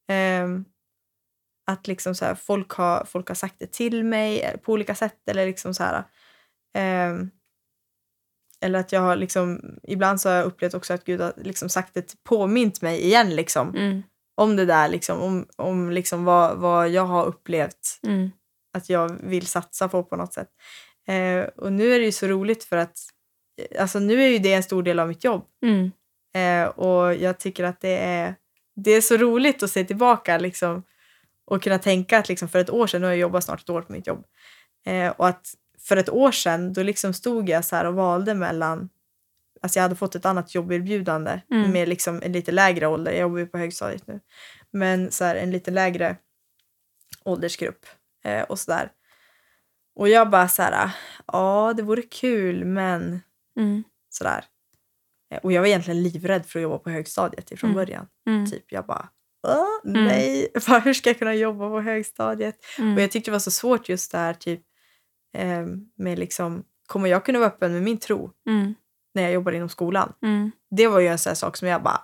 [0.09, 0.65] Ehm,
[1.71, 4.95] att liksom så här, folk, har, folk har sagt det till mig eh, på olika
[4.95, 5.17] sätt.
[5.29, 6.03] Eller liksom så här,
[6.77, 7.29] ehm,
[8.61, 11.69] eller att jag har liksom, ibland så har jag upplevt också att Gud har liksom
[11.69, 13.75] sagt det, påmint mig igen liksom.
[13.75, 14.03] Mm.
[14.35, 18.31] Om det där liksom, om, om liksom vad, vad jag har upplevt Mm.
[18.77, 20.49] att jag vill satsa på på något sätt.
[21.07, 22.97] Eh, och nu är det ju så roligt för att
[23.79, 25.45] alltså nu är ju det en stor del av mitt jobb.
[25.65, 25.91] Mm.
[26.35, 28.35] Eh, och jag tycker att det är,
[28.75, 30.83] det är så roligt att se tillbaka liksom,
[31.51, 33.69] och kunna tänka att liksom, för ett år sedan, nu har jag jobbat snart ett
[33.69, 34.25] år på mitt jobb,
[34.85, 38.89] eh, och att för ett år sedan då liksom stod jag så och valde mellan
[39.63, 41.71] Alltså jag hade fått ett annat jobberbjudande Mm.
[41.71, 43.11] med liksom en lite lägre ålder.
[43.11, 44.19] Jag jobbar ju på högstadiet nu.
[44.71, 46.15] Men så här, en lite lägre
[47.25, 47.85] åldersgrupp
[48.23, 48.91] eh, och sådär.
[49.95, 50.91] Och jag bara så här,
[51.27, 53.21] ja det vore kul men
[53.57, 53.83] Mm.
[54.09, 54.45] sådär.
[55.31, 57.85] Eh, Och jag var egentligen livrädd för att jobba på högstadiet ifrån Mm.
[57.85, 58.07] början.
[58.27, 58.45] Mm.
[58.51, 59.09] Typ jag bara,
[59.47, 60.05] Åh, Mm.
[60.05, 62.55] nej, Bara, hur ska jag kunna jobba på högstadiet?
[62.79, 62.95] Mm.
[62.95, 64.61] Och jag tyckte det var så svårt just det här typ
[65.37, 65.65] eh,
[65.97, 68.73] med liksom, kommer jag kunna vara öppen med min tro Mm.
[69.13, 70.13] när jag jobbar inom skolan?
[70.23, 70.51] Mm.
[70.75, 72.01] Det var ju en sån sak som jag bara,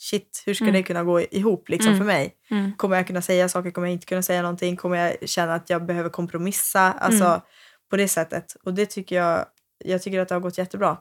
[0.00, 0.74] shit, hur ska Mm.
[0.74, 1.98] det kunna gå ihop liksom Mm.
[2.00, 2.34] för mig?
[2.50, 2.72] Mm.
[2.76, 3.70] Kommer jag kunna säga saker?
[3.70, 4.76] Kommer jag inte kunna säga någonting?
[4.76, 6.80] Kommer jag känna att jag behöver kompromissa?
[6.92, 7.42] Alltså
[7.90, 8.56] på det sättet.
[8.64, 9.46] Och det tycker jag,
[9.84, 10.96] jag tycker att det har gått jättebra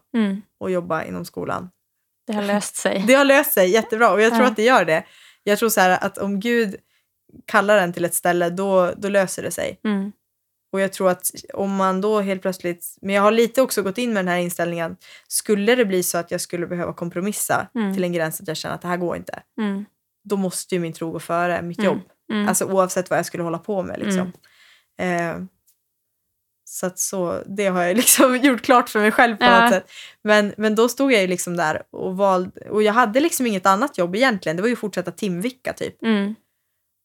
[0.65, 1.69] att jobba inom skolan.
[2.27, 3.03] Det har löst sig.
[3.07, 4.47] Det har löst sig jättebra och jag tror Ja.
[4.49, 5.03] att det gör det.
[5.43, 6.75] Jag tror så här att om Gud
[7.45, 9.79] kallar en till ett ställe då, då löser det sig.
[9.83, 10.11] Mm.
[10.73, 13.97] Och jag tror att om man då helt plötsligt, men jag har lite också gått
[13.97, 14.97] in med den här inställningen,
[15.27, 17.93] skulle det bli så att jag skulle behöva kompromissa Mm.
[17.93, 19.85] till en gräns att jag känner att det här går inte, Mm.
[20.23, 21.91] då måste ju min tro gå före mitt Mm.
[21.91, 22.01] jobb.
[22.31, 22.47] Mm.
[22.47, 24.31] Alltså oavsett vad jag skulle hålla på med liksom.
[24.99, 25.35] Eh,
[26.71, 29.61] så att så, det har jag liksom gjort klart för mig själv på Ja.
[29.61, 29.91] något sätt.
[30.23, 33.65] Men, men då stod jag ju liksom där och valde, och jag hade liksom inget
[33.65, 34.55] annat jobb egentligen.
[34.55, 36.03] Det var ju fortsätta timvicka typ.
[36.03, 36.35] Mm.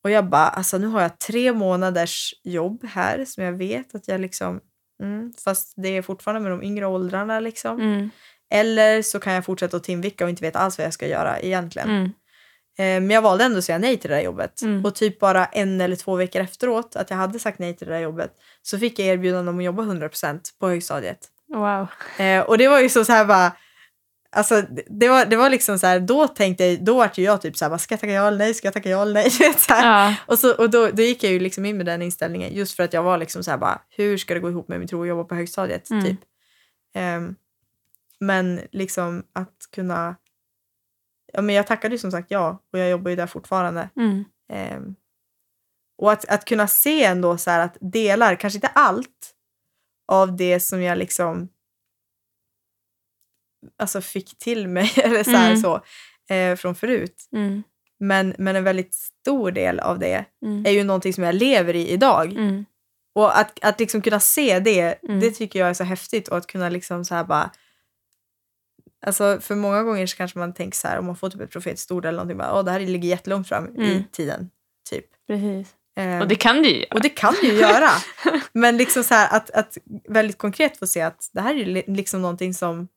[0.05, 4.09] Och jag bara, alltså nu har jag tre månaders jobb här som jag vet att
[4.09, 4.61] jag liksom,
[5.03, 7.81] mm, fast det är fortfarande med de yngre åldrarna liksom.
[7.81, 8.11] Mm.
[8.55, 11.41] Eller så kan jag fortsätta att timvicka och inte vet alls vad jag ska göra
[11.41, 11.89] egentligen.
[12.79, 14.63] Eh, Men jag valde ändå att säga nej till det där jobbet.
[14.63, 14.85] Mm.
[14.85, 17.93] Och typ bara en eller två veckor efteråt att jag hade sagt nej till det
[17.93, 18.31] där jobbet
[18.63, 21.19] så fick jag erbjudande om att jobba 100% på högstadiet.
[21.49, 21.87] Wow.
[22.19, 23.53] Eh, och det var ju så, så här bara,
[24.33, 27.57] alltså det var, det var liksom så här, då tänkte jag, då var jag typ
[27.57, 29.31] så här, bara, ska jag tacka ja eller nej, ska jag tacka ja eller nej?
[29.57, 29.73] Så.
[29.73, 30.15] Ja.
[30.27, 32.83] Och, så, och då, då gick jag ju liksom in med den inställningen just för
[32.83, 35.03] att jag var liksom så här bara, hur ska det gå ihop med min tro
[35.03, 35.91] att jobba på högstadiet?
[35.91, 36.05] Mm.
[36.05, 36.19] Typ.
[36.95, 37.35] Ehm,
[38.21, 40.17] men liksom att kunna,
[41.33, 43.89] ja men jag tackade ju som sagt ja och jag jobbar ju där fortfarande.
[43.97, 44.25] Mm.
[44.53, 44.95] Ehm,
[45.99, 49.33] och att, att kunna se ändå så att delar, kanske inte allt
[50.13, 51.49] av det som jag liksom
[53.79, 55.61] alltså fick till mig eller så här Mm.
[55.63, 55.81] så
[56.35, 57.29] eh, från förut.
[57.33, 57.63] Mm.
[57.99, 60.67] Men, men en väldigt stor del av det Mm.
[60.67, 62.33] är ju någonting som jag lever i idag.
[62.33, 62.65] Mm.
[63.15, 65.21] Och att, att liksom kunna se det, Mm.
[65.21, 66.29] det tycker jag är så häftigt.
[66.29, 67.51] Och att kunna liksom så här bara...
[69.07, 71.51] Alltså för många gånger så kanske man tänker så här, om man får typ ett
[71.51, 74.05] profetiskt ord eller någonting, bara, Åh, det här ligger jättelångt fram i Mm.
[74.13, 74.51] tiden.
[74.91, 75.05] Typ.
[75.27, 75.75] Precis.
[75.97, 76.89] Ehm, Och det kan du ju göra.
[76.95, 77.89] och det kan du göra.
[78.53, 79.79] Men liksom så här, att, att
[80.09, 82.89] väldigt konkret få se att det här är liksom någonting som,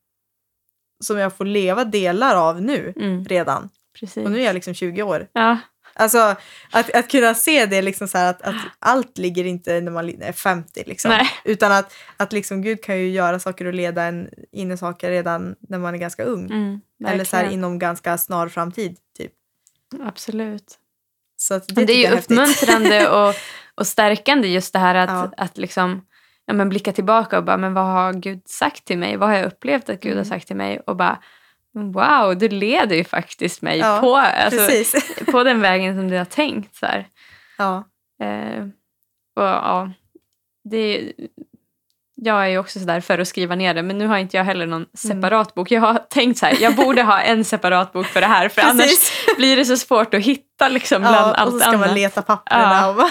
[1.04, 3.24] som jag får leva delar av nu Mm.
[3.24, 3.68] redan.
[4.00, 4.24] Precis.
[4.24, 5.28] Och nu är jag liksom 20 år.
[5.32, 5.58] Ja.
[6.00, 6.18] Alltså
[6.70, 10.32] att, att kunna se det liksom så att, att allt ligger inte när man är
[10.32, 11.10] 50 liksom.
[11.10, 11.26] Nej.
[11.44, 15.10] Utan att, att liksom Gud kan ju göra saker och leda en in i saker
[15.10, 16.44] redan när man är ganska ung.
[16.50, 16.80] Mm.
[17.06, 19.32] Eller så här inom ganska snar framtid typ.
[20.04, 20.78] Absolut.
[21.36, 23.34] Så det, Det, är ju uppmuntrande och,
[23.74, 25.32] och stärkande just det här att, Ja.
[25.44, 26.06] att liksom,
[26.46, 29.16] ja, men blicka tillbaka och bara, men vad har Gud sagt till mig?
[29.16, 30.24] Vad har jag upplevt att Gud har Mm.
[30.24, 30.80] sagt till mig?
[30.86, 31.18] Och bara,
[31.74, 34.98] wow, du leder ju faktiskt mig Ja, på, alltså,
[35.32, 36.76] på den vägen som du har tänkt.
[36.76, 37.06] Så här.
[37.58, 37.84] ja.
[38.22, 38.62] Eh,
[39.36, 39.90] och, ja,
[40.70, 41.12] det,
[42.14, 44.44] jag är ju också sådär för att skriva ner det, men nu har inte jag
[44.44, 45.70] heller någon separat bok.
[45.70, 48.62] Jag har tänkt så här, jag borde ha en separat bok för det här, för
[48.62, 51.80] annars blir det så svårt att hitta liksom, bland ja, allt och så ska annat.
[51.80, 52.62] man leta papperna.
[52.80, 52.88] Ja.
[52.88, 53.10] Och bara,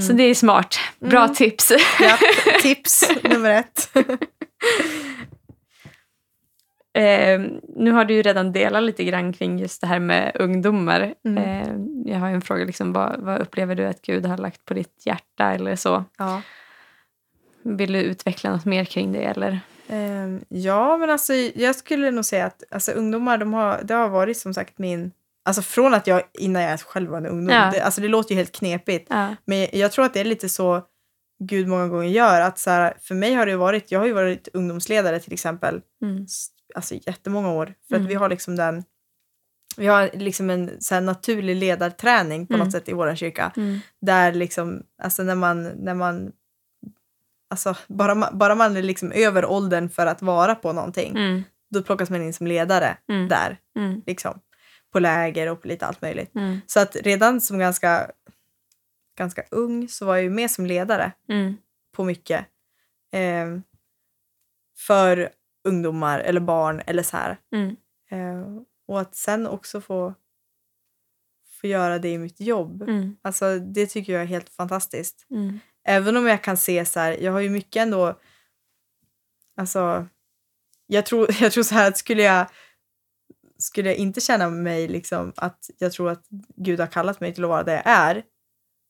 [0.06, 0.78] Så det är smart.
[1.00, 1.34] Bra Mm.
[1.34, 1.72] tips.
[2.00, 2.16] ja,
[2.62, 3.90] tips nummer ett.
[7.00, 7.40] Eh,
[7.76, 11.14] nu har du ju redan delat lite grann kring just det här med ungdomar.
[11.24, 11.38] Mm.
[11.38, 14.64] Eh, jag har ju en fråga, liksom, vad, vad upplever du att Gud har lagt
[14.64, 16.04] på ditt hjärta eller så?
[16.18, 16.42] Ja.
[17.62, 19.24] Vill du utveckla något mer kring det?
[19.24, 19.60] Eller?
[19.88, 24.08] Ehm, ja, men alltså jag skulle nog säga att alltså, ungdomar, de har, det har
[24.08, 25.12] varit som sagt min...
[25.42, 27.70] Alltså från att jag, innan jag själv var en ungdom, Ja.
[27.72, 29.06] det, alltså det låter ju helt knepigt.
[29.10, 29.36] Ja.
[29.44, 30.82] Men jag tror att det är lite så
[31.42, 32.40] Gud många gånger gör.
[32.40, 35.80] Att så här, för mig har det varit, jag har ju varit ungdomsledare till exempel,
[36.02, 36.26] Mm.
[36.74, 37.74] Alltså jättemånga år.
[37.88, 38.04] För Mm.
[38.06, 38.84] att vi har liksom den,
[39.76, 42.64] vi har liksom en så naturlig ledarträning på Mm.
[42.66, 43.52] något sätt i vår kyrka.
[43.56, 43.78] Mm.
[44.00, 46.32] Där liksom, alltså när man, när man
[47.52, 51.42] Alltså bara man, bara man är liksom över åldern för att vara på någonting, Mm.
[51.70, 53.28] då plockas man in som ledare Mm.
[53.28, 53.58] där.
[53.76, 54.02] Mm.
[54.06, 54.40] Liksom.
[54.92, 56.34] På läger och på lite allt möjligt.
[56.34, 56.60] Mm.
[56.66, 58.10] Så att redan som ganska,
[59.18, 61.56] ganska ung så var jag ju med som ledare Mm.
[61.96, 62.46] på mycket.
[63.12, 63.46] Eh,
[64.78, 65.30] för
[65.64, 67.38] ungdomar eller barn eller så här.
[67.52, 67.76] Mm.
[68.10, 70.14] Eh, och att sen också få,
[71.60, 72.82] få göra det i mitt jobb.
[72.82, 73.16] Mm.
[73.22, 75.26] Alltså det tycker jag är helt fantastiskt.
[75.30, 75.60] Mm.
[75.84, 78.20] även om jag kan se så här, jag har ju mycket ändå,
[79.56, 80.06] alltså,
[80.86, 82.46] jag tror, jag tror så här att skulle jag,
[83.58, 86.24] skulle jag inte känna mig liksom att jag tror att
[86.56, 88.22] Gud har kallat mig till att vara det jag är,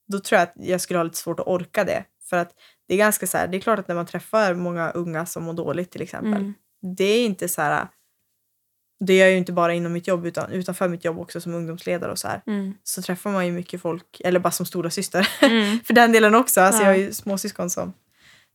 [0.07, 2.05] då tror jag att jag skulle ha lite svårt att orka det.
[2.29, 2.53] För att
[2.91, 5.43] det är ganska så här, det är klart att när man träffar många unga som
[5.43, 6.53] mår dåligt till exempel, Mm.
[6.97, 7.87] det är inte så här,
[9.05, 11.53] det gör jag ju inte bara inom mitt jobb utan utanför mitt jobb också som
[11.53, 12.41] ungdomsledare och så här.
[12.47, 12.73] Mm.
[12.83, 15.79] Så träffar man ju mycket folk, eller bara som stora syster Mm.
[15.79, 16.61] för den delen också.
[16.61, 16.87] Alltså Ja.
[16.87, 17.93] Jag har ju småsyskon som,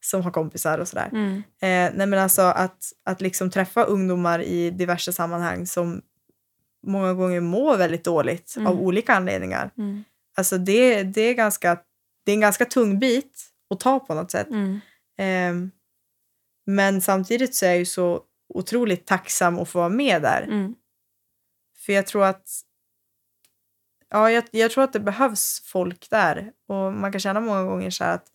[0.04, 1.08] som har kompisar och sådär.
[1.12, 1.36] Mm.
[1.36, 6.02] Eh, nej men alltså att, att liksom träffa ungdomar i diverse sammanhang som
[6.86, 8.66] många gånger mår väldigt dåligt Mm.
[8.66, 9.70] av olika anledningar.
[9.78, 10.04] Mm.
[10.36, 11.78] Alltså det, det, är ganska,
[12.24, 14.48] det är en ganska tung bit att ta på något sätt.
[14.50, 14.80] Mm.
[15.18, 15.70] Eh,
[16.66, 20.42] men samtidigt så är jag ju så otroligt tacksam att få vara med där.
[20.42, 20.74] Mm.
[21.78, 22.48] För jag tror att
[24.08, 26.52] ja, jag, jag tror att det behövs folk där.
[26.66, 28.26] Och man kan känna många gånger så att,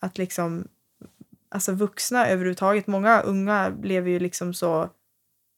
[0.00, 0.68] att liksom,
[1.48, 4.90] alltså vuxna överhuvudtaget, många unga lever ju liksom så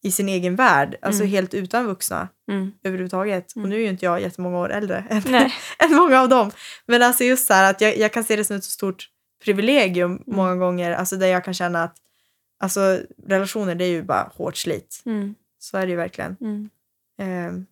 [0.03, 1.31] i sin egen värld, alltså Mm.
[1.33, 2.73] helt utan vuxna Mm.
[2.85, 3.57] överhuvudtaget.
[3.57, 3.65] Mm.
[3.65, 5.23] Och nu är ju inte jag jättemånga år äldre än,
[5.79, 6.51] än många av dem.
[6.87, 9.09] Men alltså just så här att jag, jag kan se det som ett så stort
[9.45, 10.23] privilegium Mm.
[10.27, 11.97] många gånger, alltså där jag kan känna att
[12.63, 15.03] alltså relationer det är ju bara hårt slit.
[15.07, 15.35] Mm.
[15.59, 16.37] Så är det ju verkligen.
[16.41, 16.71] Mm.
[17.21, 17.67] Ehm,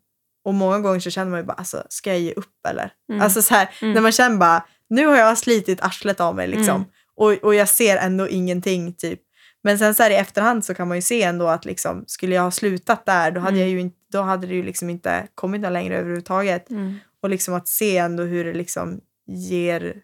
[0.44, 2.92] och många gånger så känner man ju bara, alltså, ska jag ge upp eller?
[3.10, 3.22] Mm.
[3.22, 3.94] Alltså så här, Mm.
[3.94, 6.76] när man känner bara, nu har jag slitit arslet av mig liksom.
[6.76, 6.84] Mm.
[7.16, 9.20] Och, och jag ser ändå ingenting typ.
[9.62, 12.34] Men sen så här i efterhand så kan man ju se ändå att liksom, skulle
[12.34, 13.60] jag ha slutat där då hade, Mm.
[13.60, 16.70] jag ju inte, då hade det ju liksom inte kommit någon längre överhuvudtaget.
[16.70, 16.94] Mm.
[17.22, 20.02] Och liksom att se ändå hur det liksom ger,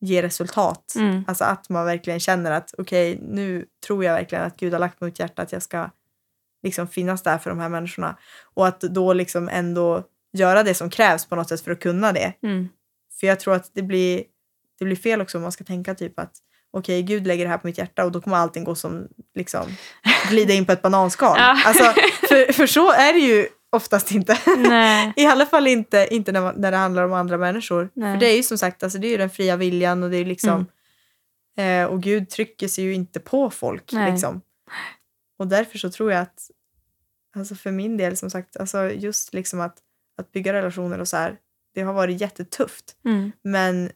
[0.00, 0.94] ger resultat.
[0.96, 1.24] Mm.
[1.28, 5.00] Alltså att man verkligen känner att okej, nu tror jag verkligen att Gud har lagt
[5.00, 5.90] mitt hjärta att jag ska
[6.62, 8.16] liksom finnas där för de här människorna.
[8.54, 10.02] Och att då liksom ändå
[10.32, 12.32] göra det som krävs på något sätt för att kunna det.
[12.42, 12.68] Mm.
[13.20, 14.24] För jag tror att det blir,
[14.78, 16.32] det blir fel också om man ska tänka typ att
[16.74, 19.66] okej, Gud lägger det här på mitt hjärta och då kommer allting gå som liksom
[20.30, 21.36] glida in på ett bananskal.
[21.38, 21.62] Ja.
[21.66, 21.84] Alltså,
[22.28, 24.38] för, för så är det ju oftast inte.
[24.56, 25.12] Nej.
[25.16, 27.90] I alla fall inte, inte när, man, när det handlar om andra människor.
[27.94, 28.14] Nej.
[28.14, 30.16] För det är ju som sagt alltså, det är ju den fria viljan och det
[30.16, 30.66] är liksom
[31.58, 33.92] eh, och Gud trycker sig ju inte på folk.
[33.92, 34.12] Nej.
[34.12, 34.40] Liksom.
[35.38, 36.50] Och därför så tror jag att
[37.36, 39.78] alltså för min del som sagt alltså just liksom att,
[40.18, 41.36] att bygga relationer och så här
[41.74, 42.96] det har varit jättetufft.
[43.04, 43.32] Mm.
[43.42, 43.90] Men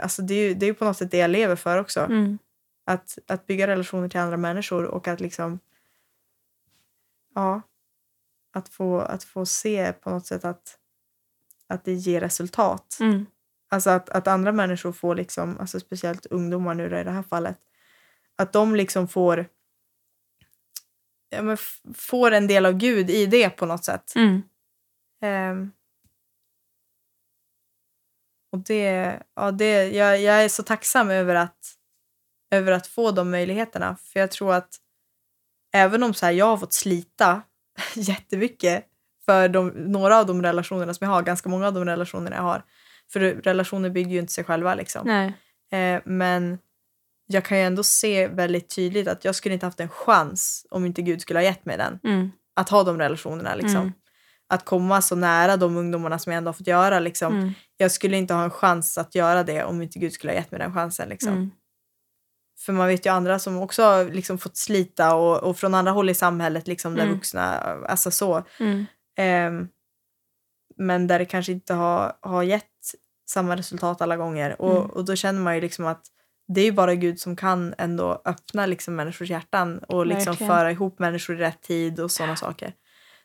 [0.00, 2.00] alltså, det är ju det är på något sätt det jag lever för också.
[2.00, 2.38] Mm.
[2.86, 5.58] Att, att bygga relationer till andra människor och att liksom
[7.34, 7.62] ja,
[8.52, 10.78] att få, att få se på något sätt att,
[11.66, 12.98] att det ger resultat.
[13.00, 13.26] Mm.
[13.68, 17.58] Alltså att, att andra människor får, liksom, alltså speciellt ungdomar nu i det här fallet,
[18.36, 19.46] att de liksom får,
[21.30, 21.56] ja, men
[21.94, 24.12] får en del av Gud i det på något sätt.
[24.16, 24.42] Mm.
[25.20, 25.72] Ehm.
[28.54, 31.74] Och det, ja, det, jag, jag är så tacksam över att,
[32.50, 33.96] över att få de möjligheterna.
[33.96, 34.76] För jag tror att
[35.72, 37.42] även om så här, jag har fått slita
[37.94, 38.84] jättemycket
[39.26, 42.42] för de, några av de relationerna som jag har, ganska många av de relationerna jag
[42.42, 42.64] har.
[43.12, 45.06] För relationer bygger ju inte sig själva liksom.
[45.06, 45.34] Nej.
[45.72, 46.58] Eh, men
[47.26, 50.86] jag kan ju ändå se väldigt tydligt att jag skulle inte haft en chans om
[50.86, 52.00] inte Gud skulle ha gett mig den.
[52.04, 52.30] Mm.
[52.56, 53.80] Att ha de relationerna liksom.
[53.80, 53.92] Mm.
[54.54, 57.34] Att komma så nära de ungdomarna som jag ändå har fått göra liksom.
[57.38, 57.52] Mm.
[57.76, 60.50] Jag skulle inte ha en chans att göra det om inte Gud skulle ha gett
[60.50, 61.32] mig den chansen liksom.
[61.32, 61.50] Mm.
[62.58, 65.92] För man vet ju andra som också har liksom fått slita och, och från andra
[65.92, 67.14] håll i samhället liksom där Mm.
[67.14, 67.42] vuxna,
[67.88, 68.42] alltså så.
[69.16, 69.68] Ehm,
[70.76, 72.64] men där det kanske inte har, har gett
[73.28, 74.60] samma resultat alla gånger.
[74.62, 74.90] Och, Mm.
[74.90, 76.06] och då känner man ju liksom att
[76.48, 80.52] det är ju bara Gud som kan ändå öppna liksom människors hjärtan och liksom Verkligen.
[80.52, 82.72] föra ihop människor i rätt tid och sådana saker.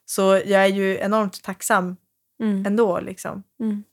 [0.09, 1.95] Så jag är ju enormt tacksam
[2.43, 2.65] Mm.
[2.65, 3.43] ändå liksom.
[3.61, 3.83] Mm.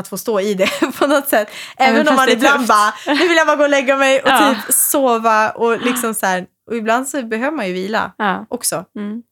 [0.00, 0.68] Att få stå i det
[0.98, 1.48] på något sätt.
[1.78, 2.68] men Även om man det ibland tufft.
[2.68, 4.54] bara, nu vill jag bara gå och lägga mig och Ja.
[4.66, 6.46] typ sova och liksom så här.
[6.70, 8.46] Och ibland så behöver man ju vila Ja.
[8.48, 8.84] också.
[8.98, 9.22] Mm.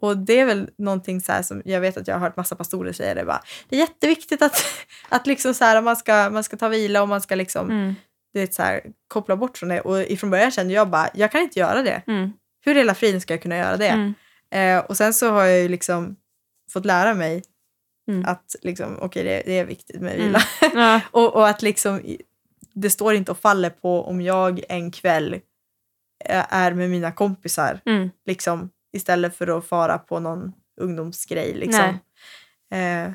[0.00, 2.54] Och det är väl någonting så här som jag vet att jag har hört massa
[2.56, 3.42] pastorer säga det bara.
[3.68, 4.64] Det är jätteviktigt att,
[5.08, 7.94] att liksom så här, man, ska, man ska ta vila och man ska liksom, Mm.
[8.34, 9.80] du vet, så här, koppla bort från det.
[9.80, 12.02] Och ifrån början kände jag bara, jag kan inte göra det.
[12.06, 12.32] Mm.
[12.64, 13.88] Hur i hela friden ska jag kunna göra det?
[13.88, 14.14] Mm.
[14.50, 16.16] Eh, och sen så har jag ju liksom
[16.72, 17.42] fått lära mig
[18.08, 18.24] Mm.
[18.26, 20.26] att liksom, okej det, det är viktigt med Mm.
[20.26, 20.40] vila.
[20.74, 21.00] Ja.
[21.10, 22.00] och, och att liksom,
[22.74, 25.34] det står inte och faller på om jag en kväll
[26.24, 28.10] eh, är med mina kompisar Mm.
[28.26, 31.54] liksom, istället för att fara på någon ungdomsgrej.
[31.54, 31.98] Liksom.
[32.74, 33.12] Eh,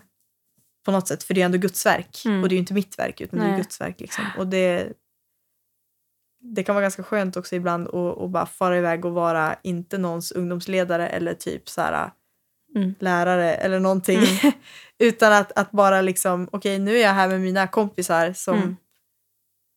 [0.85, 2.25] på något sätt, för det är ändå Guds verk.
[2.25, 2.43] Mm.
[2.43, 3.57] Och det är ju inte mitt verk, utan det är Nej.
[3.57, 3.99] Guds verk.
[3.99, 4.23] Liksom.
[4.37, 4.87] Och det,
[6.53, 9.97] det kan vara ganska skönt också ibland att, att bara fara iväg och vara inte
[9.97, 12.11] någons ungdomsledare eller typ så här,
[12.75, 12.95] Mm.
[12.99, 14.17] lärare eller någonting.
[14.17, 14.53] Mm.
[14.99, 18.75] utan att, att bara liksom, okej nu är jag här med mina kompisar som, Mm.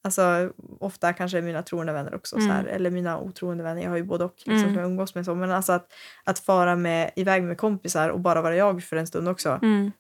[0.05, 2.37] Alltså ofta kanske mina troende vänner också.
[2.37, 2.75] Så här, Mm.
[2.75, 3.83] eller mina otroende vänner.
[3.83, 4.65] Jag har ju både och liksom, Mm.
[4.65, 5.25] som jag umgås med.
[5.25, 5.35] Så.
[5.35, 5.93] Men alltså att,
[6.25, 9.59] att fara med, iväg med kompisar och bara vara jag för en stund också.
[9.63, 9.93] Mm.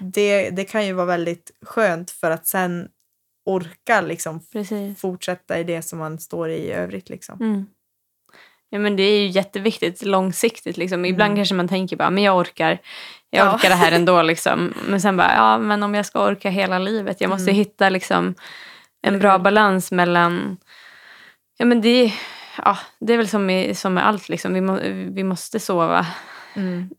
[0.00, 2.88] Det, det kan ju vara väldigt skönt för att sen
[3.48, 5.00] orka liksom Precis.
[5.00, 7.08] fortsätta i det som man står i i övrigt.
[7.08, 7.38] Liksom.
[7.40, 7.66] Mm.
[8.70, 10.76] Ja, men det är ju jätteviktigt långsiktigt.
[10.76, 11.04] Liksom.
[11.04, 11.36] Ibland Mm.
[11.36, 12.78] kanske man tänker bara, men jag orkar.
[13.30, 13.54] Jag Ja.
[13.54, 14.22] orkar det här ändå.
[14.30, 14.74] Liksom.
[14.88, 17.20] Men sen bara, ja men om jag ska orka hela livet.
[17.20, 17.54] Jag måste Mm.
[17.56, 18.34] hitta liksom,
[19.02, 20.56] en bra balans mellan...
[21.56, 22.12] Ja, men det,
[22.64, 24.28] ja, det är väl som med, som med allt.
[24.28, 24.54] Liksom.
[24.54, 24.78] Vi, må,
[25.14, 26.06] vi måste sova.
[26.56, 26.90] Mm.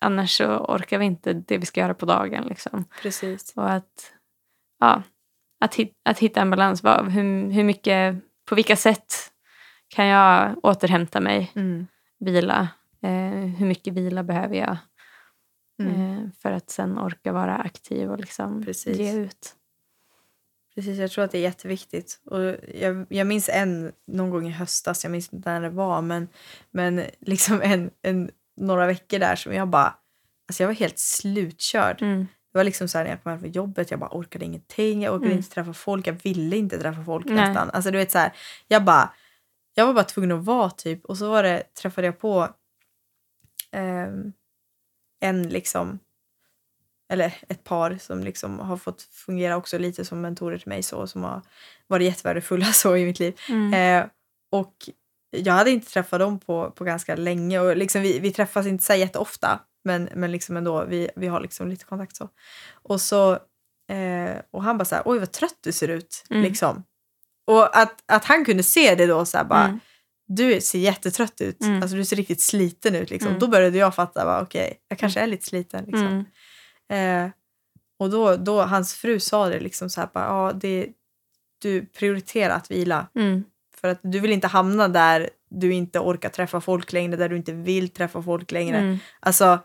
[0.00, 2.44] Annars så orkar vi inte det vi ska göra på dagen.
[2.48, 2.84] Liksom.
[3.02, 3.52] Precis.
[3.56, 4.12] Och att,
[4.80, 5.02] ja,
[5.64, 6.82] att, hit, att hitta en balans.
[6.82, 8.16] Vad, hur, hur mycket,
[8.48, 9.14] på vilka sätt
[9.88, 11.52] kan jag återhämta mig?
[11.54, 11.86] Mm.
[12.20, 12.68] Vila.
[13.02, 14.76] Eh, hur mycket vila behöver jag
[15.82, 16.00] Mm.
[16.00, 18.98] eh, för att sen orka vara aktiv och liksom Precis.
[18.98, 19.54] ge ut?
[20.74, 22.20] Precis, jag tror att det är jätteviktigt.
[22.24, 22.40] Och
[22.74, 26.28] jag, jag minns en någon gång i höstas, jag minns inte när det var, men,
[26.70, 29.94] men liksom en, en, några veckor där som jag bara,
[30.48, 32.02] alltså jag var helt slutkörd.
[32.02, 32.26] Mm.
[32.54, 35.02] Det var liksom så här när jag kom hem från jobbet, jag bara orkade ingenting,
[35.02, 35.38] jag orkade Mm.
[35.38, 37.34] inte träffa folk, jag ville inte träffa folk Nej.
[37.34, 37.70] nästan.
[37.70, 38.32] Alltså du vet så här,
[38.68, 39.12] jag bara,
[39.74, 42.48] jag var bara tvungen att vara typ, och så var det, träffade jag på
[43.70, 44.32] ehm,
[45.20, 45.98] en liksom,
[47.12, 51.06] eller ett par som liksom har fått fungera också lite som mentorer till mig så,
[51.06, 51.42] som har
[51.86, 53.40] varit jättevärdefulla så i mitt liv.
[53.48, 53.74] Mm.
[53.74, 54.08] Eh,
[54.50, 54.74] och
[55.30, 58.84] jag hade inte träffat dem på, på ganska länge och liksom vi, vi träffas inte
[58.84, 62.28] så jätteofta men, men liksom ändå, vi, vi har liksom lite kontakt så.
[62.72, 63.32] Och så
[63.90, 66.24] eh, och han bara så här, oj vad trött du ser ut.
[66.30, 66.42] Mm.
[66.42, 66.84] Liksom.
[67.46, 69.80] Och att, att han kunde se det då så här bara, Mm.
[70.28, 71.82] du ser jättetrött ut, Mm.
[71.82, 73.28] alltså du ser riktigt sliten ut liksom.
[73.28, 73.40] Mm.
[73.40, 76.24] Då började jag fatta, bara, okej, jag kanske är lite sliten liksom.
[76.88, 77.26] Mm.
[77.26, 77.32] Eh,
[77.98, 80.88] och då, då, hans fru sa det liksom så här, bara, ja, det,
[81.58, 83.06] du prioriterar att vila.
[83.14, 83.44] Mm.
[83.80, 87.36] För att du vill inte hamna där du inte orkar träffa folk längre, där du
[87.36, 88.78] inte vill träffa folk längre.
[88.78, 88.98] Mm.
[89.20, 89.58] Alltså,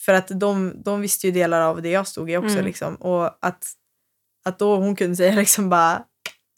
[0.00, 2.52] för att de, de visste ju delar av det jag stod i också.
[2.52, 2.64] Mm.
[2.64, 2.94] Liksom.
[2.94, 3.72] Och att,
[4.44, 6.02] att då hon kunde säga liksom bara,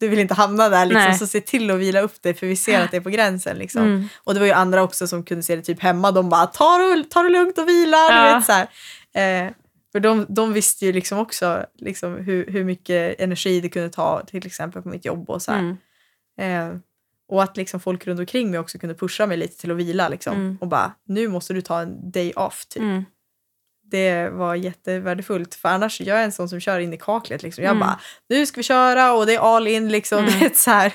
[0.01, 1.19] du vill inte hamna där, liksom, Nej.
[1.19, 3.59] så se till att vila upp dig för vi ser att det är på gränsen.
[3.59, 3.83] Liksom.
[3.83, 4.09] Mm.
[4.25, 6.13] Och det var ju andra också som kunde se det typ hemma.
[6.13, 7.97] De bara, ta det, ta det lugnt och vila.
[7.97, 8.35] Ja.
[8.37, 8.53] Vet, så.
[9.21, 9.51] Eh,
[9.93, 14.23] för de, de visste ju liksom också liksom, hur, hur mycket energi det kunde ta
[14.27, 15.31] till exempel på mitt jobb.
[15.31, 15.53] och så.
[15.53, 15.77] Mm.
[16.39, 16.79] Eh,
[17.29, 20.09] och att liksom folk runt omkring mig också kunde pusha mig lite till att vila.
[20.09, 20.37] Liksom.
[20.37, 20.59] Mm.
[20.61, 22.67] Och bara, nu måste du ta en day off.
[22.67, 22.83] Typ.
[23.95, 24.25] Mm.
[24.25, 25.55] Det var jättevärdefullt.
[25.55, 27.43] För annars, jag är en sån som kör in i kaklet.
[27.43, 27.65] Liksom.
[27.65, 27.81] Jag Mm.
[27.81, 29.89] bara, nu ska vi köra och det är all in.
[29.89, 30.19] Liksom.
[30.25, 30.51] Mm.
[30.55, 30.93] Så här.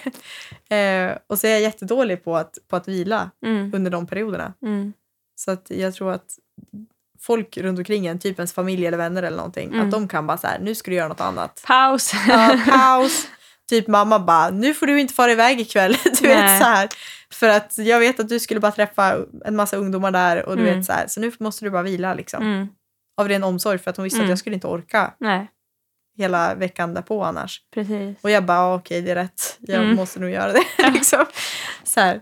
[0.69, 3.71] Eh, och så är jag jättedålig på att, på att vila Mm.
[3.75, 4.53] under de perioderna.
[4.61, 4.93] Mm.
[5.35, 6.25] Så att jag tror att
[7.21, 9.85] folk runt omkring en, typ ens familj eller vänner eller någonting, Mm.
[9.85, 11.63] att de kan bara så här, nu ska du göra något annat.
[11.67, 12.11] Paus.
[12.27, 13.27] Ja, paus.
[13.69, 15.97] Typ mamma bara, nu får du inte fara iväg ikväll.
[16.21, 16.89] Du vet så här.
[17.33, 20.61] För att jag vet att du skulle bara träffa en massa ungdomar där och du
[20.63, 20.75] Mm.
[20.77, 21.07] vet så här.
[21.07, 22.69] Så nu måste du bara vila liksom.
[23.17, 23.25] Mm.
[23.25, 24.25] Av ren omsorg för att hon visste Mm.
[24.25, 25.47] att jag skulle inte orka Nej,
[26.17, 27.61] hela veckan därpå annars.
[27.73, 28.17] precis.
[28.23, 29.57] Och jag bara, "Ja, okej det är rätt.
[29.59, 29.95] Jag Mm.
[29.95, 30.63] måste nog göra det.
[30.93, 31.25] liksom.
[31.83, 32.21] så, här.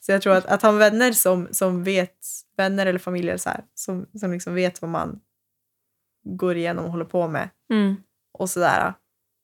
[0.00, 2.16] så jag tror att, att ha vänner som, som vet,
[2.56, 5.20] vänner eller familjer så här, som, som liksom vet vad man
[6.24, 7.96] går igenom och håller på med Mm.
[8.32, 8.94] och sådär.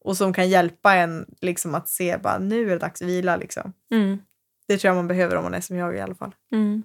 [0.04, 3.36] Och som kan hjälpa en liksom att se bara nu är det dags att vila
[3.36, 3.72] liksom.
[3.90, 4.18] Mm.
[4.68, 6.34] Det tror jag man behöver om man är som jag i alla fall.
[6.52, 6.82] Mm.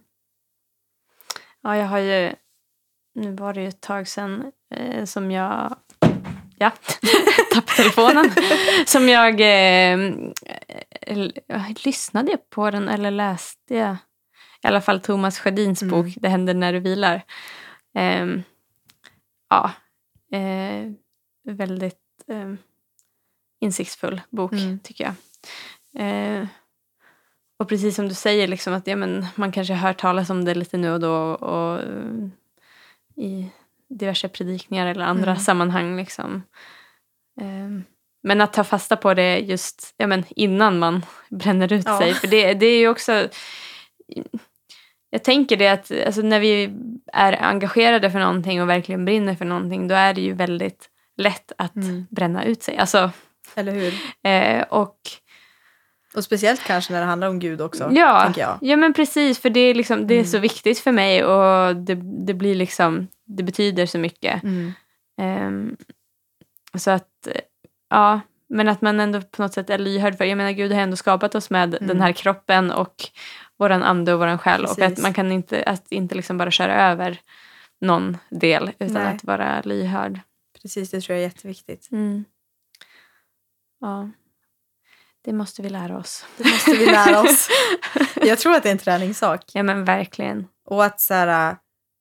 [1.61, 2.33] Ja, jag har ju...
[3.13, 5.75] Nu var det ju ett tag sedan eh, som jag...
[6.57, 6.71] Ja,
[7.53, 8.31] tappade telefonen.
[8.85, 9.41] som jag...
[9.41, 9.99] Eh,
[11.01, 13.95] eh, lyssnade på den eller läste jag?
[14.63, 15.91] I alla fall Thomas Sjödins Mm.
[15.91, 17.21] bok Det händer när du vilar.
[17.95, 18.43] Ehm,
[19.49, 19.71] ja,
[20.37, 20.91] eh,
[21.43, 21.97] väldigt
[22.27, 22.53] eh,
[23.61, 24.79] insiktsfull bok Mm.
[24.79, 25.13] tycker jag.
[26.07, 26.47] Eh,
[27.59, 30.55] och precis som du säger, liksom att ja, men man kanske hört talas om det
[30.55, 32.27] lite nu och då och, eh,
[33.15, 33.49] i
[33.89, 35.43] diverse predikningar eller andra Mm.
[35.43, 35.97] sammanhang.
[35.97, 36.43] Liksom.
[37.41, 37.83] Eh,
[38.23, 41.97] men att ta fasta på det just ja, men innan man bränner ut Ja.
[41.99, 42.13] sig.
[42.13, 43.27] För det, det är ju också...
[45.09, 46.69] Jag tänker det att alltså, när vi
[47.13, 51.51] är engagerade för någonting och verkligen brinner för någonting då är det ju väldigt lätt
[51.57, 52.05] att Mm.
[52.09, 52.77] bränna ut sig.
[52.77, 53.11] Alltså,
[53.55, 53.93] Eller hur?
[54.23, 54.97] eh, och
[56.15, 58.57] Och speciellt kanske när det handlar om Gud också, Ja, tänker jag.
[58.61, 59.39] ja men precis.
[59.39, 60.27] För det är, liksom, det är Mm.
[60.31, 64.43] så viktigt för mig och det, det blir liksom, det betyder så mycket.
[64.43, 64.73] Mm.
[65.21, 65.77] Ehm,
[66.77, 67.41] så att, eh,
[67.89, 68.19] ja,
[68.49, 70.95] men att man ändå på något sätt är lyhörd för, jag menar Gud har ändå
[70.95, 71.87] skapat oss med Mm.
[71.87, 72.95] den här kroppen och
[73.57, 74.63] våran ande och våran själ.
[74.65, 75.03] Och att Precis.
[75.03, 77.17] man kan inte, att inte liksom bara köra över
[77.81, 79.15] någon del utan Nej.
[79.15, 80.19] att vara lyhörd.
[80.61, 81.91] Precis, det tror jag är jätteviktigt.
[81.91, 82.25] Mm.
[83.79, 84.09] Ja.
[85.23, 86.25] Det måste vi lära oss.
[86.37, 87.47] Det måste vi lära oss.
[88.15, 89.43] Jag tror att det är en träningssak.
[89.53, 90.47] Ja men verkligen.
[90.69, 91.55] Och att så här,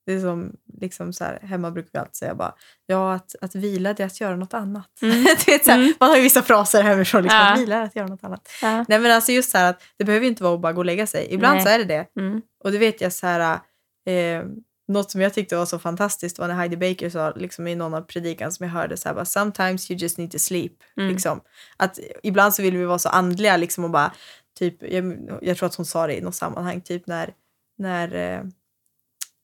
[0.05, 2.53] det är som liksom så här, hemma brukar vi alltid säga bara,
[2.85, 5.01] ja att, att vila det är att göra något annat.
[5.01, 5.23] Mm.
[5.47, 5.93] vet, så här, Mm.
[5.99, 7.53] Man har ju vissa fraser hemifrån, liksom, Ja.
[7.53, 8.49] att vila är att göra något annat.
[8.61, 8.85] Ja.
[8.87, 10.79] Nej men alltså just så här att det behöver ju inte vara att bara gå
[10.81, 11.27] och lägga sig.
[11.33, 11.63] Ibland Nej.
[11.63, 12.05] så är det det.
[12.19, 12.41] Mm.
[12.63, 13.59] Och det vet jag så här,
[14.05, 14.43] eh,
[14.91, 17.93] något som jag tyckte var så fantastiskt var när Heidi Baker sa liksom i någon
[17.93, 20.73] av predikan som jag hörde så här bara sometimes you just need to sleep.
[20.97, 21.09] Mm.
[21.13, 21.41] Liksom.
[21.77, 24.11] Att ibland så vill vi vara så andliga liksom och bara
[24.59, 27.33] typ, jag, jag tror att hon sa det i något sammanhang, typ när,
[27.77, 28.41] när eh,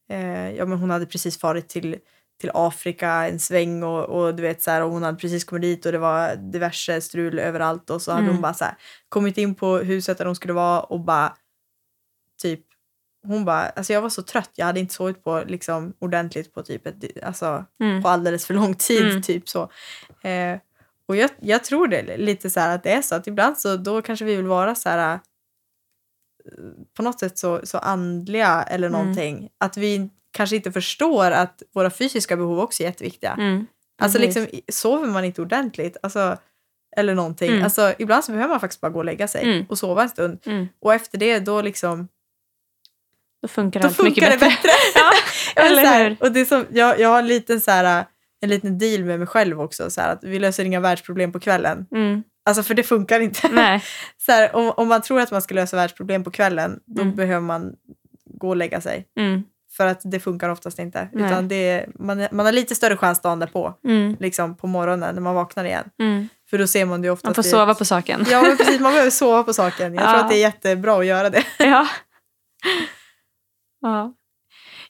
[0.09, 1.95] eh, ja, men hon hade precis farit till,
[2.41, 5.61] till Afrika en sväng och, och du vet så här, och hon hade precis kommit
[5.61, 8.33] dit och det var diverse strul överallt och så hade Mm.
[8.33, 8.75] hon bara så här,
[9.09, 11.33] kommit in på huset där de skulle vara och bara
[12.41, 12.61] typ
[13.27, 16.63] hon bara, alltså jag var så trött, jag hade inte sovit på liksom ordentligt på
[16.63, 18.03] typ ett, alltså Mm.
[18.03, 19.09] på alldeles för lång tid.
[19.09, 19.21] Mm.
[19.21, 19.61] typ så.
[20.21, 20.57] Eh,
[21.07, 23.77] och jag, jag tror det lite så här att det är så att ibland så
[23.77, 25.19] då kanske vi vill vara så här eh,
[26.97, 28.99] på något sätt så, så andliga eller Mm.
[29.01, 29.49] någonting.
[29.57, 33.33] Att vi kanske inte förstår att våra fysiska behov också är jätteviktiga.
[33.33, 33.65] Mm.
[34.01, 36.37] Alltså liksom, sover man inte ordentligt alltså,
[36.97, 37.49] eller någonting.
[37.51, 37.63] Mm.
[37.63, 39.65] Alltså, ibland så behöver man faktiskt bara gå och lägga sig Mm.
[39.69, 40.39] och sova en stund.
[40.45, 40.67] Mm.
[40.79, 42.07] Och efter det då liksom
[43.47, 44.47] Då funkar då allt mycket funkar bättre.
[44.47, 44.69] bättre.
[45.55, 46.17] Ja, eller här, hur?
[46.19, 48.05] och det är som, jag, jag har en liten, så här,
[48.41, 49.89] en liten deal med mig själv också.
[49.89, 51.85] Så här, att vi löser inga världsproblem på kvällen.
[51.95, 52.23] Mm.
[52.45, 53.47] Alltså för det funkar inte.
[53.51, 53.83] Nej.
[54.17, 57.15] Så här, om, om man tror att man ska lösa världsproblem på kvällen då Mm.
[57.15, 57.71] behöver man
[58.39, 59.07] gå och lägga sig.
[59.19, 59.43] Mm.
[59.77, 61.09] För att det funkar oftast inte.
[61.13, 61.25] Nej.
[61.25, 63.73] Utan det är, man, man har lite större chans dagen därpå.
[63.87, 64.17] Mm.
[64.19, 65.89] Liksom på morgonen när man vaknar igen.
[65.99, 66.29] Mm.
[66.49, 67.25] För då ser man det oftast.
[67.25, 68.25] Man får sova på saken.
[68.29, 69.93] Ja men precis, man behöver sova på saken.
[69.93, 70.23] Jag tror Ja.
[70.23, 71.43] att det är jättebra att göra det.
[71.59, 71.87] Ja.
[73.87, 74.13] Ja.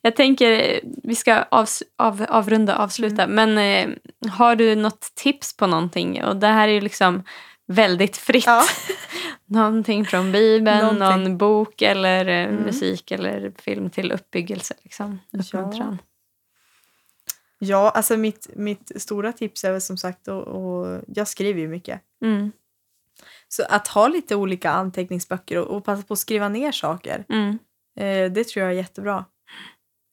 [0.02, 3.90] Jag tänker, vi ska avs- av, avrunda, avsluta, men eh,
[4.32, 6.24] har du något tips på någonting?
[6.24, 7.24] Och det här är ju liksom
[7.68, 8.46] väldigt fritt.
[8.46, 8.64] Ja.
[9.46, 11.24] Någonting från Bibeln, Någonting.
[11.24, 12.64] någon bok eller eh, Mm.
[12.64, 14.74] musik eller film till uppbyggelse.
[14.84, 15.20] Liksom.
[15.32, 15.98] Ja.
[17.60, 21.68] Ja, alltså mitt, mitt stora tips är väl som sagt, och, och jag skriver ju
[21.68, 22.02] mycket.
[22.24, 22.52] Mm.
[23.48, 27.60] Så att ha lite olika anteckningsböcker och, och passa på att skriva ner saker, Mm.
[27.98, 29.26] Eh, det tror jag är jättebra.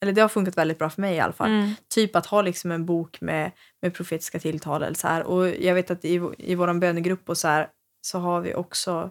[0.01, 1.49] Eller det har funkat väldigt bra för mig i alla fall.
[1.49, 1.71] Mm.
[1.93, 3.51] Typ att ha liksom en bok med,
[3.81, 5.23] med profetiska tilltalelser.
[5.23, 7.67] Och jag vet att i, i vår bönegrupp och så här
[8.01, 9.09] så har vi också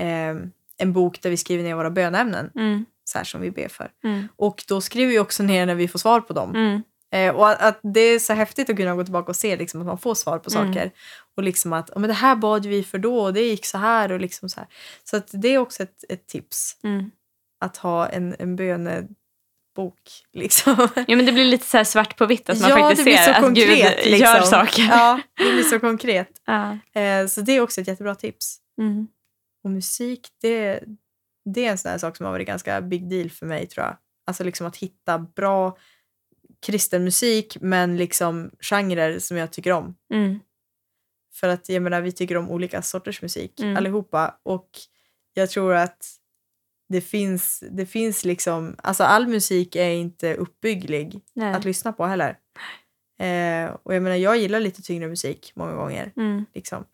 [0.00, 0.34] eh,
[0.76, 2.84] en bok där vi skriver ner våra bönämnen Mm.
[3.04, 3.90] så här som vi ber för.
[4.04, 4.28] Mm.
[4.36, 6.54] Och då skriver vi också ner när vi får svar på dem.
[6.54, 6.82] Mm.
[7.14, 9.80] Eh, och att, att det är så häftigt att kunna gå tillbaka och se liksom,
[9.80, 10.74] att man får svar på Mm.
[10.74, 10.90] saker.
[11.36, 13.78] Och liksom att "Ja, men det här bad vi för då och det gick så
[13.78, 14.12] här.
[14.12, 14.68] Och liksom så här.
[15.04, 16.76] Så att det är också ett, ett tips.
[17.58, 19.14] Att ha en, en bönebok.
[20.32, 20.88] Liksom.
[21.06, 23.42] Ja, men det blir lite så svart på vitt, att man ja, faktiskt ser att
[23.42, 23.96] konkret.
[23.96, 24.34] Gud liksom.
[24.34, 24.82] gör saker.
[24.82, 26.42] Ja, det blir så konkret.
[26.44, 26.78] Ja.
[27.00, 28.58] Eh, så det är också ett jättebra tips.
[28.80, 29.08] Mm.
[29.64, 30.80] Och musik, det,
[31.44, 33.96] det är en sån sak som har varit ganska big deal för mig tror jag.
[34.26, 35.76] Alltså liksom att hitta bra
[36.66, 39.94] kristen musik men liksom genrer som jag tycker om.
[40.12, 40.40] Mm.
[41.34, 43.76] För att jag menar, vi tycker om olika sorters musik Mm.
[43.76, 44.38] allihopa.
[44.42, 44.70] Och
[45.34, 46.06] jag tror att
[46.88, 51.54] det finns, det finns liksom, alltså all musik är inte uppbygglig Nej.
[51.54, 52.36] att lyssna på heller.
[53.20, 56.12] Eh, och jag menar, jag gillar lite tyngre musik många gånger.
[56.16, 56.44] Mm.
[56.54, 56.84] Liksom.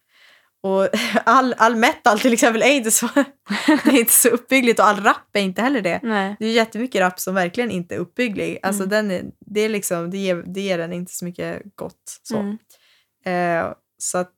[0.62, 0.88] Och
[1.24, 3.06] all, all metal till exempel är inte, så,
[3.66, 6.00] är inte så uppbyggligt och all rap är inte heller det.
[6.02, 6.36] Nej.
[6.38, 8.58] Det är jättemycket rap som verkligen inte är uppbygglig.
[8.62, 8.90] Alltså Mm.
[8.90, 12.20] den är, det, är liksom, det, ger, det ger den inte så mycket gott.
[12.22, 12.36] Så.
[12.36, 12.58] Mm.
[13.26, 14.34] Eh, så att,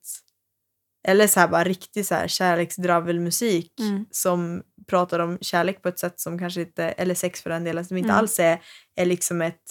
[1.07, 4.05] eller så här bara riktig så här kärleksdravelmusik Mm.
[4.11, 7.85] som pratar om kärlek på ett sätt som kanske inte, eller sex för den delen,
[7.85, 8.17] som inte Mm.
[8.17, 8.61] alls är,
[8.95, 9.63] är liksom ett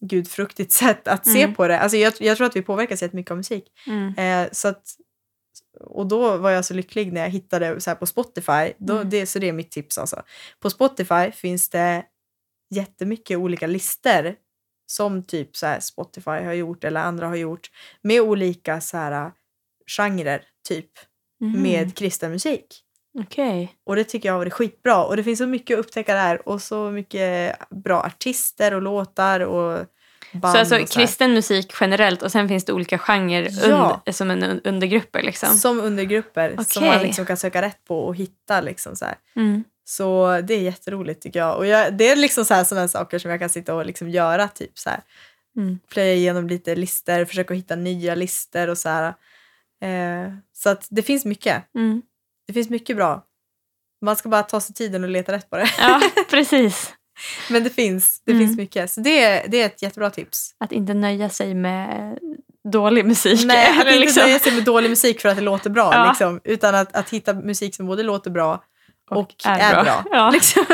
[0.00, 1.54] gudfruktigt sätt att se Mm.
[1.54, 1.80] på det.
[1.80, 3.72] Alltså jag, jag tror att vi påverkas jättemycket av musik.
[3.86, 4.14] Mm.
[4.18, 4.82] Eh, så att,
[5.80, 8.72] och då var jag så lycklig när jag hittade så på Spotify.
[8.78, 9.10] Då, Mm.
[9.10, 10.22] det, så det är mitt tips alltså.
[10.60, 12.04] På Spotify finns det
[12.74, 14.34] jättemycket olika listor
[14.86, 17.70] som typ så Spotify har gjort eller andra har gjort
[18.02, 19.32] med olika så här
[19.86, 20.90] genrer typ
[21.40, 21.62] Mhm.
[21.62, 22.82] med kristen musik.
[23.18, 23.74] Okej.
[23.86, 25.04] Och det tycker jag har varit skitbra.
[25.04, 29.40] Och det finns så mycket att upptäcka där och så mycket bra artister och låtar
[29.40, 29.86] och
[30.32, 30.54] band.
[30.54, 34.00] Så alltså och så kristen musik generellt och sen finns det olika genrer Ja.
[34.06, 35.54] under, som en un- undergrupper liksom.
[35.54, 36.88] Som undergrupper som Okej.
[36.96, 38.60] man liksom kan söka rätt på och hitta.
[38.60, 39.06] Liksom så.
[39.36, 39.64] Mm.
[39.84, 41.56] så det är jätteroligt tycker jag.
[41.56, 44.10] Och jag, det är liksom så här, sådana saker som jag kan sitta och liksom
[44.10, 44.48] göra.
[44.48, 45.00] Typ så här.
[45.56, 45.78] Mm.
[45.90, 49.14] Plöja igenom lite listor, försöka hitta nya listor och så här.
[49.82, 51.74] Eh, så att det finns mycket.
[51.74, 52.02] Mm.
[52.46, 53.24] Det finns mycket bra.
[54.02, 55.68] Man ska bara ta sig tiden och leta rätt på det.
[55.78, 56.00] Ja,
[56.30, 56.92] precis.
[57.50, 58.46] Men det finns, det Mm.
[58.46, 58.90] finns mycket.
[58.90, 60.54] Så det, är- det är ett jättebra tips.
[60.58, 62.18] Att inte nöja sig med
[62.72, 63.40] dålig musik.
[63.46, 65.94] Nej, att inte liksom- nöja sig med dålig musik för att det låter bra.
[65.94, 66.08] Ja.
[66.08, 68.64] Liksom, utan att, att hitta musik som både låter bra
[69.10, 69.82] och, är är, bra.
[69.84, 70.04] bra.
[70.10, 70.30] Ja.
[70.34, 70.64] Liksom.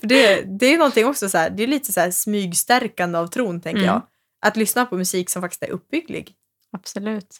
[0.00, 3.26] för det, det är någonting också så här, det är lite så här smygstärkande av
[3.26, 3.92] tron, tänker Mm.
[3.94, 4.02] jag.
[4.46, 6.34] Att lyssna på musik som faktiskt är uppbygglig.
[6.72, 7.36] Absolut.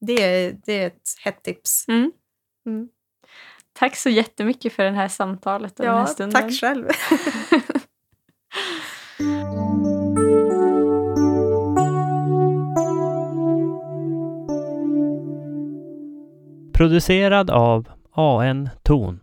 [0.00, 1.88] Det är, det är ett hett tips.
[1.88, 2.12] Mm.
[2.66, 2.88] Mm.
[3.72, 6.42] Tack så jättemycket för det här samtalet och den här Ja, stunden.
[6.42, 6.88] tack själv.
[16.72, 19.20] Producerad av AN Ton.